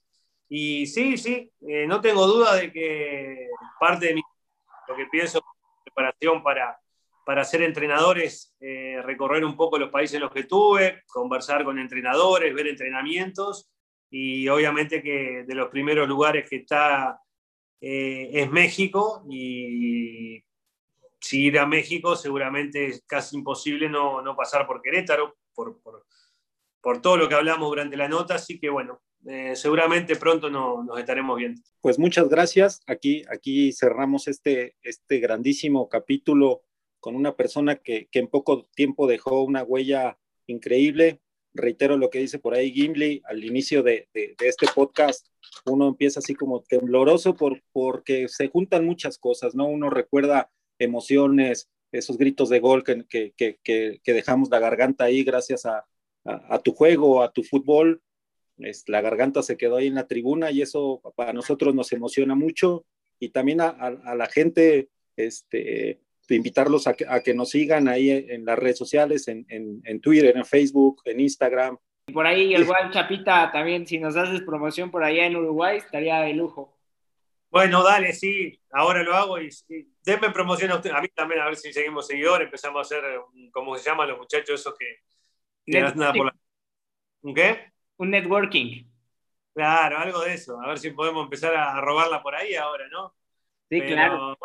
Y 0.48 0.86
sí, 0.86 1.16
sí, 1.16 1.50
eh, 1.66 1.86
no 1.86 2.00
tengo 2.00 2.26
duda 2.26 2.56
de 2.56 2.70
que 2.70 3.48
parte 3.80 4.06
de 4.06 4.14
mi, 4.14 4.22
lo 4.88 4.96
que 4.96 5.06
pienso 5.06 5.42
preparación 5.84 6.42
para, 6.42 6.78
para 7.24 7.44
ser 7.44 7.62
entrenadores, 7.62 8.54
eh, 8.60 9.00
recorrer 9.02 9.44
un 9.44 9.56
poco 9.56 9.78
los 9.78 9.90
países 9.90 10.14
en 10.14 10.22
los 10.22 10.32
que 10.32 10.44
tuve, 10.44 11.02
conversar 11.06 11.64
con 11.64 11.78
entrenadores, 11.78 12.54
ver 12.54 12.68
entrenamientos 12.68 13.70
y 14.10 14.48
obviamente 14.48 15.02
que 15.02 15.44
de 15.46 15.54
los 15.54 15.68
primeros 15.68 16.08
lugares 16.08 16.48
que 16.48 16.56
está 16.56 17.20
eh, 17.80 18.30
es 18.32 18.50
México 18.50 19.24
y 19.28 20.42
si 21.20 21.46
ir 21.46 21.58
a 21.58 21.66
México 21.66 22.16
seguramente 22.16 22.86
es 22.86 23.04
casi 23.06 23.36
imposible 23.36 23.88
no, 23.88 24.20
no 24.20 24.36
pasar 24.36 24.66
por 24.66 24.82
Querétaro, 24.82 25.36
por, 25.54 25.80
por, 25.82 26.04
por, 26.80 27.00
todo 27.00 27.16
lo 27.16 27.28
que 27.28 27.34
hablamos 27.34 27.68
durante 27.68 27.96
la 27.96 28.08
nota, 28.08 28.34
así 28.34 28.60
que 28.60 28.68
bueno, 28.68 29.00
eh, 29.26 29.56
seguramente 29.56 30.16
pronto 30.16 30.50
no, 30.50 30.84
nos 30.84 30.98
estaremos 30.98 31.36
viendo. 31.38 31.60
Pues 31.80 31.98
muchas 31.98 32.28
gracias, 32.28 32.82
aquí, 32.86 33.24
aquí 33.30 33.72
cerramos 33.72 34.28
este, 34.28 34.76
este 34.82 35.18
grandísimo 35.18 35.88
capítulo 35.88 36.62
con 37.00 37.16
una 37.16 37.36
persona 37.36 37.76
que, 37.76 38.08
en 38.12 38.28
poco 38.28 38.64
tiempo 38.74 39.06
dejó 39.06 39.42
una 39.42 39.62
huella 39.62 40.18
increíble. 40.46 41.20
reitero 41.52 41.96
lo 41.96 42.10
que 42.10 42.18
dice 42.18 42.38
por 42.38 42.54
ahí 42.54 42.72
Gimli 42.72 43.22
al 43.26 43.44
inicio 43.44 43.82
de, 43.82 44.08
este 44.12 44.66
podcast, 44.74 45.28
uno 45.66 45.88
empieza 45.88 46.20
así 46.20 46.34
como 46.34 46.62
tembloroso 46.62 47.34
por, 47.34 47.62
porque 47.72 48.28
se 48.28 48.48
juntan 48.48 48.84
muchas 48.84 49.18
cosas, 49.18 49.54
¿no? 49.54 49.66
Uno 49.66 49.90
recuerda 49.90 50.50
emociones, 50.78 51.68
esos 51.92 52.18
gritos 52.18 52.48
de 52.48 52.60
gol 52.60 52.82
que, 52.82 53.04
que, 53.06 53.32
que, 53.36 54.00
que 54.02 54.12
dejamos 54.12 54.48
la 54.50 54.58
garganta 54.58 55.04
ahí 55.04 55.22
gracias 55.22 55.66
a, 55.66 55.86
a, 56.24 56.58
tu 56.58 56.72
juego, 56.72 57.22
a 57.22 57.32
tu 57.32 57.42
fútbol. 57.42 58.02
Es, 58.58 58.84
la 58.88 59.00
garganta 59.00 59.42
se 59.42 59.56
quedó 59.56 59.76
ahí 59.76 59.88
en 59.88 59.94
la 59.94 60.06
tribuna 60.06 60.50
y 60.50 60.62
eso 60.62 61.00
para 61.16 61.32
nosotros 61.32 61.74
nos 61.74 61.92
emociona 61.92 62.34
mucho 62.34 62.84
y 63.18 63.30
también 63.30 63.60
a, 63.60 63.68
a 63.68 64.14
la 64.14 64.26
gente, 64.26 64.88
este, 65.16 66.00
invitarlos 66.28 66.86
a 66.86 66.94
que, 66.94 67.34
nos 67.34 67.50
sigan 67.50 67.88
ahí 67.88 68.10
en 68.10 68.44
las 68.44 68.58
redes 68.58 68.78
sociales, 68.78 69.28
en, 69.28 69.46
en, 69.48 70.00
Twitter, 70.00 70.36
en 70.36 70.44
Facebook, 70.44 71.02
en 71.04 71.20
Instagram. 71.20 71.76
Por 72.12 72.26
ahí, 72.26 72.54
igual, 72.54 72.90
Chapita, 72.90 73.50
también 73.52 73.86
si 73.86 73.98
nos 73.98 74.16
haces 74.16 74.42
promoción 74.42 74.90
por 74.90 75.04
allá 75.04 75.26
en 75.26 75.36
Uruguay, 75.36 75.78
estaría 75.78 76.20
de 76.20 76.34
lujo. 76.34 76.76
Bueno, 77.50 77.84
dale, 77.84 78.12
sí, 78.12 78.60
ahora 78.72 79.02
lo 79.02 79.14
hago 79.14 79.40
y, 79.40 79.48
denme 80.04 80.30
promoción 80.30 80.72
a 80.72 80.76
usted, 80.76 80.90
a 80.90 81.00
mí 81.00 81.08
también, 81.14 81.40
a 81.40 81.46
ver 81.46 81.56
si 81.56 81.72
seguimos 81.72 82.06
seguidores, 82.06 82.46
empezamos 82.46 82.78
a 82.78 82.82
hacer, 82.82 83.04
¿cómo 83.52 83.76
se 83.76 83.88
llaman 83.88 84.08
los 84.08 84.18
muchachos 84.18 84.60
esos 84.60 84.74
que... 84.76 84.98
nada 85.94 86.12
por 86.12 86.26
la... 86.26 86.36
¿Un 87.22 87.34
qué? 87.34 87.73
Un 87.96 88.10
networking. 88.10 88.84
Claro, 89.54 89.98
algo 89.98 90.20
de 90.22 90.34
eso, 90.34 90.60
a 90.60 90.68
ver 90.68 90.78
si 90.78 90.90
podemos 90.90 91.24
empezar 91.24 91.54
a 91.54 91.80
robarla 91.80 92.22
por 92.22 92.34
ahí 92.34 92.56
ahora, 92.56 92.88
¿no? 92.90 93.14
Sí, 93.70 93.80
claro. 93.82 94.36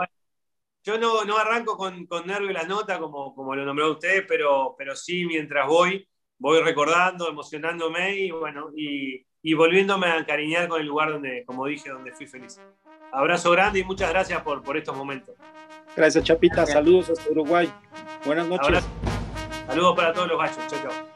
Yo 0.83 0.97
no, 0.97 1.25
no 1.25 1.37
arranco 1.37 1.75
con, 1.77 2.05
con 2.05 2.27
nervio 2.27 2.51
la 2.51 2.63
nota, 2.63 2.99
como, 2.99 3.35
como 3.35 3.55
lo 3.55 3.65
nombró 3.65 3.91
usted, 3.91 4.25
pero, 4.27 4.75
pero 4.77 4.95
sí 4.95 5.25
mientras 5.25 5.67
voy, 5.67 6.07
voy 6.37 6.61
recordando, 6.61 7.27
emocionándome 7.27 8.15
y 8.15 8.31
bueno, 8.31 8.69
y, 8.75 9.25
y 9.41 9.53
volviéndome 9.55 10.07
a 10.07 10.17
encariñar 10.17 10.67
con 10.67 10.79
el 10.79 10.87
lugar 10.87 11.11
donde, 11.11 11.43
como 11.45 11.65
dije, 11.65 11.89
donde 11.89 12.11
fui 12.13 12.27
feliz. 12.27 12.61
Abrazo 13.11 13.51
grande 13.51 13.79
y 13.79 13.83
muchas 13.83 14.09
gracias 14.09 14.41
por, 14.41 14.63
por 14.63 14.77
estos 14.77 14.95
momentos. 14.95 15.35
Gracias, 15.95 16.23
Chapita. 16.23 16.65
Saludos 16.65 17.09
hasta 17.09 17.29
Uruguay. 17.29 17.71
Buenas 18.25 18.47
noches. 18.47 18.87
Saludos 19.67 19.95
para 19.95 20.13
todos 20.13 20.27
los 20.27 20.37
gachos. 20.37 20.67
Chao, 20.67 20.79
chao. 20.83 21.08